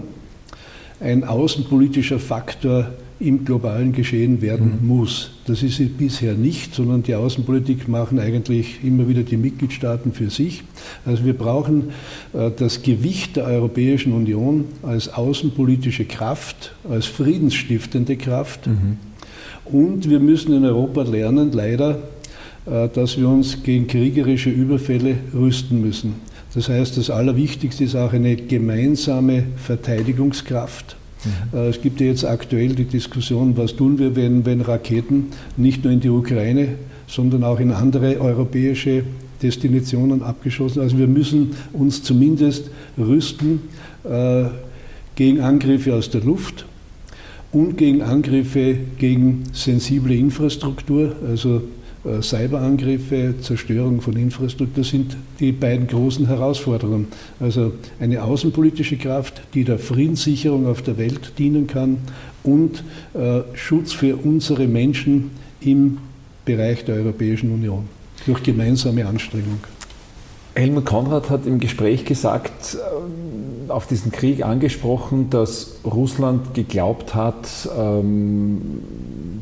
ein 1.00 1.24
außenpolitischer 1.24 2.18
Faktor 2.18 2.80
ist 2.80 3.07
im 3.20 3.44
globalen 3.44 3.92
Geschehen 3.92 4.40
werden 4.42 4.78
mhm. 4.80 4.86
muss. 4.86 5.30
Das 5.46 5.62
ist 5.62 5.76
sie 5.76 5.86
bisher 5.86 6.34
nicht, 6.34 6.74
sondern 6.74 7.02
die 7.02 7.14
Außenpolitik 7.16 7.88
machen 7.88 8.20
eigentlich 8.20 8.84
immer 8.84 9.08
wieder 9.08 9.22
die 9.22 9.36
Mitgliedstaaten 9.36 10.12
für 10.12 10.30
sich. 10.30 10.62
Also 11.04 11.24
wir 11.24 11.32
brauchen 11.32 11.90
äh, 12.32 12.50
das 12.56 12.82
Gewicht 12.82 13.36
der 13.36 13.44
Europäischen 13.44 14.12
Union 14.12 14.66
als 14.82 15.12
außenpolitische 15.12 16.04
Kraft, 16.04 16.74
als 16.88 17.06
friedensstiftende 17.06 18.16
Kraft. 18.16 18.68
Mhm. 18.68 18.98
Und 19.64 20.08
wir 20.08 20.20
müssen 20.20 20.54
in 20.54 20.64
Europa 20.64 21.02
lernen, 21.02 21.50
leider, 21.52 21.98
äh, 22.66 22.88
dass 22.88 23.18
wir 23.18 23.28
uns 23.28 23.64
gegen 23.64 23.88
kriegerische 23.88 24.50
Überfälle 24.50 25.16
rüsten 25.34 25.80
müssen. 25.80 26.14
Das 26.54 26.68
heißt, 26.68 26.96
das 26.96 27.10
Allerwichtigste 27.10 27.82
ist 27.82 27.96
auch 27.96 28.12
eine 28.12 28.36
gemeinsame 28.36 29.44
Verteidigungskraft 29.56 30.97
Mhm. 31.24 31.58
Es 31.58 31.80
gibt 31.80 32.00
ja 32.00 32.06
jetzt 32.06 32.24
aktuell 32.24 32.74
die 32.74 32.84
Diskussion, 32.84 33.56
was 33.56 33.76
tun 33.76 33.98
wir, 33.98 34.16
wenn, 34.16 34.46
wenn 34.46 34.60
Raketen 34.60 35.26
nicht 35.56 35.84
nur 35.84 35.92
in 35.92 36.00
die 36.00 36.10
Ukraine, 36.10 36.76
sondern 37.06 37.44
auch 37.44 37.60
in 37.60 37.72
andere 37.72 38.20
europäische 38.20 39.02
Destinationen 39.42 40.22
abgeschossen. 40.22 40.80
Also 40.80 40.98
wir 40.98 41.06
müssen 41.06 41.52
uns 41.72 42.02
zumindest 42.02 42.70
rüsten 42.96 43.60
äh, 44.04 44.44
gegen 45.14 45.40
Angriffe 45.40 45.94
aus 45.94 46.10
der 46.10 46.22
Luft 46.22 46.66
und 47.52 47.76
gegen 47.76 48.02
Angriffe 48.02 48.76
gegen 48.98 49.44
sensible 49.52 50.14
Infrastruktur, 50.14 51.16
also 51.26 51.62
Cyberangriffe, 52.22 53.34
Zerstörung 53.40 54.00
von 54.00 54.16
Infrastruktur 54.16 54.84
sind 54.84 55.16
die 55.40 55.52
beiden 55.52 55.86
großen 55.86 56.26
Herausforderungen. 56.26 57.08
Also 57.40 57.72
eine 58.00 58.22
außenpolitische 58.22 58.96
Kraft, 58.96 59.42
die 59.54 59.64
der 59.64 59.78
Friedenssicherung 59.78 60.66
auf 60.66 60.82
der 60.82 60.96
Welt 60.96 61.32
dienen 61.38 61.66
kann 61.66 61.98
und 62.44 62.84
äh, 63.14 63.40
Schutz 63.54 63.92
für 63.92 64.16
unsere 64.16 64.66
Menschen 64.66 65.30
im 65.60 65.98
Bereich 66.44 66.84
der 66.84 66.96
Europäischen 66.96 67.52
Union 67.52 67.88
durch 68.26 68.42
gemeinsame 68.42 69.06
Anstrengung. 69.06 69.58
Helmut 70.54 70.86
Konrad 70.86 71.30
hat 71.30 71.46
im 71.46 71.60
Gespräch 71.60 72.04
gesagt, 72.04 72.76
äh, 72.76 73.70
auf 73.70 73.86
diesen 73.86 74.12
Krieg 74.12 74.44
angesprochen, 74.44 75.30
dass 75.30 75.76
Russland 75.84 76.54
geglaubt 76.54 77.14
hat, 77.14 77.68
ähm, 77.78 78.80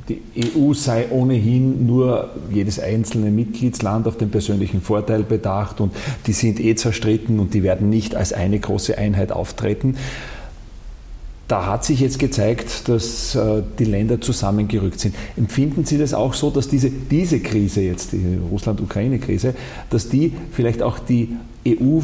die 0.09 0.21
EU 0.57 0.73
sei 0.73 1.07
ohnehin 1.11 1.87
nur 1.87 2.31
jedes 2.53 2.79
einzelne 2.79 3.31
Mitgliedsland 3.31 4.07
auf 4.07 4.17
den 4.17 4.31
persönlichen 4.31 4.81
Vorteil 4.81 5.23
bedacht 5.25 5.81
und 5.81 5.93
die 6.27 6.33
sind 6.33 6.61
eh 6.61 6.75
zerstritten 6.77 7.41
und 7.41 7.55
die 7.55 7.63
werden 7.63 7.91
nicht 7.91 8.15
als 8.15 8.33
eine 8.33 8.59
große 8.59 8.97
Einheit 8.97 9.33
auftreten. 9.33 9.97
Da 11.49 11.67
hat 11.67 11.85
sich 11.85 12.01
jetzt 12.01 12.19
gezeigt, 12.19 12.89
dass 12.89 13.37
äh, 13.37 13.63
die 13.79 13.85
Länder 13.85 14.21
zusammengerückt 14.21 14.99
sind. 14.99 15.15
Empfinden 15.37 15.85
Sie 15.85 15.97
das 15.97 16.13
auch 16.13 16.35
so, 16.35 16.51
dass 16.51 16.69
diese, 16.69 16.91
diese 16.91 17.39
Krise 17.39 17.83
jetzt, 17.83 18.13
die 18.13 18.39
Russland-Ukraine-Krise, 18.51 19.55
dass 19.91 20.09
die 20.09 20.33
vielleicht 20.51 20.83
auch 20.83 20.99
die 20.99 21.37
EU 21.67 22.01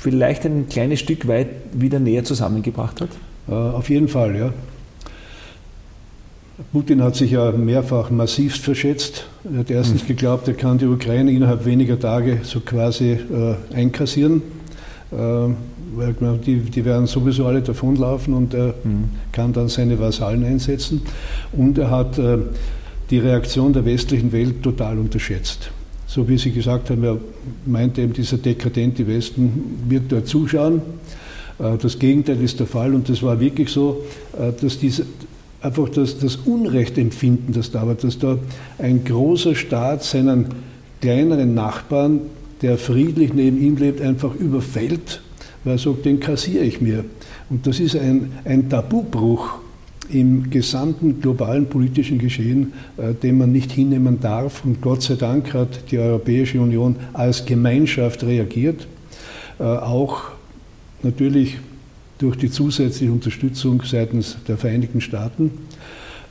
vielleicht 0.00 0.44
ein 0.44 0.68
kleines 0.68 0.98
Stück 0.98 1.28
weit 1.28 1.48
wieder 1.72 2.00
näher 2.00 2.24
zusammengebracht 2.24 3.00
hat? 3.00 3.10
Äh, 3.48 3.52
auf 3.52 3.90
jeden 3.90 4.08
Fall, 4.08 4.36
ja. 4.36 4.52
Putin 6.72 7.02
hat 7.02 7.16
sich 7.16 7.32
ja 7.32 7.52
mehrfach 7.52 8.10
massivst 8.10 8.62
verschätzt. 8.62 9.26
Er 9.50 9.60
hat 9.60 9.70
erstens 9.70 10.02
hm. 10.02 10.08
geglaubt, 10.08 10.48
er 10.48 10.54
kann 10.54 10.78
die 10.78 10.86
Ukraine 10.86 11.30
innerhalb 11.30 11.64
weniger 11.64 11.98
Tage 11.98 12.40
so 12.42 12.60
quasi 12.60 13.12
äh, 13.12 13.54
einkassieren. 13.74 14.42
Äh, 15.12 15.54
weil 15.92 16.14
die, 16.44 16.56
die 16.60 16.84
werden 16.84 17.06
sowieso 17.06 17.46
alle 17.46 17.62
davonlaufen 17.62 18.34
und 18.34 18.54
er 18.54 18.74
mhm. 18.84 19.10
kann 19.32 19.52
dann 19.52 19.68
seine 19.68 19.98
Vasallen 19.98 20.44
einsetzen. 20.44 21.02
Und 21.52 21.78
er 21.78 21.90
hat 21.90 22.18
äh, 22.18 22.38
die 23.10 23.18
Reaktion 23.18 23.72
der 23.72 23.84
westlichen 23.84 24.32
Welt 24.32 24.62
total 24.62 24.98
unterschätzt. 24.98 25.70
So 26.06 26.28
wie 26.28 26.38
Sie 26.38 26.52
gesagt 26.52 26.90
haben, 26.90 27.04
er 27.04 27.18
meinte 27.66 28.02
eben, 28.02 28.12
dieser 28.12 28.38
dekadente 28.38 29.06
Westen 29.06 29.84
wird 29.88 30.10
dort 30.10 30.26
zuschauen. 30.26 30.82
Äh, 31.58 31.76
das 31.78 31.98
Gegenteil 31.98 32.40
ist 32.40 32.60
der 32.60 32.66
Fall 32.66 32.94
und 32.94 33.08
das 33.08 33.22
war 33.22 33.40
wirklich 33.40 33.70
so, 33.70 34.04
äh, 34.38 34.52
dass 34.60 34.78
diese, 34.78 35.06
einfach 35.62 35.88
das, 35.88 36.18
das 36.18 36.36
Unrechtempfinden, 36.36 37.54
das 37.54 37.70
da 37.70 37.86
war, 37.86 37.94
dass 37.94 38.18
da 38.18 38.38
ein 38.78 39.04
großer 39.04 39.54
Staat 39.54 40.02
seinen 40.02 40.46
kleineren 41.00 41.54
Nachbarn, 41.54 42.20
der 42.62 42.78
friedlich 42.78 43.32
neben 43.32 43.60
ihm 43.60 43.76
lebt, 43.76 44.00
einfach 44.00 44.34
überfällt, 44.34 45.22
weil 45.64 45.74
er 45.74 45.78
sagt, 45.78 46.04
den 46.04 46.20
kassiere 46.20 46.64
ich 46.64 46.80
mir. 46.80 47.04
Und 47.48 47.66
das 47.66 47.80
ist 47.80 47.96
ein, 47.96 48.32
ein 48.44 48.68
Tabubruch 48.68 49.58
im 50.10 50.50
gesamten 50.50 51.20
globalen 51.20 51.66
politischen 51.66 52.18
Geschehen, 52.18 52.72
äh, 52.96 53.14
den 53.14 53.38
man 53.38 53.52
nicht 53.52 53.72
hinnehmen 53.72 54.20
darf. 54.20 54.64
Und 54.64 54.80
Gott 54.80 55.02
sei 55.02 55.14
Dank 55.14 55.54
hat 55.54 55.90
die 55.90 55.98
Europäische 55.98 56.60
Union 56.60 56.96
als 57.12 57.46
Gemeinschaft 57.46 58.24
reagiert, 58.24 58.86
äh, 59.58 59.62
auch 59.62 60.22
natürlich 61.02 61.58
durch 62.20 62.36
die 62.36 62.50
zusätzliche 62.50 63.10
Unterstützung 63.10 63.82
seitens 63.84 64.36
der 64.46 64.58
Vereinigten 64.58 65.00
Staaten, 65.00 65.50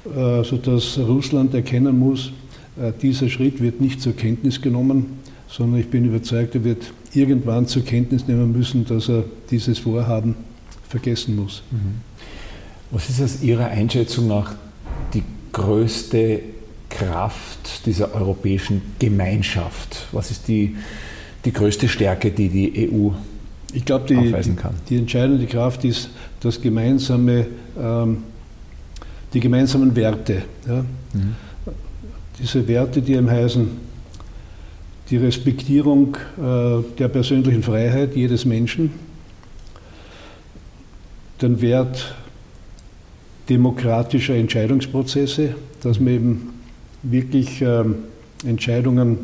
äh, 0.06 0.44
sodass 0.44 1.00
Russland 1.00 1.54
erkennen 1.56 1.98
muss, 1.98 2.32
äh, 2.80 2.94
dieser 3.02 3.28
Schritt 3.28 3.60
wird 3.60 3.82
nicht 3.82 4.00
zur 4.00 4.16
Kenntnis 4.16 4.62
genommen, 4.62 5.18
sondern 5.48 5.80
ich 5.80 5.90
bin 5.90 6.06
überzeugt, 6.06 6.54
er 6.54 6.64
wird 6.64 6.94
irgendwann 7.14 7.66
zur 7.66 7.84
Kenntnis 7.84 8.28
nehmen 8.28 8.52
müssen, 8.52 8.86
dass 8.86 9.10
er 9.10 9.24
dieses 9.50 9.80
Vorhaben 9.80 10.36
vergessen 10.88 11.36
muss. 11.36 11.64
Mhm. 11.72 12.02
Was 12.92 13.10
ist 13.10 13.22
aus 13.22 13.42
Ihrer 13.42 13.68
Einschätzung 13.68 14.28
nach 14.28 14.54
die 15.14 15.24
größte 15.52 16.42
Kraft 16.90 17.86
dieser 17.88 18.14
europäischen 18.14 18.82
Gemeinschaft? 19.00 20.08
Was 20.12 20.30
ist 20.30 20.48
die, 20.48 20.76
die 21.46 21.54
größte 21.54 21.88
Stärke, 21.88 22.30
die 22.30 22.50
die 22.50 22.92
EU 22.92 23.12
ich 23.74 23.86
glaube, 23.86 24.06
die, 24.08 24.34
die, 24.90 24.98
entscheidende 24.98 25.46
Kraft 25.46 25.84
ist 25.84 26.10
das 26.40 26.62
gemeinsame, 26.62 27.48
ähm, 27.80 28.24
die 29.34 29.40
gemeinsamen 29.40 29.96
Werte. 29.96 30.44
Ja? 30.68 30.86
Mhm. 31.14 31.36
Diese 32.40 32.68
Werte, 32.68 33.02
die 33.02 33.14
ihm 33.14 33.30
heißen, 33.30 33.68
die 35.10 35.18
Respektierung 35.18 36.16
äh, 36.38 36.82
der 36.98 37.08
persönlichen 37.08 37.64
Freiheit 37.64 38.16
jedes 38.16 38.46
Menschen, 38.46 38.92
den 41.42 41.62
Wert 41.62 42.16
demokratischer 43.50 44.36
Entscheidungsprozesse, 44.36 45.56
dass 45.82 46.00
man 46.00 46.14
eben 46.14 46.50
wirklich 47.02 47.62
äh, 47.62 47.84
Entscheidungen 48.46 49.20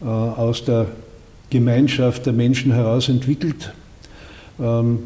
äh, 0.00 0.04
aus 0.04 0.64
der 0.64 0.86
Gemeinschaft 1.50 2.26
der 2.26 2.32
Menschen 2.32 2.72
heraus 2.72 3.08
entwickelt, 3.08 3.72
ähm, 4.60 5.00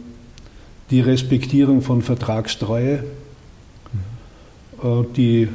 die 0.90 1.00
Respektierung 1.00 1.82
von 1.82 2.02
Vertragstreue, 2.02 3.04
äh, 4.82 5.04
die 5.16 5.48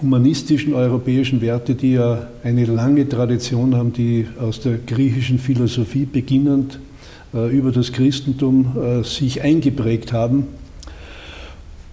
humanistischen 0.00 0.74
europäischen 0.74 1.40
Werte, 1.40 1.74
die 1.74 1.92
ja 1.92 2.28
eine 2.42 2.64
lange 2.64 3.08
Tradition 3.08 3.74
haben, 3.74 3.92
die 3.92 4.26
aus 4.40 4.60
der 4.60 4.78
griechischen 4.78 5.38
Philosophie 5.38 6.04
beginnend 6.04 6.78
äh, 7.32 7.50
über 7.56 7.72
das 7.72 7.92
Christentum 7.92 8.76
äh, 8.76 9.04
sich 9.04 9.42
eingeprägt 9.42 10.12
haben, 10.12 10.46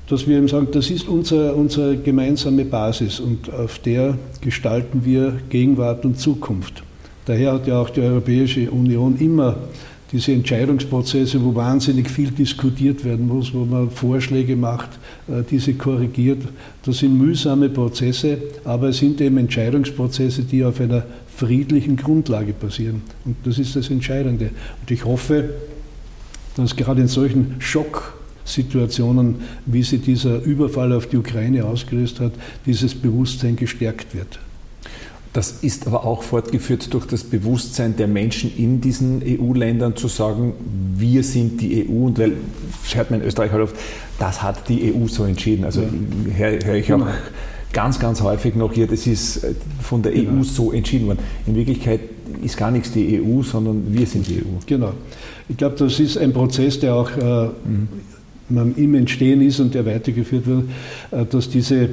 dass 0.08 0.28
wir 0.28 0.38
eben 0.38 0.48
sagen, 0.48 0.68
das 0.72 0.90
ist 0.90 1.08
unsere, 1.08 1.56
unsere 1.56 1.98
gemeinsame 1.98 2.66
Basis 2.66 3.20
und 3.20 3.52
auf 3.54 3.80
der 3.80 4.18
gestalten 4.42 5.06
wir 5.06 5.40
Gegenwart 5.50 6.04
und 6.04 6.20
Zukunft. 6.20 6.84
Daher 7.26 7.54
hat 7.54 7.68
ja 7.68 7.82
auch 7.82 7.90
die 7.90 8.02
Europäische 8.02 8.70
Union 8.72 9.18
immer 9.20 9.58
diese 10.12 10.34
Entscheidungsprozesse, 10.34 11.42
wo 11.44 11.56
wahnsinnig 11.56 12.10
viel 12.10 12.32
diskutiert 12.32 13.06
werden 13.06 13.28
muss, 13.28 13.54
wo 13.54 13.64
man 13.64 13.90
Vorschläge 13.90 14.56
macht, 14.56 14.90
äh, 15.28 15.44
diese 15.50 15.74
korrigiert. 15.74 16.42
Das 16.84 16.98
sind 16.98 17.18
mühsame 17.18 17.70
Prozesse, 17.70 18.38
aber 18.66 18.90
es 18.90 18.98
sind 18.98 19.22
eben 19.22 19.38
Entscheidungsprozesse, 19.38 20.44
die 20.44 20.66
auf 20.66 20.82
einer 20.82 21.06
friedlichen 21.36 21.96
Grundlage 21.96 22.54
passieren. 22.54 23.04
Und 23.24 23.38
das 23.46 23.58
ist 23.58 23.76
das 23.76 23.90
Entscheidende. 23.90 24.50
Und 24.82 24.92
ich 24.92 25.06
hoffe, 25.06 25.52
dass 26.58 26.76
gerade 26.76 27.02
in 27.02 27.08
solchen 27.08 27.56
Schocksituationen, 27.60 29.36
wie 29.66 29.84
sie 29.84 30.00
dieser 30.00 30.42
Überfall 30.44 30.92
auf 30.92 31.08
die 31.08 31.18
Ukraine 31.18 31.66
ausgelöst 31.66 32.20
hat, 32.20 32.34
dieses 32.66 32.94
Bewusstsein 32.94 33.56
gestärkt 33.56 34.14
wird. 34.14 34.40
Das 35.34 35.60
ist 35.62 35.88
aber 35.88 36.06
auch 36.06 36.24
fortgeführt 36.24 36.94
durch 36.94 37.06
das 37.06 37.24
Bewusstsein 37.24 37.96
der 37.96 38.08
Menschen 38.08 38.52
in 38.58 38.82
diesen 38.82 39.22
EU-Ländern 39.26 39.96
zu 39.96 40.10
sagen, 40.10 40.54
wir 40.96 41.24
sind 41.24 41.62
die 41.62 41.88
EU 41.88 42.08
und 42.08 42.20
weil, 42.20 42.34
hört 42.94 43.12
man 43.12 43.22
in 43.22 43.28
Österreich 43.28 43.52
halt 43.52 43.64
oft, 43.64 43.76
das 44.20 44.44
hat 44.44 44.68
die 44.68 44.94
EU 44.94 45.08
so 45.08 45.24
entschieden. 45.24 45.64
Also 45.64 45.84
ja. 45.84 45.88
höre 46.36 46.60
hör 46.66 46.76
ich 46.76 46.92
auch 46.92 47.08
ganz, 47.72 48.00
ganz 48.00 48.22
häufig 48.22 48.56
noch 48.56 48.74
hier, 48.74 48.88
das 48.88 49.08
ist 49.08 49.44
äh, 49.44 49.54
von 49.82 50.02
der 50.02 50.12
genau. 50.12 50.42
EU 50.42 50.44
so 50.44 50.74
entschieden 50.74 51.08
worden. 51.08 51.20
In 51.48 51.56
Wirklichkeit 51.56 52.02
ist 52.44 52.58
gar 52.58 52.72
nichts 52.72 52.92
die 52.92 53.22
EU, 53.22 53.42
sondern 53.42 53.94
wir 53.94 54.06
sind 54.06 54.28
die 54.28 54.40
EU. 54.40 54.60
Genau. 54.66 54.94
Ich 55.48 55.58
glaube, 55.58 55.76
das 55.78 56.00
ist 56.00 56.18
ein 56.18 56.34
Prozess, 56.34 56.80
der 56.80 56.96
auch 56.96 57.10
äh, 57.12 57.50
mhm. 58.50 58.74
im 58.76 58.96
Entstehen 58.96 59.42
ist 59.42 59.60
und 59.60 59.74
der 59.74 59.86
weitergeführt 59.86 60.46
wird, 60.46 60.64
äh, 61.12 61.26
dass 61.26 61.50
diese 61.50 61.90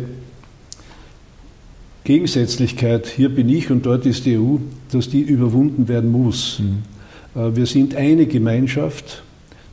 Gegensätzlichkeit, 2.04 3.06
hier 3.06 3.28
bin 3.28 3.48
ich 3.48 3.70
und 3.70 3.84
dort 3.84 4.06
ist 4.06 4.24
die 4.26 4.38
EU, 4.38 4.56
dass 4.92 5.08
die 5.08 5.20
überwunden 5.20 5.88
werden 5.88 6.10
muss. 6.10 6.60
Mhm. 6.60 7.40
Äh, 7.40 7.56
wir 7.56 7.66
sind 7.66 7.94
eine 7.94 8.26
Gemeinschaft, 8.26 9.22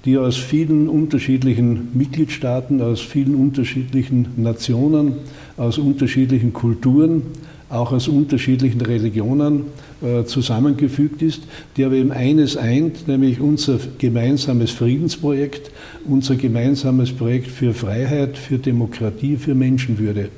die 0.06 0.18
aus 0.18 0.38
vielen 0.38 0.88
unterschiedlichen 0.88 1.90
Mitgliedstaaten, 1.94 2.82
aus 2.82 3.02
vielen 3.02 3.36
unterschiedlichen 3.36 4.28
Nationen, 4.38 5.14
aus 5.58 5.78
unterschiedlichen 5.78 6.54
Kulturen, 6.54 7.24
auch 7.70 7.92
aus 7.92 8.08
unterschiedlichen 8.08 8.82
Religionen 8.82 9.64
äh, 10.04 10.24
zusammengefügt 10.26 11.24
ist, 11.24 11.44
die 11.76 11.86
aber 11.86 11.96
eben 11.96 12.12
eines 12.12 12.58
eint, 12.58 13.08
nämlich 13.08 13.40
unser 13.40 13.80
gemeinsames 13.98 14.70
Friedensprojekt, 14.72 15.72
unser 16.06 16.36
gemeinsames 16.36 17.12
Projekt 17.12 17.48
für 17.48 17.74
Freiheit, 17.74 18.38
für 18.38 18.60
Demokratie, 18.60 19.38
für 19.38 19.56
Menschenwürde. 19.56 20.30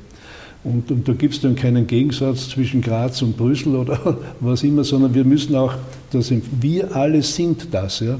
Und, 0.63 0.91
und 0.91 1.07
da 1.07 1.13
gibt 1.13 1.35
es 1.35 1.41
dann 1.41 1.55
keinen 1.55 1.87
Gegensatz 1.87 2.49
zwischen 2.49 2.81
Graz 2.81 3.21
und 3.21 3.37
Brüssel 3.37 3.75
oder 3.75 4.17
was 4.39 4.63
immer, 4.63 4.83
sondern 4.83 5.13
wir 5.13 5.23
müssen 5.23 5.55
auch, 5.55 5.73
das 6.11 6.31
wir 6.59 6.95
alle 6.95 7.21
sind 7.21 7.67
das. 7.71 7.99
Ja? 7.99 8.19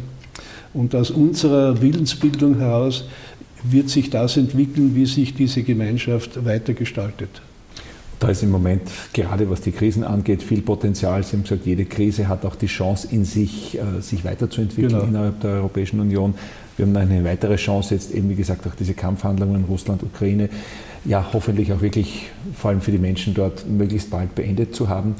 Und 0.73 0.95
aus 0.95 1.11
unserer 1.11 1.81
Willensbildung 1.81 2.57
heraus 2.57 3.05
wird 3.63 3.89
sich 3.89 4.09
das 4.09 4.37
entwickeln, 4.37 4.95
wie 4.95 5.05
sich 5.05 5.33
diese 5.33 5.63
Gemeinschaft 5.63 6.45
weitergestaltet. 6.45 7.41
Da 8.19 8.29
ist 8.29 8.41
im 8.41 8.49
Moment, 8.49 8.81
gerade 9.13 9.49
was 9.49 9.61
die 9.61 9.71
Krisen 9.71 10.03
angeht, 10.03 10.41
viel 10.41 10.61
Potenzial. 10.61 11.23
Sie 11.23 11.33
haben 11.33 11.43
gesagt, 11.43 11.65
jede 11.65 11.85
Krise 11.85 12.27
hat 12.27 12.45
auch 12.45 12.55
die 12.55 12.67
Chance 12.67 13.07
in 13.11 13.25
sich, 13.25 13.77
äh, 13.77 14.01
sich 14.01 14.25
weiterzuentwickeln 14.25 14.93
genau. 14.93 15.03
innerhalb 15.03 15.39
der 15.41 15.51
Europäischen 15.51 15.99
Union. 15.99 16.33
Wir 16.77 16.85
haben 16.85 16.95
eine 16.95 17.23
weitere 17.23 17.55
Chance 17.55 17.95
jetzt 17.95 18.13
eben, 18.13 18.29
wie 18.29 18.35
gesagt, 18.35 18.65
auch 18.67 18.75
diese 18.75 18.93
Kampfhandlungen 18.93 19.55
in 19.55 19.63
Russland, 19.65 20.03
Ukraine 20.03 20.49
ja 21.07 21.25
hoffentlich 21.33 21.73
auch 21.73 21.81
wirklich, 21.81 22.29
vor 22.55 22.69
allem 22.69 22.81
für 22.81 22.91
die 22.91 22.97
Menschen 22.97 23.33
dort, 23.33 23.67
möglichst 23.67 24.09
bald 24.09 24.35
beendet 24.35 24.75
zu 24.75 24.89
haben. 24.89 25.15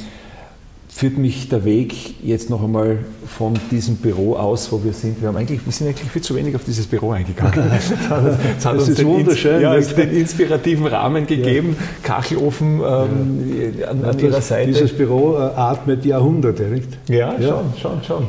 Führt 0.89 1.18
mich 1.18 1.47
der 1.49 1.64
Weg 1.64 2.24
jetzt 2.24 2.49
noch 2.49 2.64
einmal 2.64 2.99
von 3.28 3.53
diesem 3.70 3.97
Büro 3.97 4.36
aus, 4.36 4.72
wo 4.72 4.84
wir 4.84 4.93
sind. 4.93 5.22
Wir, 5.22 5.28
haben 5.28 5.38
eigentlich, 5.38 5.64
wir 5.64 5.72
sind 5.72 5.88
eigentlich 5.88 6.10
viel 6.10 6.24
zu 6.24 6.36
wenig 6.36 6.55
auf 6.55 6.64
dieses 6.64 6.88
Büro 6.88 7.12
eingegangen. 7.12 7.70
Das 7.70 7.91
hat, 8.10 8.39
das 8.55 8.66
hat 8.66 8.78
uns 8.78 8.95
den, 8.95 9.05
wunderschön. 9.05 9.62
Ja, 9.62 9.78
den 9.80 10.12
inspirativen 10.12 10.88
Rahmen 10.88 11.28
gegeben. 11.28 11.76
Ja. 11.78 11.86
Kachelofen 12.16 12.80
ähm, 12.80 13.80
ja. 13.80 13.89
an, 13.89 14.05
an 14.05 14.20
Ihrer 14.20 14.41
Seite. 14.41 14.72
Dieses 14.72 14.93
Büro 14.93 15.36
äh, 15.36 15.41
atmet 15.55 16.03
Jahrhunderte, 16.03 16.64
nicht? 16.64 16.89
Ja, 17.08 17.36
schon, 17.39 17.74
schon, 17.80 18.03
schon. 18.03 18.28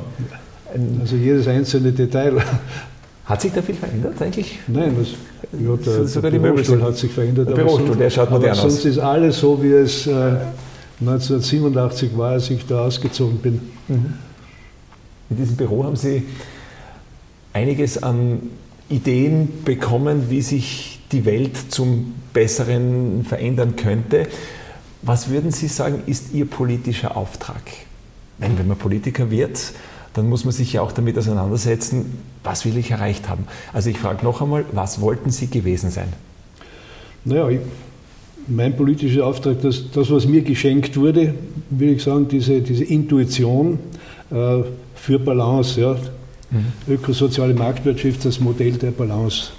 Also 1.01 1.17
jedes 1.17 1.49
einzelne 1.49 1.93
Detail 1.93 2.35
hat 3.29 3.43
sich 3.43 3.53
da 3.53 3.61
viel 3.61 3.75
verändert 3.75 4.21
eigentlich? 4.23 4.59
Nein, 4.69 4.97
das, 4.99 5.09
ja, 5.61 5.77
der, 5.77 6.09
sogar 6.09 6.31
der 6.31 6.39
Bürostuhl 6.39 6.83
hat 6.83 6.97
sich 6.97 7.13
verändert. 7.13 7.51
Der 7.51 7.57
Bürostuhl, 7.57 7.95
der 7.95 8.09
schaut 8.09 8.31
modern 8.31 8.53
aus. 8.53 8.63
Sonst 8.63 8.87
ist 8.87 8.99
alles 8.99 9.39
so, 9.39 9.63
wie 9.63 9.73
es 9.73 10.07
äh, 10.07 10.37
1987 11.01 12.17
war, 12.17 12.33
als 12.33 12.49
ich 12.49 12.65
da 12.65 12.87
ausgezogen 12.87 13.39
bin. 13.39 13.61
Mhm. 13.89 14.15
In 15.29 15.37
diesem 15.37 15.57
Büro 15.57 15.85
haben 15.85 15.97
Sie 15.97 16.23
einiges 17.53 18.03
an 18.03 18.41
Ideen 18.89 19.63
bekommen, 19.63 20.31
wie 20.31 20.41
sich 20.41 21.01
die 21.13 21.27
Welt 21.27 21.57
zum 21.69 22.15
Besseren 22.33 23.27
verändern 23.29 23.77
könnte. 23.77 24.27
Was 25.03 25.29
würden 25.29 25.51
Sie 25.51 25.69
sagen, 25.69 26.03
ist 26.07 26.33
Ihr 26.33 26.47
politischer 26.47 27.15
Auftrag? 27.15 27.61
Wenn, 28.39 28.59
wenn 28.59 28.69
man 28.69 28.79
Politiker 28.79 29.31
wird, 29.31 29.73
dann 30.19 30.29
muss 30.29 30.45
man 30.45 30.53
sich 30.53 30.73
ja 30.73 30.83
auch 30.83 30.93
damit 30.93 31.17
auseinandersetzen, 31.17 32.19
was 32.43 32.65
will 32.65 32.77
ich 32.77 32.91
erreicht 32.91 33.29
haben. 33.29 33.45
Also 33.73 33.89
ich 33.89 33.99
frage 33.99 34.25
noch 34.25 34.43
einmal, 34.43 34.65
was 34.73 35.01
wollten 35.01 35.31
Sie 35.31 35.47
gewesen 35.47 35.91
sein? 35.91 36.09
Naja, 37.25 37.49
ich, 37.49 37.61
mein 38.49 38.77
politischer 38.77 39.25
Auftrag, 39.25 39.61
das, 39.63 39.91
das, 39.93 40.11
was 40.11 40.27
mir 40.27 40.43
geschenkt 40.43 40.97
wurde, 40.97 41.35
würde 41.71 41.93
ich 41.93 42.03
sagen, 42.03 42.27
diese, 42.29 42.61
diese 42.61 42.85
Intuition 42.85 43.79
äh, 44.31 44.63
für 44.95 45.19
Balance. 45.19 45.81
Ja. 45.81 45.97
Mhm. 46.51 46.95
Ökosoziale 46.95 47.55
Marktwirtschaft, 47.55 48.25
das 48.25 48.41
Modell 48.41 48.73
der 48.73 48.91
Balance, 48.91 49.51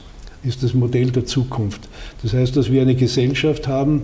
ist 0.44 0.62
das 0.62 0.74
Modell 0.74 1.12
der 1.12 1.26
Zukunft. 1.26 1.88
Das 2.22 2.34
heißt, 2.34 2.58
dass 2.58 2.70
wir 2.70 2.82
eine 2.82 2.96
Gesellschaft 2.96 3.68
haben, 3.68 4.02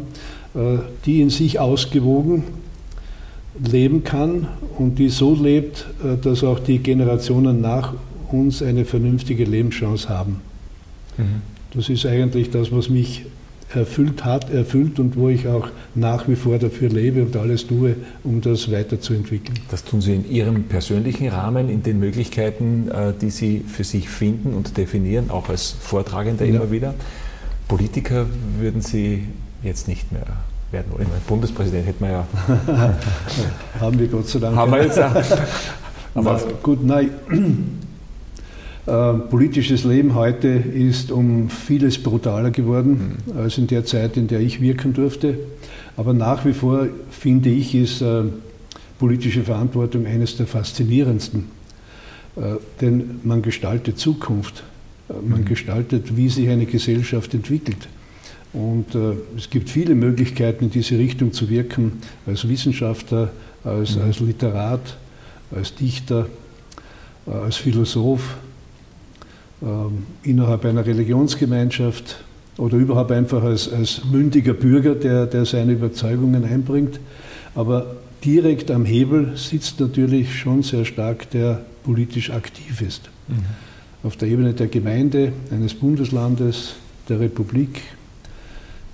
äh, 0.54 0.78
die 1.06 1.22
in 1.22 1.30
sich 1.30 1.60
ausgewogen 1.60 2.44
leben 3.64 4.04
kann 4.04 4.48
und 4.78 5.00
die 5.00 5.10
so 5.10 5.36
lebt, 5.36 5.86
äh, 6.04 6.18
dass 6.22 6.44
auch 6.44 6.60
die 6.60 6.80
Generationen 6.80 7.62
nach 7.62 7.94
uns 8.32 8.62
eine 8.62 8.86
vernünftige 8.86 9.46
Lebenschance 9.46 10.10
haben. 10.10 10.42
Mhm. 11.18 11.42
Das 11.74 11.90
ist 11.90 12.06
eigentlich 12.06 12.52
das, 12.52 12.72
was 12.72 12.90
mich 12.90 13.26
erfüllt 13.74 14.24
hat, 14.24 14.52
erfüllt 14.52 15.00
und 15.00 15.18
wo 15.18 15.30
ich 15.30 15.48
auch 15.48 15.68
nach 15.96 16.28
wie 16.28 16.36
vor 16.36 16.58
dafür 16.60 16.90
lebe 16.90 17.24
und 17.24 17.36
alles 17.36 17.68
tue, 17.68 17.96
um 18.24 18.40
das 18.40 18.72
weiterzuentwickeln. 18.72 19.60
Das 19.70 19.84
tun 19.84 20.02
Sie 20.02 20.16
in 20.16 20.30
Ihrem 20.30 20.64
persönlichen 20.64 21.28
Rahmen, 21.30 21.70
in 21.70 21.84
den 21.84 22.00
Möglichkeiten, 22.00 22.90
äh, 22.90 23.14
die 23.20 23.32
Sie 23.32 23.64
für 23.68 23.84
sich 23.84 24.08
finden 24.08 24.54
und 24.54 24.78
definieren, 24.78 25.30
auch 25.30 25.50
als 25.50 25.72
Vortragender 25.72 26.46
ja. 26.46 26.56
immer 26.56 26.72
wieder. 26.72 26.94
Politiker 27.68 28.28
würden 28.60 28.82
Sie 28.82 29.26
jetzt 29.64 29.88
nicht 29.88 30.12
mehr 30.12 30.26
werden 30.72 30.92
wollen. 30.92 31.08
Bundespräsident 31.28 31.88
hätten 31.88 32.04
wir 32.04 32.12
ja. 32.12 32.28
Haben 33.80 34.00
wir 34.00 34.08
Gott 34.08 34.28
sei 34.28 34.40
Dank. 34.40 34.56
Haben 34.56 34.72
wir 34.72 34.84
jetzt 34.84 35.00
auch. 35.00 35.14
Aber 36.16 36.40
gut, 36.64 36.84
nein. 36.84 37.10
Äh, 38.88 39.14
politisches 39.14 39.84
Leben 39.84 40.14
heute 40.14 40.48
ist 40.48 41.12
um 41.12 41.50
vieles 41.50 41.98
brutaler 41.98 42.52
geworden 42.52 43.18
mhm. 43.26 43.40
als 43.40 43.58
in 43.58 43.66
der 43.66 43.84
Zeit, 43.84 44.16
in 44.16 44.28
der 44.28 44.42
ich 44.42 44.62
wirken 44.62 44.94
durfte. 44.94 45.40
Aber 45.98 46.14
nach 46.14 46.46
wie 46.46 46.54
vor, 46.54 46.88
finde 47.10 47.50
ich, 47.50 47.74
ist 47.74 48.02
äh, 48.02 48.26
politische 49.00 49.42
Verantwortung 49.44 50.06
eines 50.06 50.38
der 50.38 50.46
faszinierendsten. 50.46 51.46
Äh, 52.36 52.58
denn 52.80 53.22
man 53.24 53.42
gestaltet 53.42 53.98
Zukunft. 53.98 54.64
Man 55.08 55.42
mhm. 55.42 55.46
gestaltet, 55.46 56.16
wie 56.16 56.30
sich 56.30 56.50
eine 56.50 56.68
Gesellschaft 56.68 57.34
entwickelt. 57.34 57.88
Und 58.56 58.96
äh, 58.96 59.16
es 59.38 59.50
gibt 59.50 59.70
viele 59.70 59.96
Möglichkeiten, 59.96 60.66
in 60.66 60.72
diese 60.72 60.98
Richtung 60.98 61.34
zu 61.34 61.50
wirken, 61.50 62.00
als 62.26 62.48
Wissenschaftler, 62.48 63.32
als, 63.66 63.98
mhm. 63.98 64.04
als 64.04 64.20
Literat, 64.22 64.98
als 65.54 65.76
Dichter, 65.76 66.28
äh, 67.28 67.32
als 67.32 67.58
Philosoph, 67.58 68.38
äh, 69.62 69.66
innerhalb 70.30 70.64
einer 70.64 70.86
Religionsgemeinschaft 70.86 72.24
oder 72.56 72.78
überhaupt 72.78 73.12
einfach 73.12 73.44
als, 73.44 73.72
als 73.72 74.06
mündiger 74.06 74.54
Bürger, 74.54 74.96
der, 74.96 75.26
der 75.26 75.46
seine 75.46 75.74
Überzeugungen 75.74 76.46
einbringt. 76.46 77.02
Aber 77.56 77.98
direkt 78.24 78.72
am 78.72 78.86
Hebel 78.86 79.36
sitzt 79.36 79.82
natürlich 79.82 80.40
schon 80.40 80.64
sehr 80.64 80.86
stark 80.86 81.30
der 81.32 81.66
politisch 81.84 82.30
aktiv 82.30 82.82
ist. 82.82 83.10
Mhm. 83.28 83.36
Auf 84.04 84.16
der 84.16 84.30
Ebene 84.30 84.54
der 84.54 84.68
Gemeinde, 84.68 85.34
eines 85.52 85.74
Bundeslandes, 85.74 86.76
der 87.10 87.20
Republik, 87.20 87.82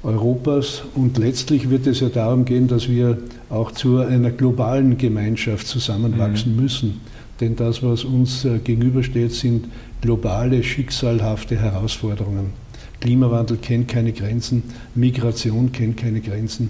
Europas 0.04 0.84
und 0.96 1.18
letztlich 1.18 1.70
wird 1.70 1.86
es 1.86 2.00
ja 2.00 2.10
darum 2.10 2.46
gehen, 2.46 2.68
dass 2.68 2.90
wir 2.90 3.18
auch 3.50 3.72
zu 3.72 3.98
einer 3.98 4.32
globalen 4.32 4.98
Gemeinschaft 4.98 5.68
zusammenwachsen 5.68 6.56
mhm. 6.56 6.62
müssen. 6.62 7.02
Denn 7.40 7.56
das, 7.56 7.84
was 7.84 8.04
uns 8.04 8.46
äh, 8.46 8.60
gegenübersteht, 8.60 9.32
sind 9.32 9.68
globale, 10.02 10.64
schicksalhafte 10.64 11.60
Herausforderungen. 11.60 12.54
Klimawandel 13.00 13.58
kennt 13.58 13.88
keine 13.88 14.14
Grenzen, 14.14 14.64
Migration 14.96 15.72
kennt 15.72 15.98
keine 15.98 16.22
Grenzen, 16.22 16.70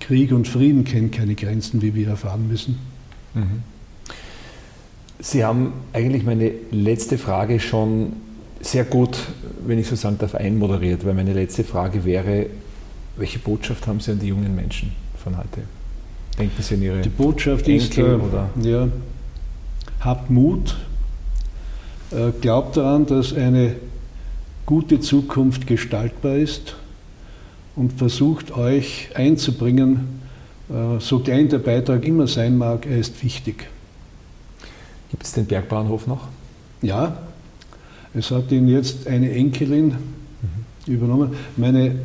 Krieg 0.00 0.32
und 0.32 0.48
Frieden 0.48 0.84
kennt 0.84 1.12
keine 1.12 1.34
Grenzen, 1.34 1.82
wie 1.82 1.94
wir 1.94 2.08
erfahren 2.08 2.48
müssen. 2.48 2.78
Mhm. 3.34 3.62
Sie 5.20 5.44
haben 5.44 5.72
eigentlich 5.92 6.24
meine 6.24 6.52
letzte 6.70 7.18
Frage 7.18 7.60
schon 7.60 8.14
sehr 8.60 8.84
gut, 8.84 9.18
wenn 9.66 9.78
ich 9.78 9.86
so 9.86 9.96
sagen 9.96 10.16
darf, 10.18 10.34
einmoderiert, 10.34 11.04
weil 11.04 11.14
meine 11.14 11.32
letzte 11.32 11.64
Frage 11.64 12.04
wäre, 12.04 12.46
welche 13.16 13.38
Botschaft 13.38 13.86
haben 13.86 14.00
Sie 14.00 14.12
an 14.12 14.18
die 14.18 14.28
jungen 14.28 14.54
Menschen 14.54 14.92
von 15.22 15.36
heute? 15.36 15.62
Denken 16.38 16.62
Sie 16.62 16.74
an 16.74 16.82
Ihre 16.82 17.00
Die 17.00 17.08
Botschaft 17.08 17.66
Enkel 17.68 17.76
ist, 17.76 17.98
äh, 17.98 18.02
oder? 18.02 18.50
Ja, 18.62 18.88
habt 20.00 20.30
Mut, 20.30 20.76
äh, 22.10 22.30
glaubt 22.40 22.76
daran, 22.76 23.06
dass 23.06 23.32
eine 23.32 23.76
gute 24.66 25.00
Zukunft 25.00 25.66
gestaltbar 25.66 26.36
ist 26.36 26.76
und 27.74 27.92
versucht 27.94 28.52
euch 28.52 29.10
einzubringen, 29.14 30.20
äh, 30.70 31.00
so 31.00 31.20
klein 31.20 31.48
der 31.48 31.58
Beitrag 31.58 32.04
immer 32.04 32.26
sein 32.26 32.56
mag, 32.58 32.86
er 32.86 32.98
ist 32.98 33.22
wichtig. 33.22 33.68
Gibt 35.10 35.24
es 35.24 35.32
den 35.32 35.46
Bergbauernhof 35.46 36.06
noch? 36.06 36.28
Ja, 36.82 37.16
es 38.14 38.30
hat 38.30 38.50
ihn 38.52 38.68
jetzt 38.68 39.06
eine 39.06 39.30
Enkelin 39.32 39.86
mhm. 39.86 40.92
übernommen. 40.92 41.30
Meine 41.56 41.96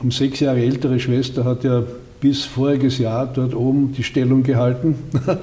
um 0.00 0.10
sechs 0.10 0.40
Jahre 0.40 0.60
ältere 0.60 0.98
Schwester 0.98 1.44
hat 1.44 1.64
ja 1.64 1.82
bis 2.20 2.44
voriges 2.44 2.98
Jahr 2.98 3.26
dort 3.26 3.54
oben 3.54 3.92
die 3.92 4.02
Stellung 4.02 4.42
gehalten. 4.42 4.96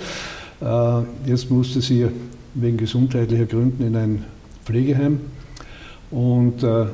Äh, 0.60 1.02
jetzt 1.28 1.52
musste 1.52 1.82
sie 1.82 2.08
wegen 2.56 2.78
gesundheitlicher 2.78 3.46
Gründen 3.46 3.86
in 3.86 3.96
ein 3.96 4.26
Pflegeheim. 4.66 5.20
Und 6.10 6.64
äh, 6.64 6.88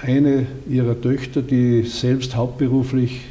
eine 0.00 0.46
ihrer 0.66 0.98
Töchter, 0.98 1.42
die 1.42 1.82
selbst 1.82 2.34
hauptberuflich 2.34 3.26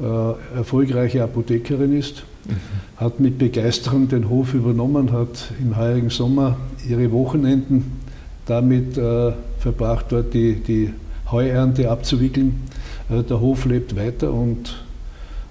äh, 0.00 0.56
erfolgreiche 0.56 1.22
Apothekerin 1.22 1.98
ist, 1.98 2.24
mhm. 2.46 2.56
hat 2.96 3.20
mit 3.20 3.38
Begeisterung 3.38 4.08
den 4.08 4.28
Hof 4.28 4.54
übernommen, 4.54 5.12
hat 5.12 5.52
im 5.60 5.76
heurigen 5.76 6.10
Sommer 6.10 6.56
ihre 6.88 7.10
Wochenenden 7.12 8.00
damit 8.46 8.96
äh, 8.96 9.32
verbracht, 9.58 10.06
dort 10.10 10.34
die, 10.34 10.54
die 10.54 10.92
Heuernte 11.30 11.90
abzuwickeln. 11.90 12.62
Äh, 13.10 13.22
der 13.22 13.40
Hof 13.40 13.64
lebt 13.64 13.96
weiter 13.96 14.32
und 14.32 14.82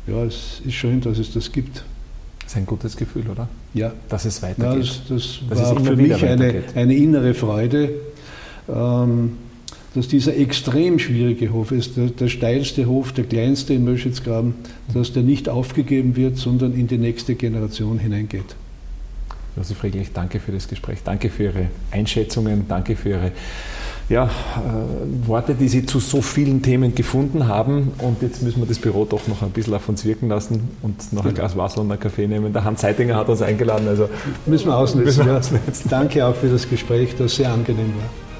ja, 0.07 0.23
es 0.23 0.61
ist 0.65 0.73
schön, 0.73 1.01
dass 1.01 1.17
es 1.19 1.33
das 1.33 1.51
gibt. 1.51 1.83
Das 2.41 2.51
ist 2.53 2.57
ein 2.57 2.65
gutes 2.65 2.97
Gefühl, 2.97 3.29
oder? 3.29 3.47
Ja. 3.73 3.93
Dass 4.09 4.25
es 4.25 4.41
weitergeht. 4.41 4.85
Ja, 4.85 5.15
das, 5.15 5.39
das 5.49 5.59
war 5.59 5.77
auch 5.77 5.79
für 5.81 5.95
mich 5.95 6.13
eine, 6.23 6.63
eine, 6.75 6.95
innere 6.95 7.33
Freude. 7.33 7.91
Ähm, 8.67 9.37
dass 9.93 10.07
dieser 10.07 10.37
extrem 10.37 10.99
schwierige 10.99 11.51
Hof 11.51 11.71
ist, 11.71 11.97
der, 11.97 12.07
der 12.07 12.29
steilste 12.29 12.85
Hof, 12.85 13.11
der 13.11 13.25
kleinste 13.25 13.73
im 13.73 13.83
Möschitzgraben, 13.83 14.55
dass 14.93 15.11
der 15.11 15.23
nicht 15.23 15.49
aufgegeben 15.49 16.15
wird, 16.15 16.37
sondern 16.37 16.73
in 16.73 16.87
die 16.87 16.97
nächste 16.97 17.35
Generation 17.35 17.99
hineingeht. 17.99 18.55
Josef 19.57 19.83
Reglich, 19.83 20.13
danke 20.13 20.39
für 20.39 20.53
das 20.53 20.69
Gespräch, 20.69 20.99
danke 21.03 21.29
für 21.29 21.43
Ihre 21.43 21.67
Einschätzungen, 21.91 22.65
danke 22.69 22.95
für 22.95 23.09
Ihre 23.09 23.31
ja, 24.07 24.25
äh, 24.25 25.27
Worte, 25.27 25.55
die 25.55 25.67
Sie 25.67 25.85
zu 25.85 25.99
so 25.99 26.21
vielen 26.21 26.61
Themen 26.61 26.95
gefunden 26.95 27.47
haben. 27.47 27.91
Und 27.99 28.21
jetzt 28.21 28.41
müssen 28.43 28.61
wir 28.61 28.67
das 28.67 28.79
Büro 28.79 29.03
doch 29.03 29.27
noch 29.27 29.41
ein 29.41 29.51
bisschen 29.51 29.73
auf 29.73 29.89
uns 29.89 30.05
wirken 30.05 30.29
lassen 30.29 30.69
und 30.81 31.11
noch 31.11 31.25
ein 31.25 31.33
Glas 31.33 31.57
Wasser 31.57 31.81
und 31.81 31.91
einen 31.91 31.99
Kaffee 31.99 32.27
nehmen. 32.27 32.53
Der 32.53 32.63
Hans 32.63 32.81
Seitinger 32.81 33.15
hat 33.15 33.27
uns 33.27 33.41
eingeladen. 33.41 33.87
Also 33.89 34.09
müssen 34.45 34.67
wir 34.67 34.77
ausnutzen. 34.77 35.05
Müssen 35.05 35.25
wir 35.25 35.37
ausnutzen. 35.37 35.89
Danke 35.89 36.25
auch 36.25 36.35
für 36.35 36.49
das 36.49 36.69
Gespräch, 36.69 37.15
das 37.17 37.35
sehr 37.35 37.51
angenehm 37.51 37.93
war. 37.97 38.30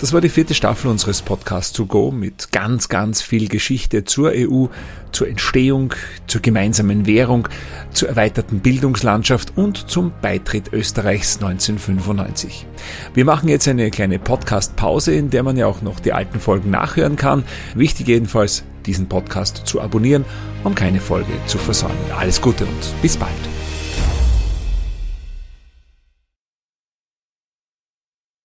Das 0.00 0.14
war 0.14 0.22
die 0.22 0.30
vierte 0.30 0.54
Staffel 0.54 0.90
unseres 0.90 1.20
Podcasts 1.20 1.74
to 1.74 1.84
go 1.84 2.10
mit 2.10 2.52
ganz, 2.52 2.88
ganz 2.88 3.20
viel 3.20 3.48
Geschichte 3.48 4.02
zur 4.06 4.32
EU, 4.34 4.68
zur 5.12 5.28
Entstehung, 5.28 5.92
zur 6.26 6.40
gemeinsamen 6.40 7.06
Währung, 7.06 7.46
zur 7.92 8.08
erweiterten 8.08 8.60
Bildungslandschaft 8.60 9.58
und 9.58 9.90
zum 9.90 10.12
Beitritt 10.22 10.72
Österreichs 10.72 11.36
1995. 11.36 12.66
Wir 13.12 13.26
machen 13.26 13.50
jetzt 13.50 13.68
eine 13.68 13.90
kleine 13.90 14.18
Podcast-Pause, 14.18 15.12
in 15.12 15.28
der 15.28 15.42
man 15.42 15.58
ja 15.58 15.66
auch 15.66 15.82
noch 15.82 16.00
die 16.00 16.14
alten 16.14 16.40
Folgen 16.40 16.70
nachhören 16.70 17.16
kann. 17.16 17.44
Wichtig 17.74 18.08
jedenfalls, 18.08 18.64
diesen 18.86 19.06
Podcast 19.06 19.66
zu 19.66 19.82
abonnieren, 19.82 20.24
um 20.64 20.74
keine 20.74 21.00
Folge 21.00 21.32
zu 21.44 21.58
versäumen. 21.58 21.98
Alles 22.18 22.40
Gute 22.40 22.64
und 22.64 23.02
bis 23.02 23.18
bald. 23.18 23.59